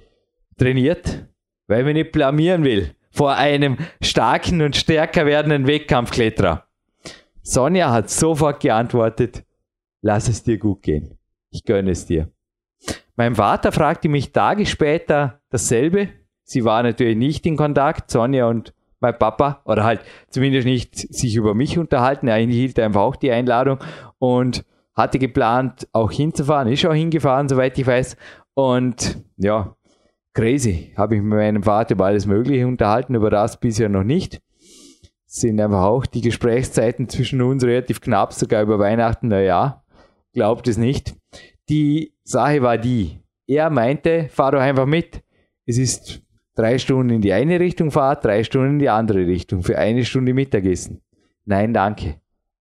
trainiert, 0.58 1.28
weil 1.68 1.88
ich 1.88 1.94
nicht 1.94 2.12
blamieren 2.12 2.64
will 2.64 2.96
vor 3.12 3.36
einem 3.36 3.78
starken 4.02 4.62
und 4.62 4.76
stärker 4.76 5.28
werdenden 5.28 5.68
Wettkampfkletterer. 5.68 6.66
Sonja 7.44 7.92
hat 7.92 8.10
sofort 8.10 8.60
geantwortet, 8.60 9.44
lass 10.02 10.28
es 10.28 10.42
dir 10.42 10.58
gut 10.58 10.82
gehen. 10.82 11.18
Ich 11.52 11.64
gönne 11.64 11.92
es 11.92 12.08
dir. 12.08 12.32
Mein 13.16 13.36
Vater 13.36 13.72
fragte 13.72 14.10
mich 14.10 14.32
Tage 14.32 14.66
später 14.66 15.42
dasselbe. 15.50 16.10
Sie 16.44 16.66
war 16.66 16.84
natürlich 16.84 17.18
nicht 17.18 17.46
in 17.46 17.56
Kontakt, 17.56 18.10
Sonja 18.12 18.48
und 18.48 18.74
mein 19.00 19.18
Papa, 19.18 19.62
oder 19.66 19.84
halt 19.84 20.02
zumindest 20.30 20.66
nicht 20.66 20.96
sich 20.96 21.36
über 21.36 21.54
mich 21.56 21.78
unterhalten. 21.78 22.28
Er 22.28 22.38
hielt 22.38 22.80
einfach 22.80 23.02
auch 23.02 23.16
die 23.16 23.32
Einladung 23.32 23.80
und 24.20 24.64
hatte 24.94 25.20
geplant, 25.20 25.88
auch 25.92 26.12
hinzufahren, 26.12 26.68
ist 26.68 26.86
auch 26.86 26.94
hingefahren, 26.94 27.50
soweit 27.50 27.78
ich 27.78 27.88
weiß. 27.88 28.16
Und 28.54 29.24
ja, 29.38 29.76
crazy. 30.34 30.94
Habe 30.96 31.16
ich 31.16 31.22
mit 31.22 31.38
meinem 31.38 31.64
Vater 31.64 31.96
über 31.96 32.06
alles 32.06 32.26
Mögliche 32.26 32.68
unterhalten, 32.68 33.16
über 33.16 33.30
das 33.30 33.60
bisher 33.60 33.90
noch 33.90 34.04
nicht. 34.04 34.42
Sind 35.26 35.60
einfach 35.62 35.84
auch 35.84 36.06
die 36.06 36.22
Gesprächszeiten 36.22 37.08
zwischen 37.10 37.42
uns 37.42 37.64
relativ 37.64 38.02
knapp, 38.02 38.34
sogar 38.34 38.62
über 38.62 38.80
Weihnachten, 38.80 39.30
naja, 39.30 39.84
glaubt 40.34 40.68
es 40.68 40.78
nicht. 40.78 41.16
Die 41.70 42.14
Sache 42.32 42.62
war 42.62 42.78
die, 42.78 43.20
er 43.48 43.70
meinte, 43.70 44.28
fahr 44.30 44.54
doch 44.54 44.60
einfach 44.60 44.86
mit. 44.86 45.22
Es 45.66 45.78
ist 45.78 46.22
drei 46.56 46.78
Stunden 46.78 47.16
in 47.16 47.22
die 47.22 47.34
eine 47.34 47.60
Richtung 47.60 47.92
Fahrt, 47.92 48.26
drei 48.26 48.44
Stunden 48.44 48.72
in 48.72 48.80
die 48.80 48.90
andere 48.90 49.28
Richtung, 49.28 49.64
für 49.64 49.78
eine 49.78 50.06
Stunde 50.06 50.34
Mittagessen. 50.34 51.02
Nein, 51.46 51.74
danke. 51.74 52.16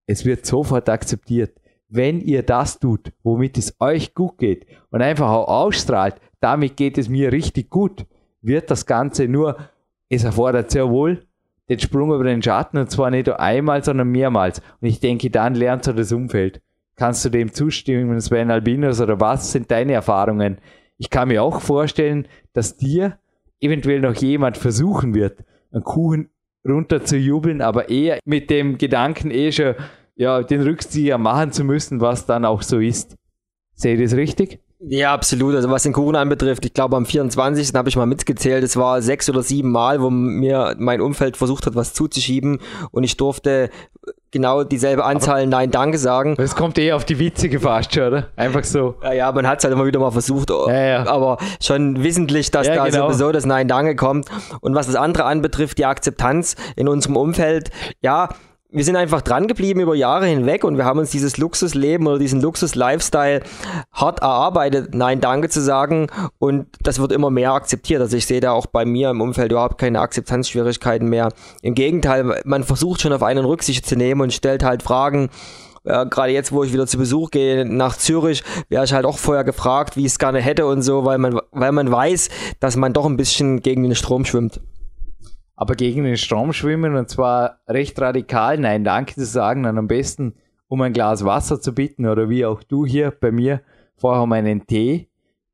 Es 0.06 0.24
wird 0.24 0.44
sofort 0.44 0.88
akzeptiert. 0.88 1.60
Wenn 1.88 2.20
ihr 2.20 2.42
das 2.42 2.78
tut, 2.78 3.12
womit 3.22 3.58
es 3.58 3.74
euch 3.80 4.14
gut 4.14 4.38
geht 4.38 4.66
und 4.90 5.02
einfach 5.02 5.28
auch 5.28 5.48
ausstrahlt, 5.48 6.16
damit 6.40 6.76
geht 6.76 6.98
es 6.98 7.08
mir 7.08 7.32
richtig 7.32 7.70
gut, 7.70 8.06
wird 8.42 8.70
das 8.70 8.86
Ganze 8.86 9.28
nur, 9.28 9.56
es 10.08 10.24
erfordert 10.24 10.70
sehr 10.70 10.88
wohl 10.88 11.26
den 11.68 11.78
Sprung 11.78 12.12
über 12.12 12.24
den 12.24 12.42
Schatten 12.42 12.78
und 12.78 12.90
zwar 12.90 13.10
nicht 13.10 13.28
nur 13.28 13.38
einmal, 13.38 13.84
sondern 13.84 14.08
mehrmals. 14.08 14.60
Und 14.80 14.88
ich 14.88 14.98
denke, 14.98 15.30
dann 15.30 15.54
lernt 15.54 15.86
du 15.86 15.92
das 15.92 16.10
Umfeld. 16.10 16.60
Kannst 16.96 17.24
du 17.24 17.30
dem 17.30 17.52
zustimmen, 17.52 18.20
Sven 18.20 18.50
Albinos, 18.50 19.00
oder 19.00 19.20
was 19.20 19.52
sind 19.52 19.70
deine 19.70 19.92
Erfahrungen? 19.92 20.58
Ich 20.98 21.08
kann 21.08 21.28
mir 21.28 21.42
auch 21.42 21.60
vorstellen, 21.60 22.28
dass 22.52 22.76
dir 22.76 23.18
eventuell 23.60 24.00
noch 24.00 24.14
jemand 24.16 24.56
versuchen 24.56 25.14
wird, 25.14 25.44
einen 25.72 25.82
Kuchen 25.82 26.30
runter 26.66 27.04
zu 27.04 27.16
jubeln, 27.16 27.62
aber 27.62 27.88
eher 27.88 28.18
mit 28.24 28.50
dem 28.50 28.76
Gedanken 28.76 29.30
eh 29.30 29.52
schon, 29.52 29.74
ja, 30.14 30.42
den 30.42 30.60
Rückzieher 30.60 31.16
machen 31.16 31.52
zu 31.52 31.64
müssen, 31.64 32.00
was 32.00 32.26
dann 32.26 32.44
auch 32.44 32.62
so 32.62 32.78
ist. 32.78 33.16
Sehe 33.74 33.94
ich 33.94 34.02
das 34.02 34.14
richtig? 34.14 34.60
Ja, 34.82 35.12
absolut. 35.12 35.54
Also 35.54 35.70
was 35.70 35.82
den 35.82 35.92
Kuchen 35.92 36.16
anbetrifft, 36.16 36.64
ich 36.64 36.72
glaube 36.72 36.96
am 36.96 37.04
24. 37.04 37.74
habe 37.74 37.88
ich 37.90 37.96
mal 37.96 38.06
mitgezählt, 38.06 38.64
es 38.64 38.76
war 38.76 39.02
sechs 39.02 39.28
oder 39.28 39.42
sieben 39.42 39.70
Mal, 39.70 40.00
wo 40.00 40.08
mir 40.08 40.74
mein 40.78 41.02
Umfeld 41.02 41.36
versucht 41.36 41.66
hat, 41.66 41.74
was 41.74 41.92
zuzuschieben 41.92 42.60
und 42.90 43.04
ich 43.04 43.16
durfte 43.18 43.70
genau 44.30 44.64
dieselbe 44.64 45.04
Anzahl 45.04 45.42
aber 45.42 45.50
Nein 45.50 45.70
Danke 45.70 45.98
sagen. 45.98 46.34
Das 46.36 46.54
kommt 46.54 46.78
eh 46.78 46.92
auf 46.92 47.04
die 47.04 47.18
witzige 47.18 47.60
fast 47.60 47.94
schon, 47.94 48.04
oder? 48.04 48.26
Einfach 48.36 48.64
so. 48.64 48.94
Ja, 49.02 49.12
ja 49.12 49.32
man 49.32 49.46
hat 49.46 49.58
es 49.58 49.64
halt 49.64 49.74
immer 49.74 49.86
wieder 49.86 50.00
mal 50.00 50.10
versucht, 50.10 50.50
ja, 50.50 50.72
ja. 50.72 51.06
aber 51.06 51.38
schon 51.60 52.02
wissentlich, 52.02 52.50
dass 52.50 52.66
ja, 52.66 52.76
da 52.76 52.84
genau. 52.86 53.08
sowieso 53.08 53.32
das 53.32 53.46
Nein 53.46 53.68
Danke 53.68 53.96
kommt. 53.96 54.28
Und 54.60 54.74
was 54.74 54.86
das 54.86 54.96
andere 54.96 55.24
anbetrifft, 55.24 55.78
die 55.78 55.84
Akzeptanz 55.84 56.56
in 56.76 56.88
unserem 56.88 57.16
Umfeld, 57.16 57.70
ja, 58.00 58.28
wir 58.72 58.84
sind 58.84 58.96
einfach 58.96 59.22
dran 59.22 59.48
geblieben 59.48 59.80
über 59.80 59.94
Jahre 59.94 60.26
hinweg 60.26 60.64
und 60.64 60.76
wir 60.76 60.84
haben 60.84 61.00
uns 61.00 61.10
dieses 61.10 61.38
Luxusleben 61.38 62.06
oder 62.06 62.18
diesen 62.18 62.40
Luxus-Lifestyle 62.40 63.42
hart 63.92 64.20
erarbeitet, 64.20 64.94
Nein, 64.94 65.20
danke 65.20 65.48
zu 65.48 65.60
sagen 65.60 66.06
und 66.38 66.66
das 66.82 67.00
wird 67.00 67.12
immer 67.12 67.30
mehr 67.30 67.52
akzeptiert. 67.52 68.00
Also 68.00 68.16
ich 68.16 68.26
sehe 68.26 68.40
da 68.40 68.52
auch 68.52 68.66
bei 68.66 68.84
mir 68.84 69.10
im 69.10 69.20
Umfeld 69.20 69.50
überhaupt 69.50 69.78
keine 69.78 70.00
Akzeptanzschwierigkeiten 70.00 71.08
mehr. 71.08 71.30
Im 71.62 71.74
Gegenteil, 71.74 72.42
man 72.44 72.64
versucht 72.64 73.00
schon 73.00 73.12
auf 73.12 73.22
einen 73.22 73.44
Rücksicht 73.44 73.86
zu 73.86 73.96
nehmen 73.96 74.20
und 74.20 74.32
stellt 74.32 74.62
halt 74.62 74.82
Fragen, 74.82 75.30
ja, 75.84 76.04
gerade 76.04 76.32
jetzt, 76.32 76.52
wo 76.52 76.62
ich 76.62 76.72
wieder 76.72 76.86
zu 76.86 76.98
Besuch 76.98 77.30
gehe 77.30 77.64
nach 77.64 77.96
Zürich, 77.96 78.44
wäre 78.68 78.84
ich 78.84 78.92
halt 78.92 79.06
auch 79.06 79.18
vorher 79.18 79.44
gefragt, 79.44 79.96
wie 79.96 80.00
ich 80.00 80.12
es 80.12 80.18
gerne 80.18 80.40
hätte 80.40 80.66
und 80.66 80.82
so, 80.82 81.04
weil 81.04 81.18
man, 81.18 81.40
weil 81.52 81.72
man 81.72 81.90
weiß, 81.90 82.28
dass 82.60 82.76
man 82.76 82.92
doch 82.92 83.06
ein 83.06 83.16
bisschen 83.16 83.62
gegen 83.62 83.82
den 83.82 83.94
Strom 83.94 84.24
schwimmt 84.24 84.60
aber 85.60 85.74
gegen 85.74 86.04
den 86.04 86.16
Strom 86.16 86.54
schwimmen 86.54 86.94
und 86.94 87.10
zwar 87.10 87.60
recht 87.68 88.00
radikal 88.00 88.56
Nein 88.56 88.82
Danke 88.82 89.12
zu 89.14 89.26
sagen, 89.26 89.62
dann 89.64 89.76
am 89.76 89.88
besten 89.88 90.34
um 90.68 90.80
ein 90.80 90.94
Glas 90.94 91.22
Wasser 91.22 91.60
zu 91.60 91.74
bitten 91.74 92.06
oder 92.06 92.30
wie 92.30 92.46
auch 92.46 92.62
du 92.62 92.86
hier 92.86 93.10
bei 93.10 93.30
mir 93.30 93.60
vorher 93.94 94.22
um 94.22 94.32
einen 94.32 94.66
Tee, 94.66 95.08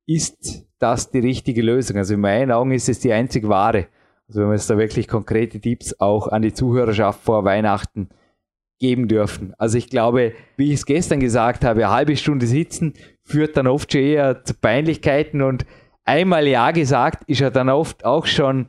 ist 0.07 0.65
das 0.79 1.11
die 1.11 1.19
richtige 1.19 1.61
Lösung. 1.61 1.97
Also 1.97 2.15
in 2.15 2.21
meinen 2.21 2.53
Augen 2.53 2.71
ist 2.71 2.89
es 2.89 3.01
die 3.01 3.13
einzig 3.13 3.49
wahre. 3.49 3.89
Also 4.29 4.43
wenn 4.43 4.51
wir 4.51 4.55
jetzt 4.55 4.71
da 4.71 4.79
wirklich 4.79 5.09
konkrete 5.09 5.59
Tipps 5.59 5.99
auch 5.99 6.29
an 6.29 6.43
die 6.43 6.55
Zuhörerschaft 6.55 7.21
vor 7.25 7.45
Weihnachten 7.45 8.09
geben 8.79 9.09
dürfen. 9.09 9.55
Also 9.59 9.77
ich 9.77 9.91
glaube, 9.91 10.35
wie 10.57 10.69
ich 10.69 10.75
es 10.75 10.87
gestern 10.87 11.19
gesagt 11.19 11.65
habe, 11.65 11.85
eine 11.85 11.93
halbe 11.93 12.17
Stunde 12.17 12.47
sitzen 12.47 12.95
führt 13.25 13.57
dann 13.57 13.67
oft 13.67 13.91
schon 13.91 14.03
eher 14.03 14.45
zu 14.45 14.55
Peinlichkeiten 14.55 15.43
und 15.43 15.67
einmal 16.05 16.47
Ja 16.47 16.71
gesagt 16.71 17.25
ist 17.29 17.41
ja 17.41 17.51
dann 17.51 17.71
oft 17.71 18.05
auch 18.05 18.27
schon 18.27 18.69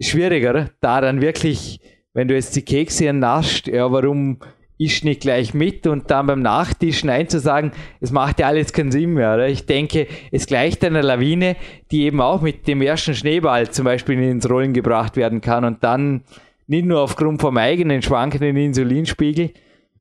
schwieriger, 0.00 0.70
da 0.80 1.00
dann 1.00 1.20
wirklich, 1.20 1.80
wenn 2.14 2.28
du 2.28 2.34
jetzt 2.34 2.56
die 2.56 2.62
Kekse 2.62 3.12
nascht, 3.12 3.68
ja, 3.68 3.90
warum 3.92 4.38
isch 4.80 5.04
nicht 5.04 5.20
gleich 5.20 5.52
mit 5.52 5.86
und 5.86 6.10
dann 6.10 6.26
beim 6.26 6.40
Nachtisch 6.40 7.04
Nein 7.04 7.28
zu 7.28 7.38
sagen, 7.38 7.72
es 8.00 8.12
macht 8.12 8.40
ja 8.40 8.46
alles 8.46 8.72
keinen 8.72 8.90
Sinn 8.90 9.12
mehr. 9.12 9.34
Oder? 9.34 9.48
Ich 9.48 9.66
denke, 9.66 10.06
es 10.32 10.46
gleicht 10.46 10.82
einer 10.82 11.02
Lawine, 11.02 11.56
die 11.90 12.04
eben 12.04 12.20
auch 12.22 12.40
mit 12.40 12.66
dem 12.66 12.80
ersten 12.80 13.14
Schneeball 13.14 13.70
zum 13.70 13.84
Beispiel 13.84 14.18
ins 14.22 14.48
Rollen 14.48 14.72
gebracht 14.72 15.16
werden 15.16 15.42
kann 15.42 15.64
und 15.64 15.84
dann 15.84 16.22
nicht 16.66 16.86
nur 16.86 17.00
aufgrund 17.00 17.42
vom 17.42 17.58
eigenen 17.58 18.00
schwankenden 18.00 18.56
Insulinspiegel 18.56 19.50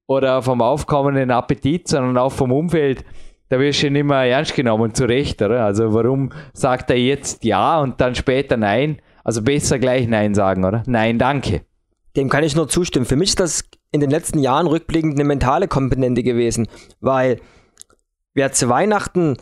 oder 0.08 0.42
vom 0.42 0.62
aufkommenden 0.62 1.30
Appetit, 1.30 1.90
sondern 1.90 2.18
auch 2.18 2.32
vom 2.32 2.54
Umfeld, 2.54 3.04
da 3.50 3.60
wirst 3.60 3.84
du 3.84 3.92
nicht 3.92 4.06
mehr 4.06 4.24
ernst 4.24 4.56
genommen, 4.56 4.94
zu 4.94 5.06
Recht, 5.06 5.42
oder? 5.42 5.66
Also 5.66 5.94
warum 5.94 6.32
sagt 6.54 6.90
er 6.90 6.98
jetzt 6.98 7.44
ja 7.44 7.82
und 7.82 8.00
dann 8.00 8.16
später 8.16 8.56
nein? 8.56 9.02
Also 9.30 9.44
besser 9.44 9.78
gleich 9.78 10.08
Nein 10.08 10.34
sagen, 10.34 10.66
oder? 10.66 10.82
Nein, 10.88 11.20
danke. 11.20 11.62
Dem 12.16 12.30
kann 12.30 12.44
ich 12.44 12.56
nur 12.56 12.68
zustimmen. 12.68 13.06
Für 13.06 13.16
mich 13.16 13.30
ist 13.30 13.40
das 13.40 13.64
in 13.92 14.02
den 14.02 14.10
letzten 14.10 14.40
Jahren 14.40 14.66
rückblickend 14.66 15.14
eine 15.14 15.24
mentale 15.24 15.68
Komponente 15.68 16.24
gewesen, 16.24 16.68
weil 17.00 17.40
wer 18.34 18.54
zu 18.54 18.70
Weihnachten 18.70 19.38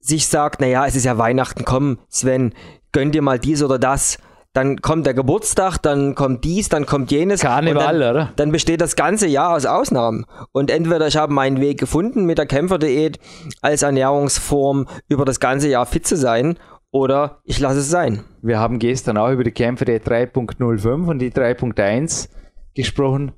sich 0.00 0.26
sagt, 0.26 0.60
naja, 0.60 0.84
es 0.84 0.96
ist 0.96 1.04
ja 1.06 1.16
Weihnachten, 1.16 1.64
komm, 1.64 1.96
Sven, 2.10 2.52
gönn 2.92 3.10
dir 3.10 3.22
mal 3.22 3.38
dies 3.38 3.62
oder 3.62 3.78
das, 3.78 4.18
dann 4.52 4.82
kommt 4.82 5.06
der 5.06 5.14
Geburtstag, 5.14 5.78
dann 5.78 6.14
kommt 6.14 6.44
dies, 6.44 6.68
dann 6.68 6.84
kommt 6.84 7.10
jenes. 7.10 7.40
Karneval, 7.40 8.00
dann, 8.00 8.10
oder? 8.10 8.32
Dann 8.36 8.52
besteht 8.52 8.82
das 8.82 8.96
ganze 8.96 9.28
Jahr 9.28 9.56
aus 9.56 9.64
Ausnahmen. 9.64 10.26
Und 10.52 10.70
entweder 10.70 11.06
ich 11.06 11.16
habe 11.16 11.32
meinen 11.32 11.58
Weg 11.58 11.80
gefunden, 11.80 12.26
mit 12.26 12.36
der 12.36 12.44
Kämpferdiät 12.44 13.18
als 13.62 13.80
Ernährungsform 13.80 14.88
über 15.08 15.24
das 15.24 15.40
ganze 15.40 15.70
Jahr 15.70 15.86
fit 15.86 16.06
zu 16.06 16.18
sein, 16.18 16.58
oder 16.92 17.40
ich 17.44 17.58
lasse 17.58 17.80
es 17.80 17.90
sein. 17.90 18.22
Wir 18.42 18.60
haben 18.60 18.78
gestern 18.78 19.16
auch 19.16 19.30
über 19.30 19.42
die 19.42 19.50
Kämpfe 19.50 19.84
der 19.84 20.00
3.05 20.00 21.08
und 21.08 21.18
die 21.18 21.32
3.1 21.32 22.28
gesprochen. 22.74 23.32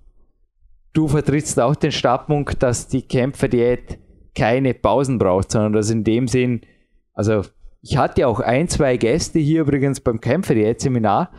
Du 0.93 1.09
vertrittst 1.09 1.59
auch 1.61 1.77
den 1.77 1.93
Standpunkt, 1.93 2.63
dass 2.63 2.89
die 2.89 3.03
Kämpferdiät 3.03 3.99
keine 4.35 4.75
Pausen 4.75 5.19
braucht, 5.19 5.53
sondern 5.53 5.73
dass 5.73 5.91
in 5.91 6.05
dem 6.05 6.29
Sinn, 6.29 6.63
also 7.15 7.43
ich 7.81 7.97
hatte 7.97 8.27
auch 8.27 8.41
ein, 8.41 8.69
zwei 8.69 8.97
Gäste 8.97 9.39
hier 9.39 9.63
übrigens 9.63 10.01
beim 10.01 10.21
Kämpferdiät-Seminar, 10.21 11.31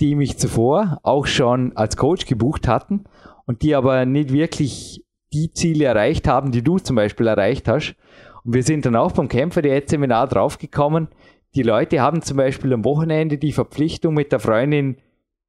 die 0.00 0.16
mich 0.16 0.38
zuvor 0.38 1.00
auch 1.02 1.26
schon 1.26 1.76
als 1.76 1.96
Coach 1.96 2.26
gebucht 2.26 2.68
hatten 2.68 3.04
und 3.46 3.62
die 3.62 3.74
aber 3.74 4.04
nicht 4.04 4.32
wirklich 4.32 5.02
die 5.32 5.50
Ziele 5.52 5.86
erreicht 5.86 6.28
haben, 6.28 6.52
die 6.52 6.62
du 6.62 6.78
zum 6.78 6.96
Beispiel 6.96 7.26
erreicht 7.26 7.68
hast. 7.68 7.96
Und 8.44 8.54
wir 8.54 8.62
sind 8.62 8.84
dann 8.84 8.96
auch 8.96 9.12
beim 9.12 9.28
Kämpferdiät-Seminar 9.28 10.28
draufgekommen, 10.28 11.08
die 11.54 11.62
Leute 11.62 12.00
haben 12.00 12.22
zum 12.22 12.36
Beispiel 12.36 12.72
am 12.72 12.84
Wochenende 12.84 13.38
die 13.38 13.52
Verpflichtung 13.52 14.14
mit 14.14 14.32
der 14.32 14.40
Freundin, 14.40 14.96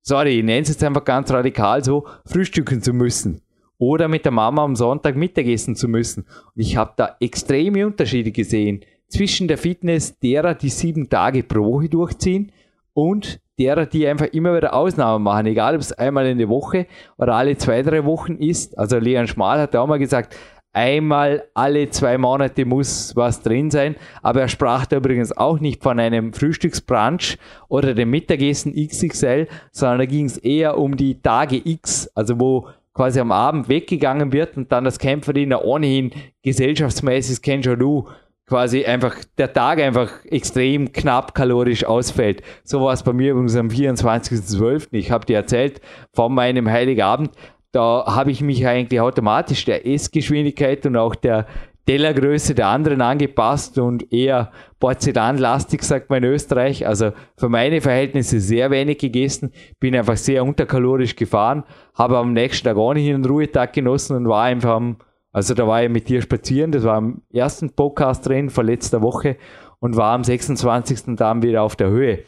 sorry, 0.01 0.39
ich 0.39 0.43
nenne 0.43 0.61
es 0.61 0.69
jetzt 0.69 0.83
einfach 0.83 1.03
ganz 1.03 1.31
radikal 1.31 1.83
so, 1.83 2.05
frühstücken 2.25 2.81
zu 2.81 2.93
müssen. 2.93 3.41
Oder 3.77 4.07
mit 4.07 4.23
der 4.23 4.31
Mama 4.31 4.63
am 4.63 4.75
Sonntag 4.75 5.15
Mittagessen 5.15 5.75
zu 5.75 5.87
müssen. 5.87 6.21
Und 6.23 6.61
ich 6.61 6.77
habe 6.77 6.93
da 6.95 7.17
extreme 7.19 7.85
Unterschiede 7.85 8.31
gesehen 8.31 8.81
zwischen 9.07 9.47
der 9.47 9.57
Fitness 9.57 10.17
derer, 10.19 10.55
die 10.55 10.69
sieben 10.69 11.09
Tage 11.09 11.43
pro 11.43 11.73
Woche 11.73 11.89
durchziehen 11.89 12.51
und 12.93 13.41
derer, 13.59 13.85
die 13.85 14.07
einfach 14.07 14.27
immer 14.27 14.55
wieder 14.55 14.73
Ausnahmen 14.73 15.23
machen, 15.23 15.45
egal 15.47 15.75
ob 15.75 15.81
es 15.81 15.91
einmal 15.91 16.25
in 16.27 16.37
der 16.37 16.49
Woche 16.49 16.87
oder 17.17 17.35
alle 17.35 17.57
zwei, 17.57 17.81
drei 17.81 18.05
Wochen 18.05 18.35
ist. 18.35 18.77
Also 18.77 18.97
Leon 18.97 19.27
Schmal 19.27 19.59
hat 19.59 19.75
auch 19.75 19.87
mal 19.87 19.99
gesagt, 19.99 20.35
einmal 20.75 21.45
alle 21.53 21.89
zwei 21.89 22.17
Monate 22.17 22.65
muss 22.65 23.15
was 23.15 23.41
drin 23.41 23.71
sein. 23.71 23.95
Aber 24.21 24.41
er 24.41 24.47
sprach 24.47 24.85
da 24.85 24.97
übrigens 24.97 25.35
auch 25.35 25.59
nicht 25.59 25.81
von 25.81 25.99
einem 25.99 26.33
Frühstücksbrunch 26.33 27.37
oder 27.67 27.93
dem 27.93 28.09
Mittagessen 28.09 28.73
XXL, 28.75 29.47
sondern 29.71 29.99
da 29.99 30.05
ging 30.05 30.25
es 30.25 30.37
eher 30.37 30.77
um 30.77 30.97
die 30.97 31.21
Tage 31.21 31.61
X, 31.63 32.09
also 32.13 32.39
wo 32.39 32.67
quasi 32.93 33.19
am 33.19 33.31
Abend 33.31 33.69
weggegangen 33.69 34.31
wird 34.31 34.57
und 34.57 34.71
dann 34.71 34.83
das 34.83 34.99
Kämpferdiener 34.99 35.65
ohnehin 35.65 36.11
gesellschaftsmäßig, 36.43 37.41
kennst 37.41 37.67
du, 37.67 38.07
quasi 38.47 38.85
einfach 38.85 39.15
der 39.37 39.51
Tag 39.51 39.79
einfach 39.79 40.23
extrem 40.25 40.91
knapp 40.91 41.33
kalorisch 41.33 41.83
ausfällt. 41.83 42.43
So 42.63 42.81
war 42.81 42.93
es 42.93 43.03
bei 43.03 43.11
mir 43.11 43.31
übrigens 43.31 43.55
am 43.55 43.69
24.12. 43.69 44.87
Ich 44.91 45.11
habe 45.11 45.25
dir 45.25 45.37
erzählt, 45.37 45.81
von 46.13 46.33
meinem 46.33 46.69
Heiligabend, 46.69 47.31
da 47.75 48.05
habe 48.07 48.31
ich 48.31 48.41
mich 48.41 48.65
eigentlich 48.65 49.01
automatisch 49.01 49.65
der 49.65 49.85
Essgeschwindigkeit 49.85 50.85
und 50.85 50.95
auch 50.95 51.15
der 51.15 51.45
Tellergröße 51.85 52.55
der 52.55 52.67
anderen 52.67 53.01
angepasst 53.01 53.77
und 53.77 54.11
eher 54.11 54.51
porzellanlastig, 54.79 55.83
sagt 55.83 56.09
man 56.09 56.23
in 56.23 56.31
Österreich. 56.31 56.87
Also 56.87 57.11
für 57.37 57.49
meine 57.49 57.81
Verhältnisse 57.81 58.39
sehr 58.39 58.71
wenig 58.71 58.97
gegessen, 58.97 59.51
bin 59.79 59.95
einfach 59.95 60.17
sehr 60.17 60.43
unterkalorisch 60.43 61.15
gefahren, 61.15 61.63
habe 61.93 62.17
am 62.17 62.33
nächsten 62.33 62.65
Tag 62.65 62.77
auch 62.77 62.93
nicht 62.93 63.13
einen 63.13 63.25
Ruhetag 63.25 63.73
genossen 63.73 64.15
und 64.15 64.27
war 64.27 64.43
einfach 64.43 64.71
am 64.71 64.97
also 65.31 65.53
da 65.53 65.67
war 65.67 65.83
ich 65.83 65.89
mit 65.89 66.07
dir 66.07 66.21
spazieren, 66.21 66.71
das 66.71 66.85
war 66.85 66.95
am 66.95 67.21
ersten 67.29 67.69
Podcast 67.69 68.25
drin 68.25 68.49
vor 68.49 68.63
letzter 68.63 69.01
Woche 69.01 69.35
und 69.79 69.97
war 69.97 70.13
am 70.13 70.23
26. 70.23 71.17
dann 71.17 71.43
wieder 71.43 71.61
auf 71.61 71.75
der 71.75 71.89
Höhe, 71.89 72.19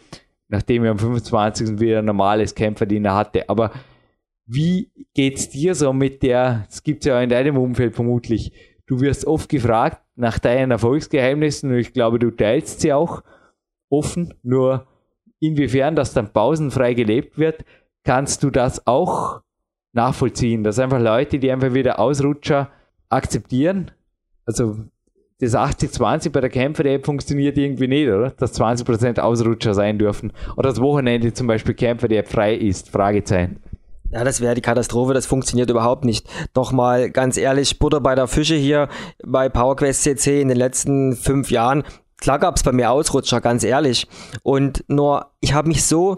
nachdem 0.50 0.84
ich 0.84 0.90
am 0.90 1.00
25. 1.00 1.80
wieder 1.80 2.00
ein 2.00 2.06
normales 2.06 2.54
Kämpferdiener 2.54 3.16
hatte. 3.16 3.48
Aber 3.48 3.72
wie 4.48 4.92
geht's 5.14 5.50
dir 5.50 5.76
so 5.76 5.94
mit 5.94 6.24
der, 6.24 6.66
das 6.68 6.82
gibt's 6.84 7.06
ja 7.06 7.22
in 7.22 7.30
deinem 7.30 7.58
Umfeld 7.58 7.96
vermutlich, 7.96 8.54
du 8.88 9.02
wirst 9.02 9.28
oft 9.28 9.50
gefragt 9.50 10.02
nach 10.16 10.40
deinen 10.40 10.72
Erfolgsgeheimnissen 10.72 11.70
und 11.72 11.78
ich 11.78 11.94
glaube, 11.94 12.18
du 12.18 12.32
teilst 12.32 12.82
sie 12.82 12.94
auch 12.94 13.24
offen, 13.90 14.34
nur 14.44 14.88
inwiefern 15.40 15.96
das 15.96 16.14
dann 16.14 16.34
pausenfrei 16.34 16.94
gelebt 16.94 17.38
wird, 17.38 17.64
kannst 18.04 18.44
du 18.44 18.50
das 18.50 18.88
auch 18.88 19.42
nachvollziehen, 19.94 20.64
dass 20.64 20.80
einfach 20.80 21.00
Leute, 21.00 21.40
die 21.40 21.52
einfach 21.52 21.74
wieder 21.74 22.00
Ausrutscher 22.00 22.72
akzeptieren. 23.10 23.92
Also 24.46 24.78
das 25.40 25.56
80-20 25.56 26.32
bei 26.32 26.42
der 26.42 26.50
Kämpfer-App 26.50 27.06
funktioniert 27.06 27.58
irgendwie 27.58 27.88
nicht, 27.88 28.08
oder? 28.08 28.32
Dass 28.32 28.60
20% 28.60 29.20
Ausrutscher 29.20 29.74
sein 29.74 30.00
dürfen. 30.00 30.32
Oder 30.56 30.70
das 30.70 30.82
Wochenende 30.82 31.34
zum 31.34 31.48
Beispiel 31.48 31.76
Kämpfer-App 31.76 32.28
frei 32.28 32.56
ist. 32.56 32.90
Fragezeichen. 32.90 33.60
Ja, 34.12 34.24
das 34.24 34.42
wäre 34.42 34.56
die 34.56 34.62
Katastrophe, 34.62 35.14
das 35.14 35.26
funktioniert 35.26 35.70
überhaupt 35.70 36.06
nicht. 36.06 36.28
Doch 36.54 36.72
mal 36.72 37.10
ganz 37.10 37.38
ehrlich, 37.38 37.78
Butter 37.80 38.00
bei 38.00 38.16
der 38.16 38.28
Fische 38.28 38.56
hier 38.56 38.88
bei 39.26 39.50
PowerQuest 39.50 40.04
CC 40.04 40.42
in 40.42 40.48
den 40.48 40.58
letzten 40.58 41.16
fünf 41.16 41.52
Jahren. 41.52 41.84
Klar 42.20 42.40
gab 42.40 42.56
es 42.56 42.64
bei 42.64 42.72
mir 42.72 42.90
Ausrutscher, 42.90 43.42
ganz 43.42 43.64
ehrlich. 43.64 44.08
Und 44.44 44.84
nur, 44.88 45.28
ich 45.40 45.54
habe 45.54 45.68
mich 45.68 45.84
so 45.84 46.16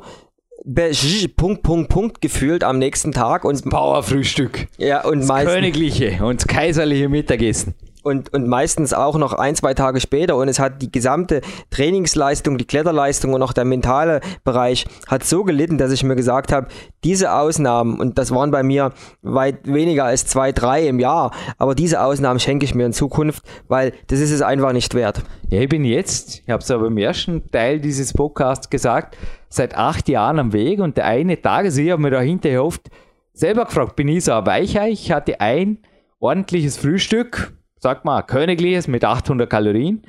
Punkt, 1.35 1.63
Punkt, 1.63 1.89
Punkt 1.89 2.21
gefühlt 2.21 2.63
am 2.63 2.77
nächsten 2.77 3.11
Tag 3.11 3.43
und 3.43 3.63
Powerfrühstück. 3.69 4.67
Ja, 4.77 5.05
und 5.05 5.27
das 5.27 5.45
königliche 5.45 6.23
und 6.23 6.47
kaiserliche 6.47 7.09
Mittagessen 7.09 7.75
und, 8.03 8.33
und 8.33 8.47
meistens 8.47 8.93
auch 8.93 9.17
noch 9.17 9.33
ein, 9.33 9.55
zwei 9.55 9.73
Tage 9.73 9.99
später 9.99 10.35
und 10.35 10.47
es 10.47 10.59
hat 10.59 10.81
die 10.81 10.91
gesamte 10.91 11.41
Trainingsleistung, 11.69 12.57
die 12.57 12.65
Kletterleistung 12.65 13.33
und 13.33 13.41
auch 13.41 13.53
der 13.53 13.65
mentale 13.65 14.21
Bereich 14.43 14.85
hat 15.07 15.23
so 15.23 15.43
gelitten, 15.43 15.77
dass 15.77 15.91
ich 15.91 16.03
mir 16.03 16.15
gesagt 16.15 16.51
habe, 16.51 16.67
diese 17.03 17.33
Ausnahmen, 17.33 17.99
und 17.99 18.17
das 18.17 18.31
waren 18.31 18.51
bei 18.51 18.63
mir 18.63 18.93
weit 19.21 19.67
weniger 19.67 20.05
als 20.05 20.25
zwei, 20.25 20.51
drei 20.51 20.87
im 20.87 20.99
Jahr, 20.99 21.31
aber 21.57 21.75
diese 21.75 22.01
Ausnahmen 22.01 22.39
schenke 22.39 22.65
ich 22.65 22.75
mir 22.75 22.85
in 22.85 22.93
Zukunft, 22.93 23.43
weil 23.67 23.93
das 24.07 24.19
ist 24.19 24.31
es 24.31 24.41
einfach 24.41 24.73
nicht 24.73 24.93
wert. 24.93 25.21
Ja, 25.49 25.61
ich 25.61 25.69
bin 25.69 25.83
jetzt, 25.83 26.41
ich 26.45 26.49
habe 26.49 26.63
es 26.63 26.71
aber 26.71 26.87
im 26.87 26.97
ersten 26.97 27.49
Teil 27.51 27.79
dieses 27.79 28.13
Podcasts 28.13 28.69
gesagt, 28.69 29.17
seit 29.49 29.75
acht 29.75 30.07
Jahren 30.07 30.39
am 30.39 30.53
Weg 30.53 30.79
und 30.79 30.97
der 30.97 31.05
eine 31.05 31.41
Tag, 31.41 31.65
also 31.65 31.81
ich 31.81 31.91
habe 31.91 32.01
mir 32.01 32.11
da 32.11 32.21
hinterher 32.21 32.63
oft 32.63 32.89
selber 33.33 33.65
gefragt, 33.65 33.95
bin 33.95 34.07
ich 34.07 34.25
so 34.25 34.33
ein 34.33 34.45
Weichei? 34.45 34.89
Ich 34.89 35.11
hatte 35.11 35.39
ein 35.41 35.79
ordentliches 36.19 36.77
Frühstück, 36.77 37.53
sag 37.79 38.05
mal, 38.05 38.21
königliches 38.21 38.87
mit 38.87 39.03
800 39.03 39.49
Kalorien. 39.49 40.03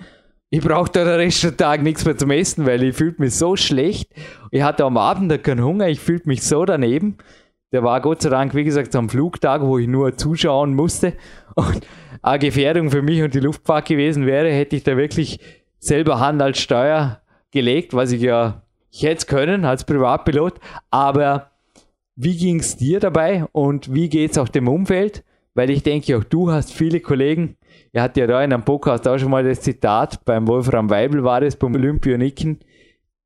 Ich 0.50 0.60
brauchte 0.60 1.04
den 1.04 1.14
Rest 1.14 1.44
des 1.44 1.56
Tages 1.56 1.84
nichts 1.84 2.04
mehr 2.04 2.16
zum 2.16 2.30
Essen, 2.32 2.66
weil 2.66 2.82
ich 2.82 2.96
fühlte 2.96 3.22
mich 3.22 3.34
so 3.34 3.54
schlecht. 3.54 4.10
Ich 4.50 4.62
hatte 4.62 4.84
am 4.84 4.96
Abend 4.96 5.44
keinen 5.44 5.64
Hunger, 5.64 5.88
ich 5.88 6.00
fühlte 6.00 6.28
mich 6.28 6.42
so 6.42 6.64
daneben. 6.64 7.18
Der 7.72 7.84
war 7.84 8.00
Gott 8.00 8.22
sei 8.22 8.30
Dank, 8.30 8.54
wie 8.56 8.64
gesagt, 8.64 8.96
am 8.96 9.08
Flugtag, 9.08 9.62
wo 9.62 9.78
ich 9.78 9.86
nur 9.86 10.16
zuschauen 10.16 10.74
musste. 10.74 11.12
Und 11.54 11.86
eine 12.20 12.38
Gefährdung 12.40 12.90
für 12.90 13.00
mich 13.00 13.22
und 13.22 13.32
die 13.32 13.40
Luftfahrt 13.40 13.86
gewesen 13.86 14.26
wäre, 14.26 14.50
hätte 14.50 14.74
ich 14.74 14.82
da 14.82 14.96
wirklich 14.96 15.38
selber 15.78 16.18
Hand 16.18 16.42
als 16.42 16.58
Steuer 16.58 17.20
gelegt, 17.52 17.94
was 17.94 18.10
ich 18.10 18.22
ja, 18.22 18.62
ich 18.90 19.04
hätte 19.04 19.26
können 19.26 19.64
als 19.64 19.84
Privatpilot. 19.84 20.54
Aber 20.90 21.52
wie 22.16 22.36
ging 22.36 22.58
es 22.58 22.76
dir 22.76 22.98
dabei 22.98 23.46
und 23.52 23.94
wie 23.94 24.08
geht 24.08 24.32
es 24.32 24.38
auch 24.38 24.48
dem 24.48 24.66
Umfeld? 24.66 25.22
Weil 25.54 25.70
ich 25.70 25.84
denke, 25.84 26.16
auch 26.18 26.24
du 26.24 26.50
hast 26.50 26.72
viele 26.72 27.00
Kollegen, 27.00 27.56
er 27.92 28.02
hat 28.02 28.16
ja 28.16 28.26
da 28.26 28.42
in 28.42 28.52
einem 28.52 28.64
Podcast 28.64 29.06
auch 29.08 29.18
schon 29.18 29.30
mal 29.30 29.44
das 29.44 29.60
Zitat, 29.60 30.24
beim 30.24 30.46
Wolfram 30.46 30.90
Weibel 30.90 31.24
war 31.24 31.42
es, 31.42 31.56
beim 31.56 31.74
Olympioniken, 31.74 32.60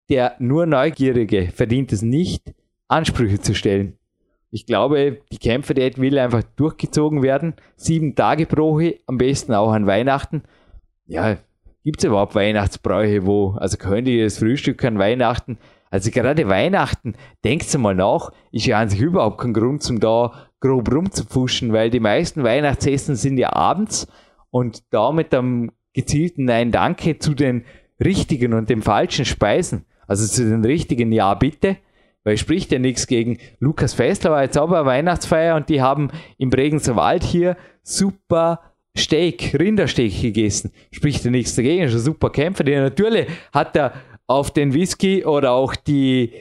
der 0.08 0.36
nur 0.38 0.66
Neugierige 0.66 1.48
verdient 1.54 1.92
es 1.92 2.02
nicht, 2.02 2.54
Ansprüche 2.88 3.40
zu 3.40 3.54
stellen. 3.54 3.98
Ich 4.50 4.66
glaube, 4.66 5.20
die 5.32 5.38
Kämpfe 5.38 5.74
der 5.74 5.96
will 5.96 6.18
einfach 6.18 6.42
durchgezogen 6.56 7.22
werden. 7.22 7.54
Sieben 7.76 8.14
Tage 8.14 8.46
pro 8.46 8.74
Woche, 8.74 9.00
am 9.06 9.18
besten 9.18 9.52
auch 9.52 9.72
an 9.72 9.86
Weihnachten. 9.86 10.44
Ja, 11.06 11.38
gibt 11.82 11.98
es 11.98 12.04
überhaupt 12.04 12.34
Weihnachtsbräuche, 12.34 13.26
wo, 13.26 13.50
also 13.58 13.76
könnte 13.76 14.10
ich 14.10 14.22
das 14.22 14.38
Frühstück 14.38 14.84
an 14.84 14.98
Weihnachten, 14.98 15.58
also 15.90 16.10
gerade 16.10 16.48
Weihnachten, 16.48 17.14
denkt 17.44 17.72
mal 17.78 17.94
nach, 17.94 18.32
ist 18.50 18.66
ja 18.66 18.80
an 18.80 18.88
sich 18.88 19.00
überhaupt 19.00 19.40
kein 19.40 19.52
Grund 19.52 19.82
zum 19.82 20.00
da 20.00 20.32
grob 20.58 20.92
rumzupfuschen, 20.92 21.72
weil 21.72 21.90
die 21.90 22.00
meisten 22.00 22.42
Weihnachtsessen 22.42 23.16
sind 23.16 23.38
ja 23.38 23.52
abends 23.52 24.08
und 24.54 24.84
da 24.90 25.10
mit 25.10 25.34
einem 25.34 25.72
gezielten 25.94 26.44
Nein 26.44 26.70
Danke 26.70 27.18
zu 27.18 27.34
den 27.34 27.64
richtigen 28.02 28.52
und 28.52 28.70
den 28.70 28.82
falschen 28.82 29.24
Speisen, 29.24 29.84
also 30.06 30.28
zu 30.28 30.48
den 30.48 30.64
richtigen 30.64 31.10
Ja 31.10 31.34
bitte, 31.34 31.78
weil 32.22 32.36
spricht 32.36 32.70
ja 32.70 32.78
nichts 32.78 33.08
gegen 33.08 33.38
Lukas 33.58 33.94
Festler 33.94 34.30
war 34.30 34.44
jetzt 34.44 34.56
aber 34.56 34.86
Weihnachtsfeier 34.86 35.56
und 35.56 35.68
die 35.68 35.82
haben 35.82 36.12
im 36.38 36.50
Bregenzer 36.50 36.94
Wald 36.94 37.24
hier 37.24 37.56
super 37.82 38.60
Steak, 38.96 39.56
Rindersteak 39.58 40.22
gegessen. 40.22 40.70
Spricht 40.92 41.24
ja 41.24 41.32
nichts 41.32 41.56
dagegen, 41.56 41.82
ist 41.82 41.94
ein 41.94 41.98
super 41.98 42.30
Kämpfer. 42.30 42.62
Der 42.62 42.80
natürlich 42.80 43.26
hat 43.52 43.74
er 43.74 43.92
auf 44.28 44.52
den 44.52 44.72
Whisky 44.72 45.24
oder 45.24 45.50
auch 45.50 45.74
die 45.74 46.32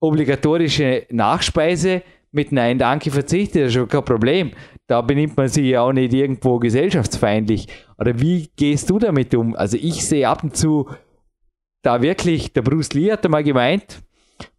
obligatorische 0.00 1.06
Nachspeise 1.10 2.02
mit 2.32 2.50
Nein 2.50 2.78
Danke 2.78 3.10
verzichtet, 3.10 3.62
das 3.62 3.68
ist 3.68 3.74
schon 3.74 3.88
kein 3.88 4.04
Problem 4.04 4.52
da 4.92 5.00
benimmt 5.00 5.38
man 5.38 5.48
sich 5.48 5.64
ja 5.64 5.80
auch 5.80 5.92
nicht 5.94 6.12
irgendwo 6.12 6.58
gesellschaftsfeindlich. 6.58 7.66
Oder 7.98 8.20
wie 8.20 8.50
gehst 8.56 8.90
du 8.90 8.98
damit 8.98 9.34
um? 9.34 9.56
Also 9.56 9.78
ich 9.80 10.06
sehe 10.06 10.28
ab 10.28 10.44
und 10.44 10.54
zu 10.54 10.86
da 11.82 12.02
wirklich, 12.02 12.52
der 12.52 12.60
Bruce 12.60 12.92
Lee 12.92 13.10
hat 13.10 13.26
mal 13.28 13.42
gemeint, 13.42 14.02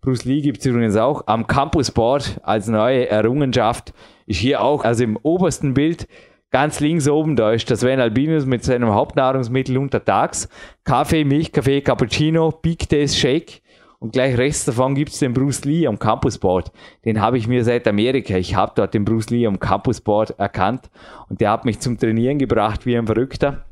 Bruce 0.01 0.25
Lee 0.25 0.41
gibt 0.41 0.57
es 0.59 0.65
übrigens 0.65 0.95
auch 0.95 1.27
am 1.27 1.45
Campus 1.45 1.91
Board 1.91 2.39
als 2.41 2.67
neue 2.67 3.07
Errungenschaft, 3.09 3.93
ist 4.25 4.39
hier 4.39 4.61
auch, 4.61 4.83
also 4.83 5.03
im 5.03 5.17
obersten 5.21 5.75
Bild, 5.75 6.07
ganz 6.49 6.79
links 6.79 7.07
oben, 7.07 7.35
da 7.35 7.51
ist 7.51 7.69
das 7.69 7.81
Sven 7.81 7.99
Albinus 7.99 8.45
mit 8.45 8.63
seinem 8.63 8.89
Hauptnahrungsmittel 8.89 9.77
untertags. 9.77 10.49
Kaffee, 10.83 11.23
Milchkaffee, 11.23 11.81
Cappuccino, 11.81 12.51
Big 12.51 12.89
Taste 12.89 13.17
Shake. 13.17 13.61
Und 14.03 14.11
gleich 14.11 14.37
rechts 14.37 14.65
davon 14.65 14.95
gibt 14.95 15.13
es 15.13 15.19
den 15.19 15.33
Bruce 15.33 15.63
Lee 15.63 15.87
am 15.87 15.97
Campusboard. 15.97 16.73
Den 17.05 17.21
habe 17.21 17.37
ich 17.37 17.47
mir 17.47 17.63
seit 17.63 17.87
Amerika. 17.87 18.35
Ich 18.35 18.53
habe 18.53 18.73
dort 18.75 18.93
den 18.93 19.05
Bruce 19.05 19.29
Lee 19.29 19.47
am 19.47 19.61
Campusboard 19.61 20.37
erkannt 20.37 20.89
und 21.29 21.39
der 21.39 21.51
hat 21.51 21.63
mich 21.63 21.79
zum 21.79 21.97
Trainieren 21.97 22.37
gebracht 22.37 22.85
wie 22.85 22.97
ein 22.97 23.05
Verrückter. 23.05 23.63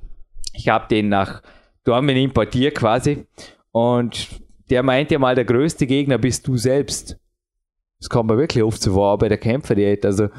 Ich 0.53 0.69
habe 0.69 0.87
den 0.89 1.09
nach 1.09 1.41
Dormen 1.83 2.15
importiert 2.15 2.75
quasi 2.75 3.25
und 3.73 4.41
der 4.69 4.83
meint 4.83 5.11
ja 5.11 5.19
mal, 5.19 5.35
der 5.35 5.43
größte 5.43 5.85
Gegner 5.85 6.17
bist 6.17 6.47
du 6.47 6.55
selbst. 6.55 7.17
Das 7.99 8.09
kommt 8.09 8.29
mir 8.29 8.37
wirklich 8.37 8.63
oft 8.63 8.81
so 8.81 8.93
vor 8.93 9.17
bei 9.17 9.27
der 9.27 9.37
Kämpferdiät. 9.37 10.05
Also 10.05 10.29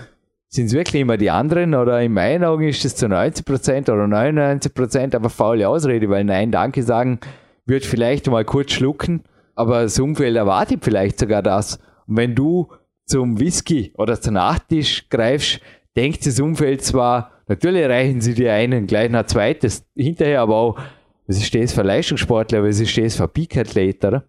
sind 0.48 0.66
es 0.66 0.72
wirklich 0.72 1.02
immer 1.02 1.18
die 1.18 1.30
anderen 1.30 1.74
oder 1.74 2.00
in 2.00 2.14
meinen 2.14 2.44
Augen 2.44 2.66
ist 2.66 2.82
es 2.86 2.96
zu 2.96 3.08
90% 3.08 3.92
oder 3.92 4.04
99% 4.04 5.14
aber 5.14 5.28
faule 5.28 5.68
Ausrede, 5.68 6.08
weil 6.08 6.24
Nein, 6.24 6.50
Danke 6.50 6.82
sagen 6.82 7.20
wird 7.66 7.84
vielleicht 7.84 8.26
mal 8.28 8.46
kurz 8.46 8.72
schlucken 8.72 9.24
aber 9.54 9.82
das 9.82 9.98
Umfeld 9.98 10.36
erwartet 10.36 10.80
vielleicht 10.82 11.18
sogar 11.18 11.42
das. 11.42 11.78
Und 12.06 12.16
wenn 12.16 12.34
du 12.34 12.68
zum 13.06 13.38
Whisky 13.38 13.92
oder 13.96 14.20
zum 14.20 14.34
Nachtisch 14.34 15.08
greifst, 15.08 15.60
denkt 15.96 16.26
das 16.26 16.40
Umfeld 16.40 16.82
zwar, 16.82 17.32
natürlich 17.48 17.86
reichen 17.86 18.20
sie 18.20 18.34
dir 18.34 18.52
einen, 18.52 18.86
gleich 18.86 19.10
noch 19.10 19.26
zweites 19.26 19.84
hinterher, 19.94 20.40
aber 20.40 20.56
auch, 20.56 20.78
was 21.26 21.36
ist 21.38 21.54
das 21.54 21.72
für 21.72 21.82
Leistungssportler, 21.82 22.64
was 22.64 22.80
ist 22.80 22.96
das 22.96 23.16
für 23.16 23.28
Peak-Athlet? 23.28 24.22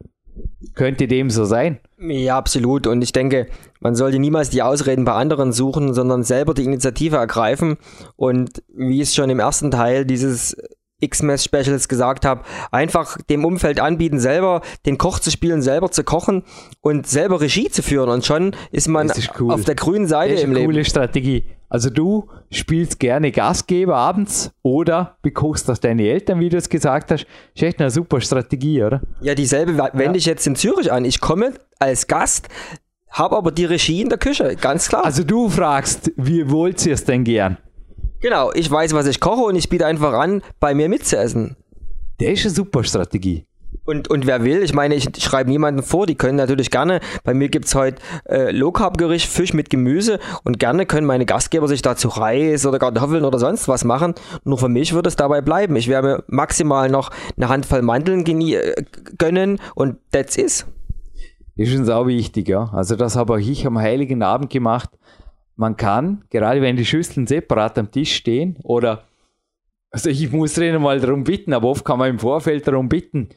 Könnte 0.74 1.08
dem 1.08 1.30
so 1.30 1.46
sein? 1.46 1.80
Ja, 2.00 2.38
absolut. 2.38 2.88
Und 2.88 3.02
ich 3.04 3.12
denke, 3.12 3.48
man 3.80 3.96
sollte 3.96 4.20
niemals 4.20 4.50
die 4.50 4.64
Ausreden 4.64 5.06
bei 5.06 5.14
anderen 5.14 5.52
suchen, 5.52 5.94
sondern 5.94 6.24
selber 6.24 6.54
die 6.54 6.64
Initiative 6.64 7.18
ergreifen. 7.18 7.78
Und 8.16 8.64
wie 8.76 9.02
es 9.02 9.14
schon 9.14 9.30
im 9.30 9.40
ersten 9.40 9.72
Teil 9.72 10.06
dieses 10.06 10.58
X-Mess 11.04 11.44
Specials 11.44 11.88
gesagt 11.88 12.26
habe, 12.26 12.42
einfach 12.72 13.18
dem 13.30 13.46
Umfeld 13.46 13.80
anbieten, 13.80 14.20
selber 14.20 14.62
den 14.86 14.98
Koch 14.98 15.20
zu 15.20 15.30
spielen, 15.32 15.62
selber 15.62 15.92
zu 15.92 16.04
kochen 16.04 16.44
und 16.82 17.08
selber 17.08 17.42
Regie 17.42 17.70
zu 17.70 17.84
führen. 17.84 18.10
Und 18.10 18.26
schon 18.26 18.56
ist 18.72 18.88
man 18.88 19.08
Das 19.08 19.18
ist 19.18 19.32
cool. 19.40 19.52
auf 19.54 19.64
der 19.66 19.76
grünen 19.76 20.08
Seite 20.08 20.32
Das 20.34 20.40
ist 20.40 20.44
im 20.46 20.52
eine 20.52 20.60
Leben. 20.60 20.72
coole 20.72 20.86
Strategie. 20.86 21.44
Also 21.70 21.90
du 21.90 22.30
spielst 22.52 23.00
gerne 23.00 23.32
Gastgeber 23.32 23.96
abends 23.96 24.52
oder 24.62 25.18
bekochst 25.24 25.68
das 25.68 25.80
deine 25.80 26.04
Eltern, 26.08 26.40
wie 26.40 26.50
du 26.50 26.58
es 26.58 26.70
gesagt 26.70 27.10
hast. 27.12 27.26
Ist 27.56 27.64
echt 27.64 27.80
eine 27.80 27.90
super 27.90 28.22
Strategie, 28.22 28.84
oder? 28.84 29.02
Ja, 29.22 29.34
dieselbe 29.34 29.76
wende 29.94 30.20
ich 30.20 30.26
jetzt 30.26 30.46
in 30.46 30.56
Zürich 30.56 30.92
an. 30.92 31.04
Ich 31.04 31.20
komme 31.20 31.54
als 31.80 32.06
Gast, 32.06 32.48
habe 33.10 33.36
aber 33.38 33.52
die 33.52 33.66
Regie 33.66 34.02
in 34.02 34.10
der 34.10 34.20
Küche, 34.20 34.56
ganz 34.56 34.88
klar. 34.88 35.04
Also 35.04 35.24
du 35.24 35.50
fragst, 35.50 36.12
wie 36.16 36.52
wollt 36.52 36.86
ihr 36.86 36.94
es 36.94 37.06
denn 37.06 37.24
gern? 37.24 37.58
Genau, 38.24 38.52
ich 38.54 38.72
weiß, 38.72 38.94
was 38.94 39.06
ich 39.06 39.20
koche 39.20 39.44
und 39.44 39.56
ich 39.56 39.70
biete 39.70 39.86
einfach 39.86 40.14
an, 40.14 40.42
bei 40.60 40.74
mir 40.74 40.90
mitzuessen. 40.90 41.56
Das 42.20 42.30
ist 42.30 42.46
eine 42.46 42.56
super 42.56 42.84
Strategie. 42.84 43.46
Und, 43.86 44.08
und 44.10 44.26
wer 44.28 44.44
will, 44.44 44.62
ich 44.64 44.74
meine, 44.74 44.96
ich 44.96 45.10
schreibe 45.20 45.50
niemanden 45.50 45.84
vor, 45.84 46.06
die 46.06 46.16
können 46.16 46.38
natürlich 46.38 46.72
gerne, 46.72 47.00
bei 47.24 47.34
mir 47.34 47.50
gibt's 47.50 47.76
heute 47.76 48.02
äh, 48.30 48.52
Low-Carb-Gericht, 48.52 49.28
Fisch 49.28 49.54
mit 49.54 49.70
Gemüse 49.70 50.20
und 50.44 50.60
gerne 50.60 50.86
können 50.86 51.06
meine 51.06 51.26
Gastgeber 51.26 51.68
sich 51.68 51.82
dazu 51.82 52.08
Reis 52.08 52.66
oder 52.66 52.80
Kartoffeln 52.80 53.26
oder 53.26 53.40
sonst 53.40 53.68
was 53.68 53.84
machen. 53.84 54.14
Nur 54.44 54.58
für 54.58 54.70
mich 54.70 54.94
wird 54.94 55.08
es 55.08 55.16
dabei 55.16 55.42
bleiben. 55.42 55.76
Ich 55.76 55.88
werde 55.88 56.08
mir 56.08 56.24
maximal 56.28 56.90
noch 56.90 57.10
eine 57.36 57.50
Handvoll 57.50 57.82
Mandeln 57.82 58.24
genie- 58.24 58.56
äh, 58.56 58.84
gönnen 59.18 59.60
und 59.76 59.98
that's 60.12 60.38
is. 60.38 60.66
Ist 61.56 61.76
uns 61.76 61.90
auch 61.90 62.08
wichtig, 62.08 62.48
ja. 62.48 62.70
Also 62.74 62.96
das 62.96 63.16
habe 63.16 63.34
auch 63.34 63.38
ich 63.38 63.66
am 63.68 63.78
Heiligen 63.78 64.24
Abend 64.24 64.50
gemacht. 64.50 64.90
Man 65.64 65.78
kann, 65.78 66.26
gerade 66.30 66.62
wenn 66.62 66.76
die 66.76 66.84
Schüsseln 66.84 67.26
separat 67.26 67.78
am 67.78 67.90
Tisch 67.90 68.14
stehen 68.16 68.58
oder, 68.64 69.06
also 69.92 70.10
ich 70.10 70.30
muss 70.30 70.56
denen 70.56 70.82
mal 70.82 71.00
darum 71.00 71.24
bitten, 71.24 71.54
aber 71.54 71.70
oft 71.70 71.86
kann 71.86 72.00
man 72.00 72.10
im 72.10 72.20
Vorfeld 72.20 72.68
darum 72.68 72.90
bitten, 72.90 73.30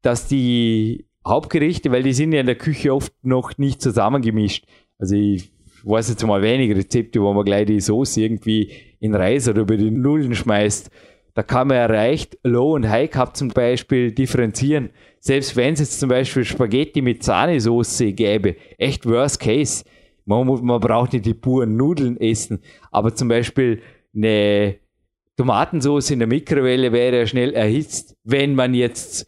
dass 0.00 0.28
die 0.28 1.06
Hauptgerichte, 1.26 1.90
weil 1.90 2.04
die 2.04 2.12
sind 2.12 2.30
ja 2.30 2.38
in 2.38 2.46
der 2.46 2.54
Küche 2.54 2.94
oft 2.94 3.12
noch 3.24 3.58
nicht 3.58 3.82
zusammengemischt. 3.82 4.64
Also 5.00 5.16
ich 5.16 5.50
weiß 5.82 6.10
jetzt 6.10 6.24
mal 6.24 6.40
wenige 6.40 6.76
Rezepte, 6.76 7.20
wo 7.20 7.32
man 7.32 7.44
gleich 7.44 7.66
die 7.66 7.80
Soße 7.80 8.20
irgendwie 8.20 8.70
in 9.00 9.16
Reis 9.16 9.48
oder 9.48 9.62
über 9.62 9.76
die 9.76 9.90
Nullen 9.90 10.36
schmeißt. 10.36 10.88
Da 11.34 11.42
kann 11.42 11.66
man 11.66 11.78
ja 11.78 11.86
leicht 11.86 12.38
Low 12.44 12.76
und 12.76 12.88
High 12.88 13.10
Cup 13.10 13.36
zum 13.36 13.48
Beispiel 13.48 14.12
differenzieren. 14.12 14.90
Selbst 15.18 15.56
wenn 15.56 15.74
es 15.74 15.80
jetzt 15.80 15.98
zum 15.98 16.10
Beispiel 16.10 16.44
Spaghetti 16.44 17.02
mit 17.02 17.24
Sahnesoße 17.24 18.12
gäbe, 18.12 18.54
echt 18.78 19.04
worst 19.04 19.40
case. 19.40 19.82
Man, 20.26 20.46
mu- 20.46 20.58
man 20.60 20.80
braucht 20.80 21.12
nicht 21.14 21.24
die 21.24 21.34
puren 21.34 21.76
Nudeln 21.76 22.20
essen, 22.20 22.60
aber 22.90 23.14
zum 23.14 23.28
Beispiel 23.28 23.80
eine 24.14 24.76
Tomatensauce 25.36 26.10
in 26.10 26.18
der 26.18 26.28
Mikrowelle 26.28 26.92
wäre 26.92 27.18
ja 27.20 27.26
schnell 27.26 27.52
erhitzt, 27.52 28.16
wenn 28.24 28.54
man 28.54 28.74
jetzt 28.74 29.26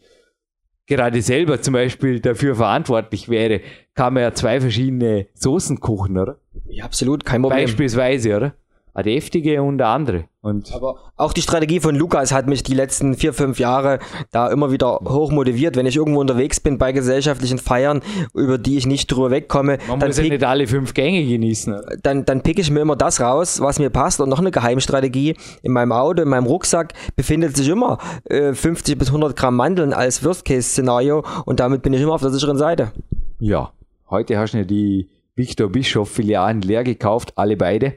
gerade 0.87 1.21
selber 1.21 1.61
zum 1.61 1.73
Beispiel 1.75 2.19
dafür 2.19 2.55
verantwortlich 2.55 3.29
wäre, 3.29 3.61
kann 3.93 4.15
man 4.15 4.23
ja 4.23 4.33
zwei 4.33 4.59
verschiedene 4.59 5.27
Soßen 5.35 5.79
kochen, 5.79 6.17
oder? 6.17 6.39
Ja, 6.67 6.85
absolut, 6.85 7.25
kein 7.25 7.41
Problem. 7.43 7.59
Beispielsweise, 7.61 8.35
oder? 8.35 8.55
Eine 8.93 9.03
deftige 9.03 9.61
und 9.61 9.79
eine 9.81 9.89
andere. 9.91 10.28
Und 10.41 10.73
Aber 10.73 11.11
auch 11.17 11.33
die 11.33 11.41
Strategie 11.41 11.81
von 11.81 11.95
Lukas 11.95 12.31
hat 12.31 12.47
mich 12.47 12.63
die 12.63 12.73
letzten 12.73 13.15
vier, 13.15 13.33
fünf 13.33 13.59
Jahre 13.59 13.99
da 14.31 14.47
immer 14.47 14.71
wieder 14.71 14.99
hoch 15.03 15.31
motiviert. 15.31 15.75
Wenn 15.75 15.85
ich 15.85 15.97
irgendwo 15.97 16.21
unterwegs 16.21 16.61
bin 16.61 16.77
bei 16.77 16.93
gesellschaftlichen 16.93 17.57
Feiern, 17.57 18.01
über 18.33 18.57
die 18.57 18.77
ich 18.77 18.85
nicht 18.85 19.07
drüber 19.07 19.31
wegkomme, 19.31 19.79
man 19.89 19.99
dann 19.99 20.09
muss 20.09 20.17
ja 20.17 20.23
pick, 20.23 20.31
nicht 20.31 20.45
alle 20.45 20.65
fünf 20.65 20.93
Gänge 20.93 21.25
genießen. 21.25 21.81
Dann, 22.03 22.23
dann 22.23 22.41
pick 22.41 22.57
ich 22.57 22.71
mir 22.71 22.79
immer 22.79 22.95
das 22.95 23.19
raus, 23.19 23.59
was 23.59 23.79
mir 23.79 23.89
passt. 23.89 24.21
Und 24.21 24.29
noch 24.29 24.39
eine 24.39 24.51
Geheimstrategie. 24.51 25.35
In 25.61 25.73
meinem 25.73 25.91
Auto, 25.91 26.21
in 26.21 26.29
meinem 26.29 26.45
Rucksack 26.45 26.93
befindet 27.17 27.57
sich 27.57 27.67
immer 27.67 27.97
äh, 28.23 28.53
50 28.53 28.97
bis 28.97 29.09
100 29.09 29.35
Gramm 29.35 29.57
Mandeln 29.57 29.91
als 29.91 30.23
Worst-Case-Szenario. 30.23 31.25
Und 31.45 31.59
damit 31.59 31.81
bin 31.81 31.91
ich 31.91 32.01
immer 32.01 32.13
auf 32.13 32.21
der 32.21 32.31
sicheren 32.31 32.57
Seite. 32.57 32.93
Ja, 33.39 33.73
heute 34.09 34.37
hast 34.37 34.53
du 34.53 34.59
ja 34.59 34.63
die 34.63 35.09
Victor 35.35 35.69
Bischof 35.69 36.09
Filialen 36.09 36.61
leer 36.61 36.85
gekauft, 36.85 37.33
alle 37.35 37.57
beide. 37.57 37.95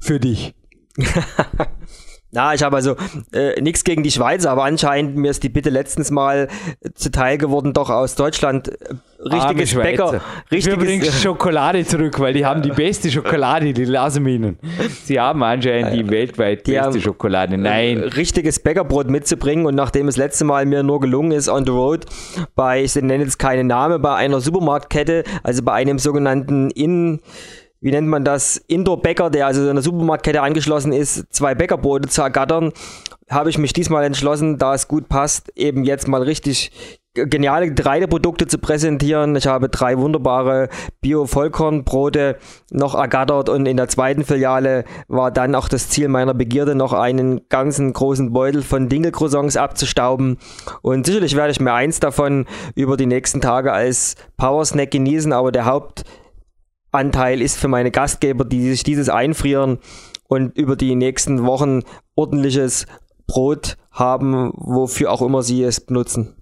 Für 0.00 0.18
dich. 0.18 0.54
Na, 2.32 2.54
ich 2.54 2.62
habe 2.62 2.76
also 2.76 2.94
äh, 3.32 3.60
nichts 3.60 3.82
gegen 3.82 4.04
die 4.04 4.10
Schweiz, 4.12 4.46
aber 4.46 4.62
anscheinend 4.62 5.16
mir 5.16 5.32
ist 5.32 5.42
die 5.42 5.48
Bitte 5.48 5.68
letztens 5.68 6.12
mal 6.12 6.46
zuteil 6.94 7.38
geworden, 7.38 7.72
doch 7.72 7.90
aus 7.90 8.14
Deutschland 8.14 8.68
äh, 8.68 8.94
richtiges 9.18 9.74
Bäcker, 9.74 10.08
Schweizer. 10.08 10.22
Wir 10.48 10.76
bringen 10.76 11.00
richtiges, 11.00 11.22
Schokolade 11.24 11.84
zurück, 11.84 12.20
weil 12.20 12.32
die 12.32 12.46
haben 12.46 12.62
die 12.62 12.70
beste 12.70 13.10
Schokolade, 13.10 13.72
die 13.72 13.84
lassen 13.84 14.24
wir 14.24 14.34
ihnen. 14.34 14.58
Sie 15.02 15.18
haben 15.18 15.42
anscheinend 15.42 15.92
die 15.92 16.08
weltweit 16.08 16.68
Die 16.68 16.74
beste 16.74 17.00
Schokolade. 17.00 17.54
äh, 17.54 17.58
Nein. 17.58 17.98
richtiges 17.98 18.60
Bäckerbrot 18.60 19.10
mitzubringen 19.10 19.66
und 19.66 19.74
nachdem 19.74 20.06
es 20.06 20.16
letzte 20.16 20.44
Mal 20.44 20.66
mir 20.66 20.84
nur 20.84 21.00
gelungen 21.00 21.32
ist 21.32 21.48
on 21.48 21.64
the 21.64 21.72
road 21.72 22.06
bei, 22.54 22.84
ich 22.84 22.94
nenne 22.94 23.24
jetzt 23.24 23.40
keinen 23.40 23.66
Namen, 23.66 24.00
bei 24.00 24.14
einer 24.14 24.40
Supermarktkette, 24.40 25.24
also 25.42 25.64
bei 25.64 25.72
einem 25.72 25.98
sogenannten 25.98 26.70
In 26.70 27.18
wie 27.80 27.90
nennt 27.90 28.08
man 28.08 28.24
das, 28.24 28.56
Indoor-Bäcker, 28.56 29.30
der 29.30 29.46
also 29.46 29.62
in 29.62 29.70
einer 29.70 29.82
Supermarktkette 29.82 30.42
angeschlossen 30.42 30.92
ist, 30.92 31.32
zwei 31.32 31.54
Bäckerbrote 31.54 32.08
zu 32.08 32.22
ergattern, 32.22 32.72
habe 33.30 33.48
ich 33.48 33.58
mich 33.58 33.72
diesmal 33.72 34.04
entschlossen, 34.04 34.58
da 34.58 34.74
es 34.74 34.88
gut 34.88 35.08
passt, 35.08 35.52
eben 35.56 35.84
jetzt 35.84 36.08
mal 36.08 36.22
richtig 36.22 36.72
geniale 37.14 37.68
Getreideprodukte 37.68 38.46
zu 38.46 38.58
präsentieren. 38.58 39.34
Ich 39.34 39.46
habe 39.46 39.68
drei 39.68 39.98
wunderbare 39.98 40.68
Bio-Vollkornbrote 41.00 42.36
noch 42.70 42.94
ergattert 42.94 43.48
und 43.48 43.66
in 43.66 43.76
der 43.76 43.88
zweiten 43.88 44.24
Filiale 44.24 44.84
war 45.08 45.32
dann 45.32 45.54
auch 45.56 45.68
das 45.68 45.88
Ziel 45.88 46.08
meiner 46.08 46.34
Begierde, 46.34 46.74
noch 46.74 46.92
einen 46.92 47.48
ganzen 47.48 47.92
großen 47.92 48.32
Beutel 48.32 48.62
von 48.62 48.88
Dinkelcroissants 48.88 49.56
abzustauben. 49.56 50.38
Und 50.82 51.06
sicherlich 51.06 51.34
werde 51.34 51.50
ich 51.50 51.60
mir 51.60 51.72
eins 51.72 51.98
davon 51.98 52.46
über 52.76 52.96
die 52.96 53.06
nächsten 53.06 53.40
Tage 53.40 53.72
als 53.72 54.14
Power-Snack 54.36 54.92
genießen, 54.92 55.32
aber 55.32 55.50
der 55.50 55.64
Hauptanteil 56.92 57.40
ist 57.40 57.56
für 57.56 57.68
meine 57.68 57.90
Gastgeber, 57.90 58.44
die 58.44 58.68
sich 58.68 58.82
dieses 58.82 59.08
einfrieren 59.08 59.78
und 60.28 60.56
über 60.56 60.76
die 60.76 60.96
nächsten 60.96 61.44
Wochen 61.44 61.82
ordentliches 62.16 62.86
Brot 63.26 63.76
haben, 63.92 64.52
wofür 64.56 65.12
auch 65.12 65.22
immer 65.22 65.42
sie 65.42 65.62
es 65.62 65.80
benutzen. 65.80 66.34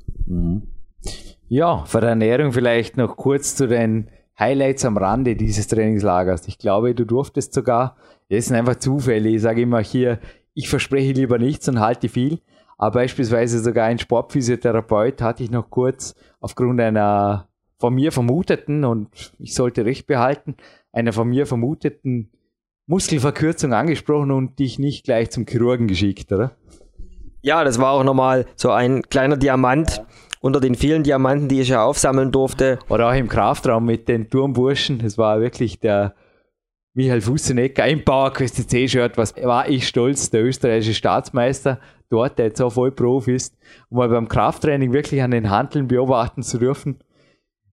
Ja, 1.49 1.85
für 1.85 2.01
die 2.01 2.07
Ernährung 2.07 2.53
vielleicht 2.53 2.97
noch 2.97 3.17
kurz 3.17 3.57
zu 3.57 3.69
den 3.69 4.11
Highlights 4.39 4.85
am 4.85 4.97
Rande 4.97 5.37
dieses 5.37 5.67
Trainingslagers. 5.69 6.49
Ich 6.49 6.59
glaube, 6.59 6.95
du 6.95 7.05
durftest 7.05 7.53
sogar, 7.53 7.97
das 8.31 8.47
sind 8.47 8.57
einfach 8.57 8.77
Zufälle, 8.77 9.29
ich 9.29 9.43
sage 9.43 9.63
immer 9.63 9.81
hier, 9.81 10.19
ich 10.55 10.69
verspreche 10.69 11.13
lieber 11.13 11.39
nichts 11.39 11.69
und 11.69 11.81
halte 11.81 12.09
viel. 12.09 12.41
Aber 12.79 13.01
beispielsweise 13.01 13.59
sogar 13.59 13.87
ein 13.87 13.99
Sportphysiotherapeut 13.99 15.21
hatte 15.21 15.43
ich 15.43 15.51
noch 15.51 15.69
kurz 15.69 16.15
aufgrund 16.41 16.81
einer 16.81 17.48
von 17.79 17.95
mir 17.95 18.13
vermuteten, 18.13 18.85
und 18.85 19.33
ich 19.39 19.55
sollte 19.55 19.85
recht 19.85 20.07
behalten, 20.07 20.57
einer 20.93 21.13
von 21.13 21.29
mir 21.29 21.47
vermuteten 21.47 22.31
Muskelverkürzung 22.87 23.73
angesprochen 23.73 24.31
und 24.31 24.59
dich 24.59 24.79
nicht 24.79 25.05
gleich 25.05 25.31
zum 25.31 25.47
Chirurgen 25.47 25.87
geschickt, 25.87 26.33
oder? 26.33 26.57
Ja, 27.43 27.63
das 27.63 27.79
war 27.79 27.93
auch 27.93 28.05
nochmal 28.05 28.47
so 28.57 28.71
ein 28.71 29.03
kleiner 29.03 29.37
Diamant 29.37 30.03
unter 30.41 30.61
den 30.61 30.75
vielen 30.75 31.03
Diamanten, 31.03 31.49
die 31.49 31.61
ich 31.61 31.69
ja 31.69 31.85
aufsammeln 31.85 32.33
durfte. 32.33 32.79
Oder 32.89 33.09
auch 33.09 33.15
im 33.15 33.29
Kraftraum 33.29 33.85
mit 33.85 34.09
den 34.09 34.31
Turmburschen. 34.31 34.99
Das 34.99 35.19
war 35.19 35.41
wirklich 35.41 35.79
der 35.81 36.15
Michael 36.95 37.21
Fussenecker 37.21 37.87
im 37.87 38.05
PowerQuest 38.05 38.69
C-Shirt. 38.69 39.17
Was 39.17 39.37
war 39.37 39.69
ich 39.69 39.87
stolz, 39.87 40.31
der 40.31 40.45
österreichische 40.45 40.95
Staatsmeister 40.95 41.81
dort, 42.11 42.39
der 42.39 42.47
jetzt 42.47 42.61
auch 42.61 42.73
voll 42.73 42.93
Profi 42.93 43.35
ist, 43.35 43.57
um 43.89 43.99
mal 43.99 44.09
beim 44.09 44.29
Krafttraining 44.29 44.93
wirklich 44.93 45.23
an 45.23 45.31
den 45.31 45.51
Handeln 45.51 45.89
beobachten 45.89 46.43
zu 46.43 46.59
dürfen. 46.59 46.99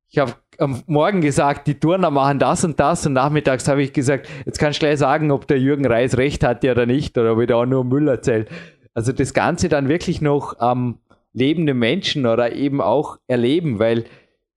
Ich 0.10 0.18
habe 0.18 0.34
am 0.60 0.84
Morgen 0.86 1.22
gesagt, 1.22 1.68
die 1.68 1.80
Turner 1.80 2.12
machen 2.12 2.40
das 2.40 2.64
und 2.64 2.80
das 2.80 3.06
und 3.06 3.14
nachmittags 3.14 3.68
habe 3.68 3.84
ich 3.84 3.92
gesagt, 3.92 4.30
jetzt 4.46 4.60
kannst 4.60 4.82
du 4.82 4.86
gleich 4.86 5.00
sagen, 5.00 5.32
ob 5.32 5.48
der 5.48 5.60
Jürgen 5.60 5.86
Reis 5.86 6.18
recht 6.18 6.44
hatte 6.44 6.72
oder 6.72 6.86
nicht 6.86 7.18
oder 7.18 7.34
ob 7.34 7.42
ich 7.42 7.48
da 7.48 7.56
auch 7.56 7.66
nur 7.66 7.84
Müll 7.84 8.08
erzählt. 8.08 8.50
Also 8.94 9.12
das 9.12 9.34
Ganze 9.34 9.68
dann 9.68 9.90
wirklich 9.90 10.22
noch 10.22 10.60
am 10.60 11.00
lebenden 11.34 11.78
Menschen 11.78 12.26
oder 12.26 12.54
eben 12.54 12.80
auch 12.80 13.18
erleben, 13.28 13.80
weil 13.80 14.06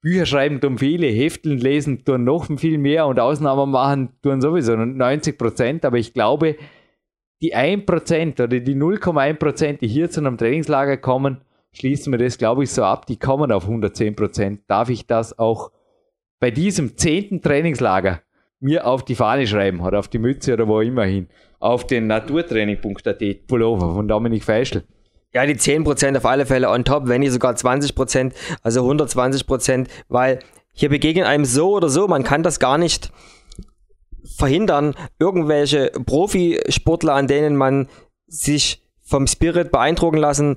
Bücher 0.01 0.27
schreiben 0.27 0.61
tun 0.61 0.79
viele, 0.79 1.09
Hefteln 1.09 1.59
lesen 1.59 2.05
tun 2.05 2.23
noch 2.23 2.47
viel 2.57 2.79
mehr 2.79 3.07
und 3.07 3.19
Ausnahmen 3.19 3.71
machen 3.71 4.11
tun 4.23 4.41
sowieso 4.41 4.77
90 4.77 5.37
Prozent, 5.37 5.85
aber 5.85 5.99
ich 5.99 6.15
glaube, 6.15 6.57
die 7.43 7.55
1 7.55 7.85
Prozent 7.85 8.41
oder 8.41 8.61
die 8.61 8.77
0,1 8.77 9.35
Prozent, 9.35 9.81
die 9.81 9.89
hier 9.89 10.09
zu 10.11 10.21
einem 10.21 10.39
Trainingslager 10.39 10.97
kommen, 10.97 11.39
schließen 11.73 12.13
wir 12.13 12.19
das, 12.19 12.39
glaube 12.39 12.65
ich, 12.65 12.71
so 12.71 12.85
ab, 12.85 13.07
die 13.07 13.19
kommen 13.19 13.53
auf 13.53 13.65
110 13.65 14.17
Prozent. 14.17 14.63
Darf 14.67 14.89
ich 14.89 15.07
das 15.07 15.39
auch 15.39 15.71
bei 16.41 16.51
diesem 16.51 16.97
zehnten 16.97 17.43
Trainingslager 17.43 18.23
mir 18.61 18.87
auf 18.87 19.05
die 19.05 19.15
Fahne 19.15 19.47
schreiben 19.47 19.81
oder 19.81 19.99
auf 19.99 20.09
die 20.09 20.19
Mütze 20.19 20.53
oder 20.53 20.69
wo 20.69 20.81
immer 20.81 21.05
hin? 21.05 21.29
Auf 21.61 21.87
den 21.87 22.07
naturtraining.at 22.07 23.47
Pullover 23.47 23.95
von 23.95 24.09
Dominik 24.09 24.45
Feischl. 24.45 24.85
Ja, 25.35 25.45
die 25.45 25.57
10% 25.57 26.17
auf 26.17 26.25
alle 26.25 26.47
Fälle 26.47 26.71
on 26.71 26.85
top, 26.85 27.07
wenn 27.07 27.21
nicht 27.21 27.33
sogar 27.33 27.55
20%, 27.55 28.33
also 28.63 28.89
120%, 28.89 29.87
weil 30.09 30.39
hier 30.73 30.89
begegnen 30.89 31.25
einem 31.25 31.45
so 31.45 31.73
oder 31.73 31.89
so, 31.89 32.09
man 32.09 32.25
kann 32.25 32.43
das 32.43 32.61
gar 32.61 32.79
nicht 32.79 33.13
verhindern, 34.37 34.95
irgendwelche 35.19 35.91
Profisportler, 36.07 37.15
an 37.15 37.27
denen 37.27 37.57
man 37.57 37.89
sich 38.27 38.83
vom 39.03 39.27
Spirit 39.27 39.71
beeindrucken 39.71 40.19
lassen, 40.19 40.57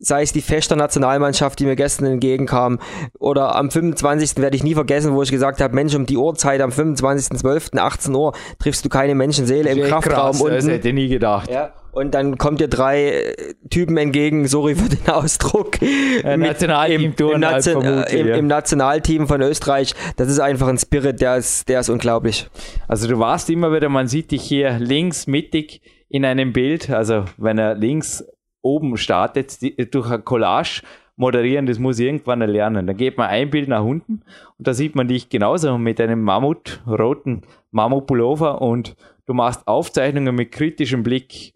sei 0.00 0.22
es 0.22 0.32
die 0.32 0.42
Fechter-Nationalmannschaft, 0.42 1.58
die 1.58 1.64
mir 1.64 1.76
gestern 1.76 2.06
entgegenkam, 2.06 2.78
oder 3.18 3.54
am 3.56 3.70
25. 3.70 4.36
werde 4.38 4.56
ich 4.56 4.64
nie 4.64 4.74
vergessen, 4.74 5.14
wo 5.14 5.22
ich 5.22 5.30
gesagt 5.30 5.60
habe, 5.60 5.74
Mensch, 5.74 5.94
um 5.94 6.06
die 6.06 6.16
Uhrzeit 6.16 6.60
am 6.60 6.70
25.12. 6.70 7.78
18 7.78 8.14
Uhr 8.14 8.32
triffst 8.58 8.84
du 8.84 8.88
keine 8.88 9.14
Menschenseele 9.14 9.70
im 9.70 9.82
Kraftraum 9.88 10.32
krass, 10.32 10.40
unten. 10.40 10.54
Das 10.54 10.68
hätte 10.68 10.88
ich 10.88 10.94
nie 10.94 11.08
gedacht. 11.08 11.50
Ja, 11.50 11.72
und 11.98 12.14
dann 12.14 12.38
kommt 12.38 12.60
dir 12.60 12.68
drei 12.68 13.08
äh, 13.10 13.54
Typen 13.70 13.96
entgegen, 13.96 14.46
sorry 14.46 14.76
für 14.76 14.88
den 14.88 15.08
Ausdruck. 15.08 15.80
Mit- 15.80 16.38
Nationalteam 16.38 17.00
im, 17.00 17.14
im, 17.32 17.40
Nation, 17.40 17.82
vermutlich, 17.82 18.20
im, 18.20 18.28
ja. 18.28 18.36
im 18.36 18.46
Nationalteam 18.46 19.26
von 19.26 19.42
Österreich. 19.42 19.94
Das 20.16 20.28
ist 20.28 20.38
einfach 20.38 20.68
ein 20.68 20.78
Spirit, 20.78 21.20
der 21.20 21.36
ist, 21.36 21.68
der 21.68 21.80
ist 21.80 21.88
unglaublich. 21.88 22.48
Also 22.86 23.08
du 23.08 23.18
warst 23.18 23.50
immer 23.50 23.72
wieder, 23.72 23.88
man 23.88 24.06
sieht 24.06 24.30
dich 24.30 24.42
hier 24.42 24.78
links 24.78 25.26
mittig 25.26 25.80
in 26.08 26.24
einem 26.24 26.52
Bild, 26.52 26.88
also 26.88 27.24
wenn 27.36 27.58
er 27.58 27.74
links 27.74 28.24
oben 28.62 28.96
startet, 28.96 29.60
die, 29.62 29.76
durch 29.90 30.10
ein 30.10 30.24
Collage 30.24 30.82
moderieren, 31.16 31.66
das 31.66 31.78
muss 31.78 31.98
ich 31.98 32.06
irgendwann 32.06 32.40
erlernen. 32.40 32.86
Dann 32.86 32.96
geht 32.96 33.18
man 33.18 33.28
ein 33.28 33.50
Bild 33.50 33.68
nach 33.68 33.82
unten 33.82 34.22
und 34.56 34.66
da 34.66 34.72
sieht 34.72 34.94
man 34.94 35.08
dich 35.08 35.28
genauso 35.28 35.76
mit 35.76 36.00
einem 36.00 36.22
Mammut, 36.22 36.80
roten 36.86 37.42
Mammutpullover 37.72 38.62
und 38.62 38.96
du 39.26 39.34
machst 39.34 39.66
Aufzeichnungen 39.66 40.34
mit 40.34 40.52
kritischem 40.52 41.02
Blick. 41.02 41.54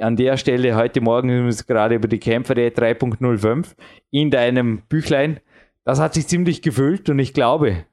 An 0.00 0.16
der 0.16 0.36
Stelle 0.38 0.74
heute 0.74 1.00
Morgen 1.00 1.44
uns 1.44 1.66
gerade 1.66 1.96
über 1.96 2.08
die 2.08 2.20
Kämpfer 2.20 2.54
der 2.54 2.74
3.05 2.74 3.74
in 4.10 4.30
deinem 4.30 4.82
Büchlein. 4.88 5.40
Das 5.84 6.00
hat 6.00 6.14
sich 6.14 6.28
ziemlich 6.28 6.62
gefüllt 6.62 7.10
und 7.10 7.18
ich 7.18 7.34
glaube, 7.34 7.84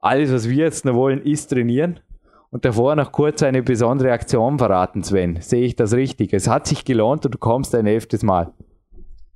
alles, 0.00 0.32
was 0.32 0.48
wir 0.48 0.64
jetzt 0.64 0.84
noch 0.84 0.94
wollen, 0.94 1.22
ist 1.22 1.48
trainieren 1.48 2.00
und 2.50 2.64
davor 2.64 2.96
noch 2.96 3.12
kurz 3.12 3.42
eine 3.42 3.62
besondere 3.62 4.12
Aktion 4.12 4.58
verraten, 4.58 5.02
Sven. 5.02 5.38
Sehe 5.40 5.64
ich 5.64 5.76
das 5.76 5.92
richtig? 5.92 6.32
Es 6.32 6.48
hat 6.48 6.66
sich 6.66 6.84
gelohnt 6.84 7.24
und 7.24 7.34
du 7.34 7.38
kommst 7.38 7.74
ein 7.74 7.86
elftes 7.86 8.22
Mal. 8.22 8.52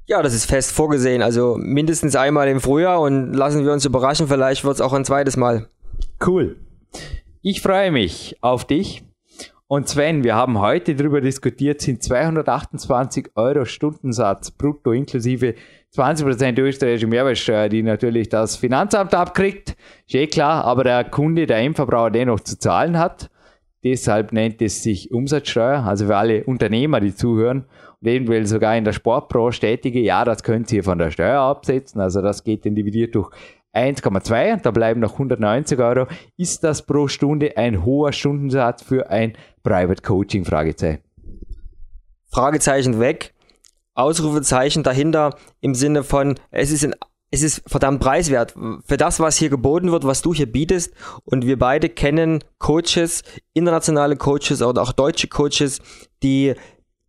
Ja, 0.06 0.22
das 0.22 0.34
ist 0.34 0.46
fest 0.46 0.72
vorgesehen. 0.72 1.22
Also 1.22 1.56
mindestens 1.56 2.16
einmal 2.16 2.48
im 2.48 2.60
Frühjahr 2.60 3.00
und 3.00 3.32
lassen 3.32 3.64
wir 3.64 3.72
uns 3.72 3.84
überraschen, 3.84 4.26
vielleicht 4.26 4.64
wird 4.64 4.74
es 4.74 4.80
auch 4.80 4.92
ein 4.92 5.04
zweites 5.04 5.36
Mal. 5.36 5.68
Cool. 6.24 6.56
Ich 7.42 7.62
freue 7.62 7.90
mich 7.90 8.36
auf 8.40 8.64
dich. 8.64 9.04
Und 9.68 9.88
Sven, 9.88 10.24
wir 10.24 10.34
haben 10.34 10.58
heute 10.58 10.96
darüber 10.96 11.20
diskutiert, 11.20 11.80
sind 11.80 12.02
228 12.02 13.30
Euro 13.36 13.64
Stundensatz 13.64 14.50
brutto 14.50 14.90
inklusive 14.90 15.54
20% 15.96 16.60
österreichische 16.60 17.06
Mehrwertsteuer, 17.08 17.68
die 17.68 17.82
natürlich 17.82 18.28
das 18.28 18.56
Finanzamt 18.56 19.14
abkriegt. 19.14 19.76
Ist 20.06 20.14
eh 20.14 20.26
klar, 20.26 20.64
aber 20.64 20.84
der 20.84 21.04
Kunde, 21.04 21.46
der 21.46 21.58
Endverbraucher 21.58 22.10
dennoch 22.10 22.40
zu 22.40 22.58
zahlen 22.58 22.98
hat. 22.98 23.28
Deshalb 23.82 24.32
nennt 24.32 24.62
es 24.62 24.82
sich 24.82 25.10
Umsatzsteuer. 25.10 25.84
Also 25.84 26.06
für 26.06 26.16
alle 26.16 26.44
Unternehmer, 26.44 27.00
die 27.00 27.14
zuhören 27.14 27.64
und 28.00 28.08
eventuell 28.08 28.46
sogar 28.46 28.76
in 28.76 28.84
der 28.84 28.92
Sportbranche 28.92 29.60
tätige, 29.60 30.00
ja, 30.00 30.24
das 30.24 30.42
könnt 30.42 30.70
ihr 30.72 30.84
von 30.84 30.98
der 30.98 31.10
Steuer 31.10 31.40
absetzen. 31.40 32.00
Also 32.00 32.20
das 32.22 32.44
geht 32.44 32.66
dann 32.66 32.74
dividiert 32.74 33.14
durch 33.14 33.30
1,2 33.74 34.54
und 34.54 34.66
da 34.66 34.70
bleiben 34.70 35.00
noch 35.00 35.14
190 35.14 35.78
Euro. 35.78 36.06
Ist 36.36 36.62
das 36.62 36.84
pro 36.84 37.08
Stunde 37.08 37.56
ein 37.56 37.84
hoher 37.84 38.12
Stundensatz 38.12 38.82
für 38.82 39.10
ein 39.10 39.32
Private 39.62 40.02
Coaching? 40.02 40.44
Fragezeichen. 40.44 41.02
Fragezeichen 42.32 43.00
weg, 43.00 43.34
Ausrufezeichen 44.02 44.82
dahinter 44.82 45.36
im 45.60 45.74
Sinne 45.74 46.04
von, 46.04 46.38
es 46.50 46.70
ist, 46.70 46.84
ein, 46.84 46.94
es 47.30 47.42
ist 47.42 47.62
verdammt 47.66 48.00
preiswert 48.00 48.54
für 48.86 48.96
das, 48.96 49.20
was 49.20 49.36
hier 49.36 49.50
geboten 49.50 49.92
wird, 49.92 50.04
was 50.04 50.22
du 50.22 50.34
hier 50.34 50.50
bietest. 50.50 50.92
Und 51.24 51.46
wir 51.46 51.58
beide 51.58 51.88
kennen 51.88 52.42
Coaches, 52.58 53.22
internationale 53.52 54.16
Coaches 54.16 54.62
oder 54.62 54.82
auch 54.82 54.92
deutsche 54.92 55.28
Coaches, 55.28 55.80
die 56.22 56.54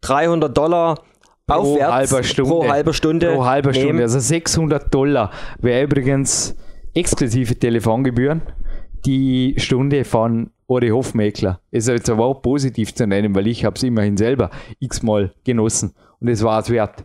300 0.01 0.55
Dollar 0.55 0.99
aufwärts 1.47 1.91
halber 2.11 2.23
Stunde. 2.23 2.51
pro 2.51 2.67
halber 2.67 2.93
Stunde, 2.93 3.33
Pro 3.33 3.45
halber 3.45 3.71
nehmen. 3.71 3.83
Stunde. 3.83 4.03
Also 4.03 4.19
600 4.19 4.93
Dollar 4.93 5.31
wäre 5.59 5.83
übrigens 5.83 6.55
exklusive 6.93 7.57
Telefongebühren 7.57 8.41
die 9.05 9.55
Stunde 9.57 10.05
von 10.05 10.51
Ori 10.71 10.87
Hofmeckler. 10.87 11.59
Ist 11.69 11.89
jetzt 11.89 12.09
aber 12.09 12.25
auch 12.25 12.41
positiv 12.41 12.95
zu 12.95 13.05
nennen, 13.05 13.35
weil 13.35 13.47
ich 13.47 13.65
habe 13.65 13.75
es 13.75 13.83
immerhin 13.83 14.15
selber 14.15 14.49
x-mal 14.79 15.33
genossen 15.43 15.93
und 16.21 16.29
es 16.29 16.43
war 16.43 16.61
es 16.61 16.69
wert. 16.69 17.03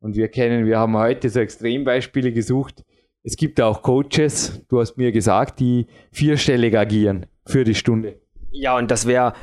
Und 0.00 0.16
wir 0.16 0.26
kennen, 0.26 0.66
wir 0.66 0.80
haben 0.80 0.96
heute 0.96 1.30
so 1.30 1.38
Extrembeispiele 1.38 2.32
gesucht. 2.32 2.84
Es 3.22 3.36
gibt 3.36 3.60
auch 3.60 3.82
Coaches, 3.82 4.66
du 4.68 4.80
hast 4.80 4.96
mir 4.96 5.12
gesagt, 5.12 5.60
die 5.60 5.86
vierstellig 6.10 6.76
agieren 6.76 7.26
für 7.46 7.62
die 7.62 7.76
Stunde. 7.76 8.20
Ja, 8.50 8.76
und 8.76 8.90
das 8.90 9.06
wäre 9.06 9.34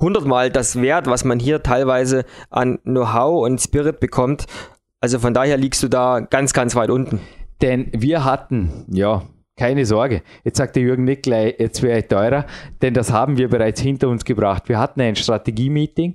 hundertmal 0.00 0.50
das 0.50 0.80
wert, 0.80 1.06
was 1.06 1.24
man 1.24 1.38
hier 1.38 1.62
teilweise 1.62 2.24
an 2.48 2.78
Know-how 2.84 3.44
und 3.44 3.60
Spirit 3.60 4.00
bekommt. 4.00 4.46
Also 5.00 5.18
von 5.18 5.34
daher 5.34 5.58
liegst 5.58 5.82
du 5.82 5.88
da 5.88 6.20
ganz, 6.20 6.54
ganz 6.54 6.74
weit 6.74 6.88
unten. 6.88 7.20
Denn 7.60 7.90
wir 7.92 8.24
hatten, 8.24 8.86
ja, 8.88 9.24
keine 9.58 9.84
Sorge. 9.84 10.22
Jetzt 10.44 10.56
sagt 10.56 10.76
der 10.76 10.82
Jürgen 10.82 11.04
nicht 11.04 11.24
gleich, 11.24 11.56
jetzt 11.58 11.82
wäre 11.82 11.98
ich 11.98 12.06
teurer, 12.06 12.46
denn 12.80 12.94
das 12.94 13.12
haben 13.12 13.36
wir 13.36 13.48
bereits 13.48 13.80
hinter 13.80 14.08
uns 14.08 14.24
gebracht. 14.24 14.68
Wir 14.68 14.78
hatten 14.78 15.00
ein 15.00 15.16
Strategie-Meeting 15.16 16.14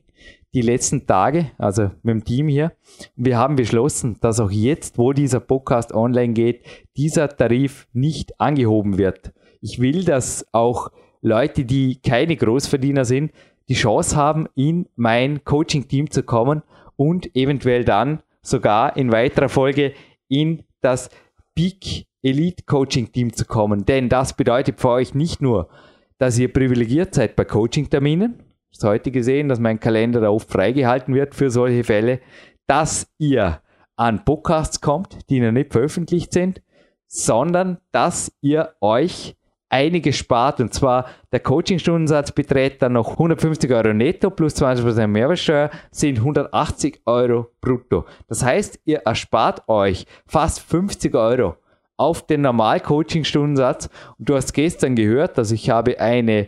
die 0.53 0.61
letzten 0.61 1.07
Tage, 1.07 1.51
also 1.57 1.91
mit 2.03 2.13
dem 2.13 2.23
Team 2.23 2.47
hier. 2.47 2.73
Wir 3.15 3.37
haben 3.37 3.55
beschlossen, 3.55 4.17
dass 4.21 4.39
auch 4.39 4.51
jetzt, 4.51 4.97
wo 4.97 5.11
dieser 5.11 5.39
Podcast 5.39 5.93
online 5.93 6.33
geht, 6.33 6.63
dieser 6.95 7.27
Tarif 7.27 7.87
nicht 7.91 8.39
angehoben 8.39 8.97
wird. 8.97 9.33
Ich 9.61 9.79
will, 9.79 10.03
dass 10.05 10.45
auch 10.51 10.91
Leute, 11.21 11.65
die 11.65 11.99
keine 12.01 12.35
Großverdiener 12.35 13.05
sind, 13.05 13.31
die 13.69 13.75
Chance 13.75 14.15
haben, 14.15 14.47
in 14.55 14.87
mein 14.95 15.43
Coaching-Team 15.43 16.11
zu 16.11 16.23
kommen 16.23 16.61
und 16.95 17.35
eventuell 17.35 17.83
dann 17.83 18.21
sogar 18.41 18.95
in 18.97 19.11
weiterer 19.11 19.49
Folge 19.49 19.93
in 20.27 20.63
das 20.81 21.09
Peak 21.55 22.05
Elite 22.23 22.63
Coaching 22.65 23.11
Team 23.11 23.33
zu 23.33 23.45
kommen. 23.45 23.85
Denn 23.85 24.09
das 24.09 24.33
bedeutet 24.33 24.79
für 24.79 24.89
euch 24.89 25.13
nicht 25.13 25.41
nur, 25.41 25.69
dass 26.17 26.39
ihr 26.39 26.51
privilegiert 26.51 27.13
seid 27.13 27.35
bei 27.35 27.45
Coaching-Terminen, 27.45 28.41
das 28.71 28.83
heute 28.83 29.11
gesehen, 29.11 29.49
dass 29.49 29.59
mein 29.59 29.79
Kalender 29.79 30.21
da 30.21 30.29
oft 30.29 30.49
freigehalten 30.49 31.13
wird 31.13 31.35
für 31.35 31.51
solche 31.51 31.83
Fälle, 31.83 32.21
dass 32.65 33.07
ihr 33.19 33.61
an 33.95 34.25
Podcasts 34.25 34.81
kommt, 34.81 35.29
die 35.29 35.39
noch 35.39 35.51
nicht 35.51 35.73
veröffentlicht 35.73 36.33
sind, 36.33 36.61
sondern 37.07 37.77
dass 37.91 38.31
ihr 38.41 38.73
euch 38.81 39.35
einiges 39.69 40.17
spart. 40.17 40.59
Und 40.59 40.73
zwar 40.73 41.07
der 41.31 41.41
Coaching-Stundensatz 41.41 42.31
beträgt 42.31 42.81
dann 42.81 42.93
noch 42.93 43.11
150 43.11 43.71
Euro 43.71 43.93
netto 43.93 44.29
plus 44.29 44.55
20% 44.55 45.07
Mehrwertsteuer 45.07 45.69
sind 45.91 46.19
180 46.19 47.01
Euro 47.05 47.47
brutto. 47.59 48.05
Das 48.27 48.43
heißt, 48.43 48.79
ihr 48.85 48.99
erspart 48.99 49.67
euch 49.67 50.05
fast 50.25 50.61
50 50.61 51.13
Euro 51.15 51.57
auf 51.97 52.25
den 52.25 52.41
Normal-Coaching-Stundensatz. 52.41 53.89
Und 54.17 54.29
du 54.29 54.35
hast 54.35 54.53
gestern 54.53 54.95
gehört, 54.95 55.37
dass 55.37 55.51
ich 55.51 55.69
habe 55.69 55.99
eine 55.99 56.47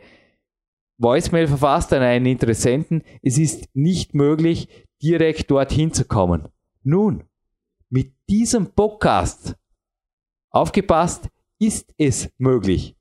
Voicemail 0.97 1.47
verfasst 1.47 1.93
an 1.93 2.01
einen 2.01 2.25
Interessenten. 2.25 3.03
Es 3.21 3.37
ist 3.37 3.67
nicht 3.73 4.13
möglich, 4.13 4.67
direkt 5.01 5.51
dorthin 5.51 5.93
zu 5.93 6.05
kommen. 6.05 6.47
Nun, 6.83 7.23
mit 7.89 8.13
diesem 8.29 8.71
Podcast, 8.71 9.55
aufgepasst, 10.51 11.29
ist 11.59 11.93
es 11.97 12.29
möglich. 12.37 12.95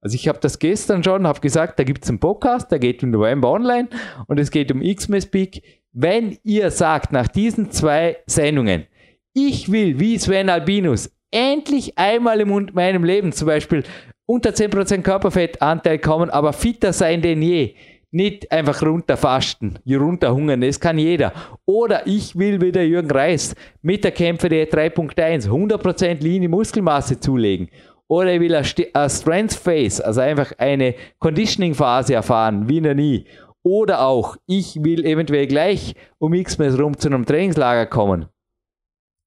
Also 0.00 0.14
ich 0.14 0.28
habe 0.28 0.38
das 0.38 0.58
gestern 0.58 1.02
schon, 1.02 1.26
habe 1.26 1.40
gesagt, 1.40 1.78
da 1.78 1.84
gibt 1.84 2.04
es 2.04 2.10
einen 2.10 2.20
Podcast, 2.20 2.70
der 2.70 2.78
geht 2.78 3.02
um 3.02 3.10
November 3.10 3.50
online 3.50 3.88
und 4.26 4.38
es 4.38 4.50
geht 4.50 4.70
um 4.70 4.80
Xmas 4.80 5.26
Peak. 5.26 5.82
Wenn 5.92 6.38
ihr 6.44 6.70
sagt, 6.70 7.12
nach 7.12 7.28
diesen 7.28 7.70
zwei 7.70 8.18
Sendungen, 8.26 8.86
ich 9.32 9.72
will 9.72 9.98
wie 9.98 10.18
Sven 10.18 10.50
Albinus 10.50 11.10
endlich 11.30 11.98
einmal 11.98 12.40
in 12.40 12.70
meinem 12.72 13.04
Leben 13.04 13.32
zum 13.32 13.46
Beispiel 13.46 13.84
unter 14.26 14.50
10% 14.50 15.02
Körperfettanteil 15.02 15.98
kommen, 15.98 16.30
aber 16.30 16.52
fitter 16.52 16.92
sein 16.92 17.22
denn 17.22 17.42
je. 17.42 17.74
Nicht 18.10 18.50
einfach 18.50 18.82
runterfasten, 18.82 19.78
runterhungern, 19.86 20.62
das 20.62 20.80
kann 20.80 20.98
jeder. 20.98 21.32
Oder 21.66 22.06
ich 22.06 22.36
will 22.38 22.60
wieder 22.60 22.82
Jürgen 22.82 23.10
Reis 23.10 23.54
mit 23.82 24.02
der 24.02 24.12
Kämpfe 24.12 24.48
der 24.48 24.70
3.1 24.70 25.46
100% 25.48 26.22
Linie 26.22 26.48
Muskelmasse 26.48 27.20
zulegen. 27.20 27.68
Oder 28.06 28.32
ich 28.32 28.40
will 28.40 28.54
eine, 28.54 28.64
St- 28.64 28.94
eine 28.94 29.10
Strength 29.10 29.52
Phase, 29.54 30.02
also 30.04 30.22
einfach 30.22 30.52
eine 30.56 30.94
Conditioning 31.18 31.74
Phase 31.74 32.14
erfahren, 32.14 32.66
wie 32.66 32.80
noch 32.80 32.94
nie. 32.94 33.26
Oder 33.62 34.00
auch, 34.06 34.38
ich 34.46 34.82
will 34.82 35.04
eventuell 35.04 35.46
gleich 35.46 35.94
um 36.18 36.32
Xmas 36.32 36.78
rum 36.78 36.96
zu 36.96 37.08
einem 37.08 37.26
Trainingslager 37.26 37.84
kommen. 37.84 38.24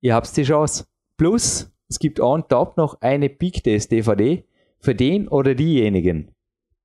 Ihr 0.01 0.15
habt 0.15 0.35
die 0.35 0.43
Chance. 0.43 0.85
Plus, 1.17 1.70
es 1.91 1.99
gibt 1.99 2.21
on 2.21 2.47
top 2.47 2.77
noch 2.77 3.01
eine 3.01 3.27
Peak 3.27 3.65
Test 3.65 3.91
DVD 3.91 4.45
für 4.79 4.95
den 4.95 5.27
oder 5.27 5.55
diejenigen, 5.55 6.33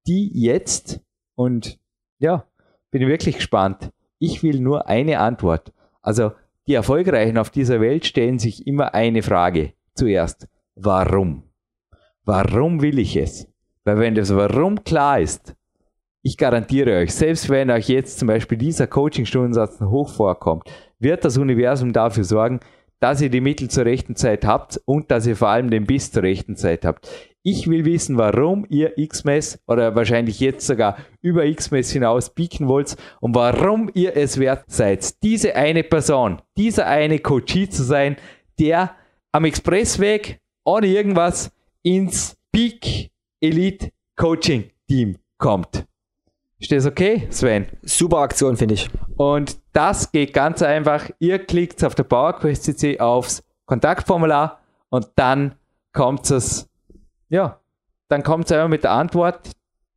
die 0.09 0.33
jetzt 0.35 1.01
und 1.37 1.79
ja, 2.19 2.45
bin 2.91 3.03
ich 3.03 3.09
wirklich 3.09 3.37
gespannt. 3.37 3.93
Ich 4.19 4.43
will 4.43 4.59
nur 4.59 4.89
eine 4.89 5.21
Antwort. 5.21 5.73
Also 6.03 6.33
die 6.67 6.75
Erfolgreichen 6.75 7.39
auf 7.39 7.51
dieser 7.51 7.81
Welt 7.81 8.05
stellen 8.05 8.41
sich 8.41 8.67
immer 8.67 8.95
eine 8.95 9.23
Frage. 9.23 9.75
Zuerst, 9.95 10.49
warum? 10.75 11.45
warum 12.25 12.83
will 12.83 12.99
ich 12.99 13.17
es? 13.17 13.47
Weil 13.85 14.01
wenn 14.01 14.17
das 14.17 14.35
Warum 14.35 14.83
klar 14.83 15.21
ist, 15.21 15.55
ich 16.23 16.37
garantiere 16.37 16.99
euch, 16.99 17.15
selbst 17.15 17.49
wenn 17.49 17.71
euch 17.71 17.89
jetzt 17.89 18.19
zum 18.19 18.27
Beispiel 18.27 18.59
dieser 18.59 18.89
Coaching-Stundensatz 18.89 19.81
hoch 19.81 20.11
vorkommt, 20.11 20.65
wird 20.99 21.25
das 21.25 21.39
Universum 21.39 21.93
dafür 21.93 22.25
sorgen, 22.25 22.59
dass 23.07 23.21
ihr 23.21 23.31
die 23.31 23.41
Mittel 23.41 23.71
zur 23.71 23.85
rechten 23.85 24.17
Zeit 24.17 24.45
habt 24.45 24.81
und 24.85 25.13
dass 25.13 25.29
ihr 25.29 25.37
vor 25.37 25.47
allem 25.47 25.71
den 25.71 25.87
Biss 25.87 26.11
zur 26.11 26.25
rechten 26.25 26.57
Zeit 26.57 26.85
habt. 26.85 27.09
Ich 27.45 27.69
will 27.69 27.85
wissen, 27.85 28.19
warum 28.19 28.67
ihr 28.69 28.95
XMS 28.97 29.61
oder 29.69 29.95
wahrscheinlich 29.95 30.41
jetzt 30.41 30.67
sogar 30.67 30.97
über 31.23 31.49
XMS 31.49 31.93
hinaus 31.93 32.35
pieken 32.35 32.67
wollt 32.67 32.97
und 33.21 33.33
warum 33.37 33.89
ihr 33.95 34.17
es 34.17 34.41
wert 34.41 34.65
seid, 34.67 35.23
diese 35.23 35.55
eine 35.55 35.85
Person, 35.85 36.43
dieser 36.57 36.89
eine 36.89 37.21
Coachie 37.21 37.69
zu 37.69 37.85
sein, 37.85 38.17
der 38.59 38.97
am 39.31 39.45
Expressweg 39.45 40.41
ohne 40.65 40.89
irgendwas 40.89 41.53
ins 41.85 42.37
Peak 42.51 43.13
Elite 43.41 43.91
Coaching 44.17 44.65
Team 44.89 45.15
kommt. 45.39 45.87
Ist 46.59 46.73
das 46.73 46.87
okay, 46.87 47.27
Sven? 47.31 47.67
Super 47.83 48.19
Aktion, 48.19 48.57
finde 48.57 48.75
ich. 48.75 48.89
Und 49.17 49.59
das 49.75 50.11
geht 50.11 50.33
ganz 50.33 50.63
einfach. 50.63 51.11
Ihr 51.19 51.39
klickt 51.39 51.85
auf 51.85 51.95
der 51.95 52.05
PowerQuest 52.05 52.65
CC 52.65 52.99
aufs 52.99 53.43
Kontaktformular 53.67 54.61
und 54.89 55.07
dann 55.17 55.57
kommt 55.93 56.31
es, 56.31 56.69
ja, 57.29 57.61
dann 58.09 58.23
kommt 58.23 58.47
es 58.47 58.53
einfach 58.53 58.69
mit 58.69 58.85
der 58.85 58.93
Antwort. 58.93 59.51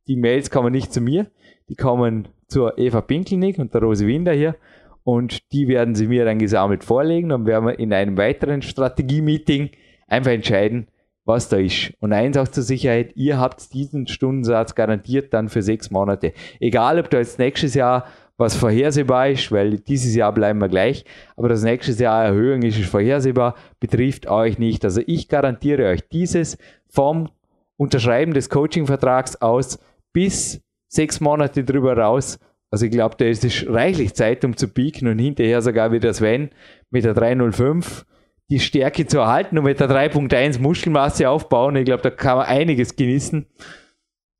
Die 0.06 0.16
Mails 0.16 0.50
kommen 0.50 0.72
nicht 0.72 0.92
zu 0.92 1.00
mir, 1.00 1.30
die 1.68 1.76
kommen 1.76 2.28
zur 2.46 2.78
Eva 2.78 3.00
Pinkelnick 3.00 3.58
und 3.58 3.72
der 3.72 3.80
Rose 3.80 4.06
Winder 4.06 4.32
hier 4.32 4.56
und 5.04 5.52
die 5.52 5.68
werden 5.68 5.94
sie 5.94 6.08
mir 6.08 6.24
dann 6.24 6.38
gesammelt 6.38 6.84
vorlegen 6.84 7.32
und 7.32 7.46
werden 7.46 7.68
wir 7.68 7.78
in 7.78 7.92
einem 7.92 8.18
weiteren 8.18 8.60
Strategie-Meeting 8.60 9.70
einfach 10.08 10.32
entscheiden, 10.32 10.88
was 11.24 11.48
da 11.48 11.58
ist. 11.58 11.92
Und 12.00 12.12
eins 12.12 12.36
auch 12.36 12.48
zur 12.48 12.62
Sicherheit, 12.62 13.12
ihr 13.14 13.38
habt 13.38 13.72
diesen 13.72 14.06
Stundensatz 14.06 14.74
garantiert 14.74 15.32
dann 15.32 15.48
für 15.48 15.62
sechs 15.62 15.90
Monate. 15.90 16.32
Egal, 16.58 16.98
ob 16.98 17.10
da 17.10 17.18
jetzt 17.18 17.38
nächstes 17.38 17.74
Jahr 17.74 18.06
was 18.36 18.56
vorhersehbar 18.56 19.28
ist, 19.28 19.52
weil 19.52 19.78
dieses 19.78 20.14
Jahr 20.14 20.32
bleiben 20.32 20.60
wir 20.60 20.68
gleich, 20.68 21.04
aber 21.36 21.50
das 21.50 21.62
nächste 21.62 21.92
Jahr 22.02 22.24
Erhöhung 22.24 22.62
ist, 22.62 22.78
ist 22.78 22.88
vorhersehbar, 22.88 23.54
betrifft 23.80 24.28
euch 24.28 24.58
nicht. 24.58 24.82
Also 24.84 25.02
ich 25.06 25.28
garantiere 25.28 25.86
euch 25.88 26.08
dieses 26.08 26.56
vom 26.88 27.28
Unterschreiben 27.76 28.32
des 28.32 28.48
Coaching-Vertrags 28.48 29.36
aus 29.36 29.78
bis 30.12 30.62
sechs 30.88 31.20
Monate 31.20 31.64
drüber 31.64 31.96
raus. 31.96 32.38
Also 32.70 32.86
ich 32.86 32.92
glaube, 32.92 33.16
da 33.18 33.26
ist 33.26 33.44
es 33.44 33.66
reichlich 33.68 34.14
Zeit, 34.14 34.44
um 34.44 34.56
zu 34.56 34.68
pieken 34.68 35.08
und 35.08 35.18
hinterher 35.18 35.60
sogar 35.60 35.92
wieder 35.92 36.12
Sven 36.14 36.50
mit 36.90 37.04
der 37.04 37.14
305 37.14 38.06
die 38.50 38.60
Stärke 38.60 39.06
zu 39.06 39.18
erhalten 39.18 39.56
und 39.58 39.64
mit 39.64 39.80
der 39.80 39.88
3.1 39.88 40.60
Muskelmasse 40.60 41.30
aufbauen. 41.30 41.76
Ich 41.76 41.84
glaube, 41.84 42.02
da 42.02 42.10
kann 42.10 42.38
man 42.38 42.46
einiges 42.46 42.96
genießen. 42.96 43.46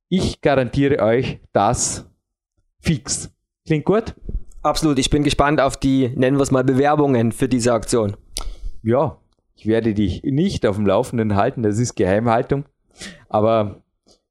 Ich 0.09 0.41
garantiere 0.41 1.03
euch 1.03 1.41
das 1.53 2.11
fix. 2.81 3.33
Klingt 3.65 3.85
gut? 3.85 4.15
Absolut. 4.63 4.99
Ich 4.99 5.11
bin 5.11 5.23
gespannt 5.23 5.61
auf 5.61 5.77
die, 5.77 6.09
nennen 6.17 6.37
wir 6.37 6.43
es 6.43 6.51
mal, 6.51 6.65
Bewerbungen 6.65 7.31
für 7.31 7.49
diese 7.49 7.73
Aktion. 7.73 8.17
Ja, 8.83 9.19
ich 9.55 9.67
werde 9.67 9.95
dich 9.95 10.23
nicht 10.25 10.67
auf 10.67 10.77
dem 10.77 10.87
Laufenden 10.87 11.37
halten. 11.37 11.63
Das 11.63 11.79
ist 11.79 11.95
Geheimhaltung. 11.95 12.65
Aber 13.29 13.83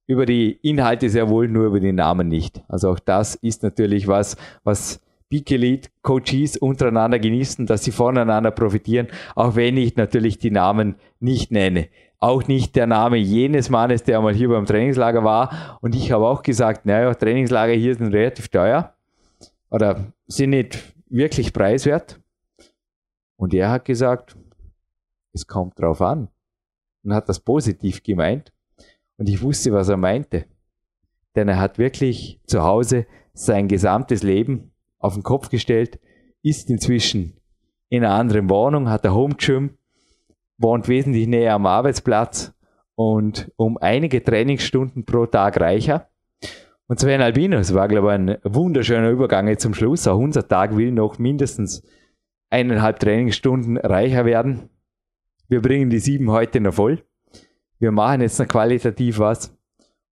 über 0.06 0.26
die 0.26 0.52
Inhalte 0.52 1.10
sehr 1.10 1.30
wohl, 1.30 1.48
nur 1.48 1.68
über 1.68 1.80
die 1.80 1.94
Namen 1.94 2.28
nicht. 2.28 2.64
Also 2.68 2.90
auch 2.90 3.00
das 3.00 3.36
ist 3.36 3.64
natürlich 3.64 4.08
was, 4.08 4.36
was 4.64 5.02
Big 5.30 5.52
Elite 5.52 5.90
Coaches 6.02 6.58
untereinander 6.58 7.20
genießen, 7.20 7.68
dass 7.68 7.84
sie 7.84 7.92
voneinander 7.92 8.50
profitieren, 8.50 9.08
auch 9.36 9.56
wenn 9.56 9.78
ich 9.78 9.96
natürlich 9.96 10.40
die 10.40 10.50
Namen 10.50 10.96
nicht 11.20 11.52
nenne. 11.52 11.88
Auch 12.18 12.48
nicht 12.48 12.76
der 12.76 12.88
Name 12.88 13.18
jenes 13.18 13.70
Mannes, 13.70 14.04
der 14.04 14.20
mal 14.20 14.34
hier 14.34 14.50
beim 14.50 14.66
Trainingslager 14.66 15.24
war. 15.24 15.78
Und 15.82 15.96
ich 15.96 16.12
habe 16.12 16.28
auch 16.28 16.42
gesagt, 16.42 16.86
naja, 16.86 17.14
Trainingslager 17.14 17.74
hier 17.74 17.96
sind 17.96 18.14
relativ 18.14 18.50
teuer 18.50 18.94
oder 19.70 20.12
sind 20.28 20.50
nicht 20.50 20.94
wirklich 21.08 21.54
preiswert. 21.54 22.20
Und 23.38 23.54
er 23.54 23.70
hat 23.70 23.86
gesagt, 23.86 24.36
es 25.32 25.48
kommt 25.48 25.80
drauf 25.80 26.02
an. 26.02 26.28
Und 27.04 27.14
hat 27.14 27.30
das 27.30 27.40
positiv 27.40 28.04
gemeint. 28.04 28.52
Und 29.18 29.30
ich 29.30 29.42
wusste, 29.42 29.72
was 29.72 29.88
er 29.88 29.96
meinte. 29.96 30.46
Denn 31.36 31.48
er 31.48 31.60
hat 31.60 31.78
wirklich 31.78 32.42
zu 32.46 32.64
Hause 32.64 33.06
sein 33.34 33.70
gesamtes 33.70 34.24
Leben 34.24 34.69
auf 35.00 35.16
den 35.16 35.24
Kopf 35.24 35.50
gestellt, 35.50 36.00
ist 36.44 36.70
inzwischen 36.70 37.38
in 37.90 38.04
einer 38.04 38.14
anderen 38.14 38.50
Wohnung, 38.50 38.90
hat 38.90 39.06
ein 39.06 39.14
Home 39.14 39.36
Gym, 39.36 39.78
wohnt 40.58 40.88
wesentlich 40.88 41.28
näher 41.28 41.56
am 41.56 41.66
Arbeitsplatz 41.66 42.54
und 42.96 43.52
um 43.56 43.78
einige 43.78 44.24
Trainingsstunden 44.24 45.06
pro 45.06 45.26
Tag 45.26 45.60
reicher. 45.60 46.10
Und 46.88 47.00
Sven 47.00 47.22
Albinos 47.22 47.74
war, 47.74 47.88
glaube 47.88 48.08
ich, 48.08 48.14
ein 48.14 48.38
wunderschöner 48.44 49.10
Übergang 49.10 49.58
zum 49.58 49.74
Schluss. 49.74 50.08
Auch 50.08 50.18
unser 50.18 50.48
Tag 50.48 50.76
will 50.76 50.92
noch 50.92 51.20
mindestens 51.20 51.84
eineinhalb 52.50 53.00
Trainingsstunden 53.00 53.78
reicher 53.78 54.26
werden. 54.26 54.70
Wir 55.48 55.62
bringen 55.62 55.90
die 55.90 56.00
sieben 56.00 56.32
heute 56.32 56.60
noch 56.60 56.74
voll. 56.74 57.04
Wir 57.80 57.92
machen 57.92 58.22
jetzt 58.22 58.40
noch 58.40 58.48
qualitativ 58.48 59.20
was 59.20 59.56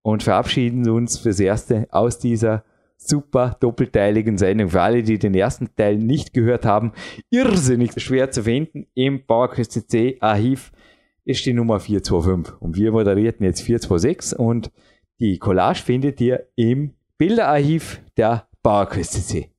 und 0.01 0.23
verabschieden 0.23 0.89
uns 0.89 1.19
fürs 1.19 1.39
Erste 1.39 1.87
aus 1.91 2.19
dieser 2.19 2.63
super 2.97 3.55
doppelteiligen 3.59 4.37
Sendung. 4.37 4.69
Für 4.69 4.81
alle, 4.81 5.03
die 5.03 5.19
den 5.19 5.33
ersten 5.33 5.69
Teil 5.75 5.97
nicht 5.97 6.33
gehört 6.33 6.65
haben, 6.65 6.91
irrsinnig 7.29 7.91
schwer 8.01 8.31
zu 8.31 8.43
finden 8.43 8.87
im 8.95 9.25
PowerQuest 9.25 9.71
CC 9.71 10.17
Archiv 10.19 10.71
ist 11.23 11.45
die 11.45 11.53
Nummer 11.53 11.79
425. 11.79 12.61
Und 12.61 12.75
wir 12.75 12.91
moderierten 12.91 13.45
jetzt 13.45 13.61
426 13.61 14.39
und 14.39 14.71
die 15.19 15.37
Collage 15.39 15.81
findet 15.83 16.21
ihr 16.21 16.47
im 16.55 16.93
Bilderarchiv 17.17 18.01
der 18.15 18.47
PowerQuest 18.63 19.13
CC. 19.13 19.51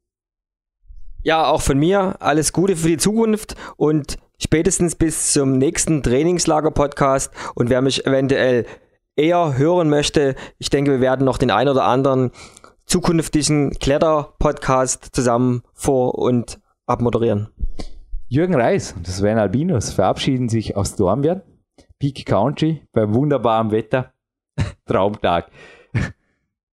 Ja, 1.23 1.47
auch 1.47 1.63
von 1.63 1.79
mir 1.79 2.17
alles 2.21 2.53
Gute 2.53 2.77
für 2.77 2.89
die 2.89 2.97
Zukunft 2.97 3.55
und 3.77 4.17
spätestens 4.39 4.95
bis 4.95 5.33
zum 5.33 5.59
nächsten 5.59 6.03
Trainingslager-Podcast 6.03 7.33
und 7.55 7.71
wer 7.71 7.83
mich 7.83 8.07
eventuell 8.07 8.65
eher 9.17 9.59
hören 9.59 9.91
möchte, 9.91 10.37
ich 10.59 10.71
denke, 10.71 10.93
wir 10.93 11.01
werden 11.01 11.27
noch 11.27 11.39
den 11.39 11.51
ein 11.51 11.69
oder 11.69 11.85
anderen 11.85 12.31
zukünftigen 12.89 13.73
Kletter-Podcast 13.79 15.15
zusammen 15.15 15.63
vor- 15.75 16.17
und 16.17 16.59
abmoderieren. 16.87 17.49
Jürgen 18.29 18.55
Reis 18.55 18.93
und 18.93 19.07
Sven 19.07 19.39
Albinos 19.39 19.93
verabschieden 19.93 20.49
sich 20.49 20.75
aus 20.75 20.97
Dornbirn, 20.97 21.43
Peak 21.99 22.25
Country, 22.25 22.83
bei 22.93 23.13
wunderbarem 23.13 23.71
Wetter. 23.71 24.15
Traumtag. 24.87 25.51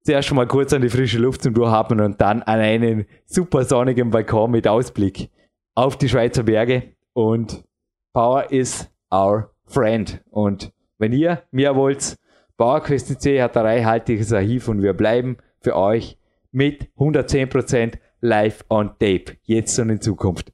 Zuerst 0.04 0.30
schon 0.30 0.38
mal 0.38 0.48
kurz 0.48 0.72
an 0.72 0.82
die 0.82 0.90
frische 0.90 1.20
Luft 1.20 1.44
zum 1.44 1.54
Durchatmen 1.54 2.00
und 2.00 2.22
dann 2.22 2.44
an 2.44 2.60
einen 2.60 3.06
super 3.26 3.66
sonnigen 3.66 4.10
Balkon 4.10 4.52
mit 4.52 4.68
Ausblick 4.68 5.30
auf 5.74 5.98
die 5.98 6.08
Schweizer 6.08 6.44
Berge. 6.44 6.94
Und 7.12 7.66
Power 8.14 8.52
is 8.52 8.90
our 9.14 9.52
friend. 9.66 10.22
Und 10.30 10.72
wenn 10.98 11.12
ihr 11.12 11.44
mehr 11.52 11.76
wollt, 11.76 12.18
PowerQuest 12.58 13.20
C 13.22 13.42
hat 13.42 13.58
ein 13.58 13.66
reichhaltiges 13.66 14.32
Archiv 14.32 14.70
und 14.70 14.82
wir 14.82 14.94
bleiben 14.94 15.38
für 15.66 15.76
euch 15.76 16.18
mit 16.52 16.90
110% 16.98 17.96
live 18.22 18.64
on 18.70 18.90
tape, 19.00 19.38
jetzt 19.46 19.80
und 19.80 19.90
in 19.90 20.00
Zukunft. 20.00 20.54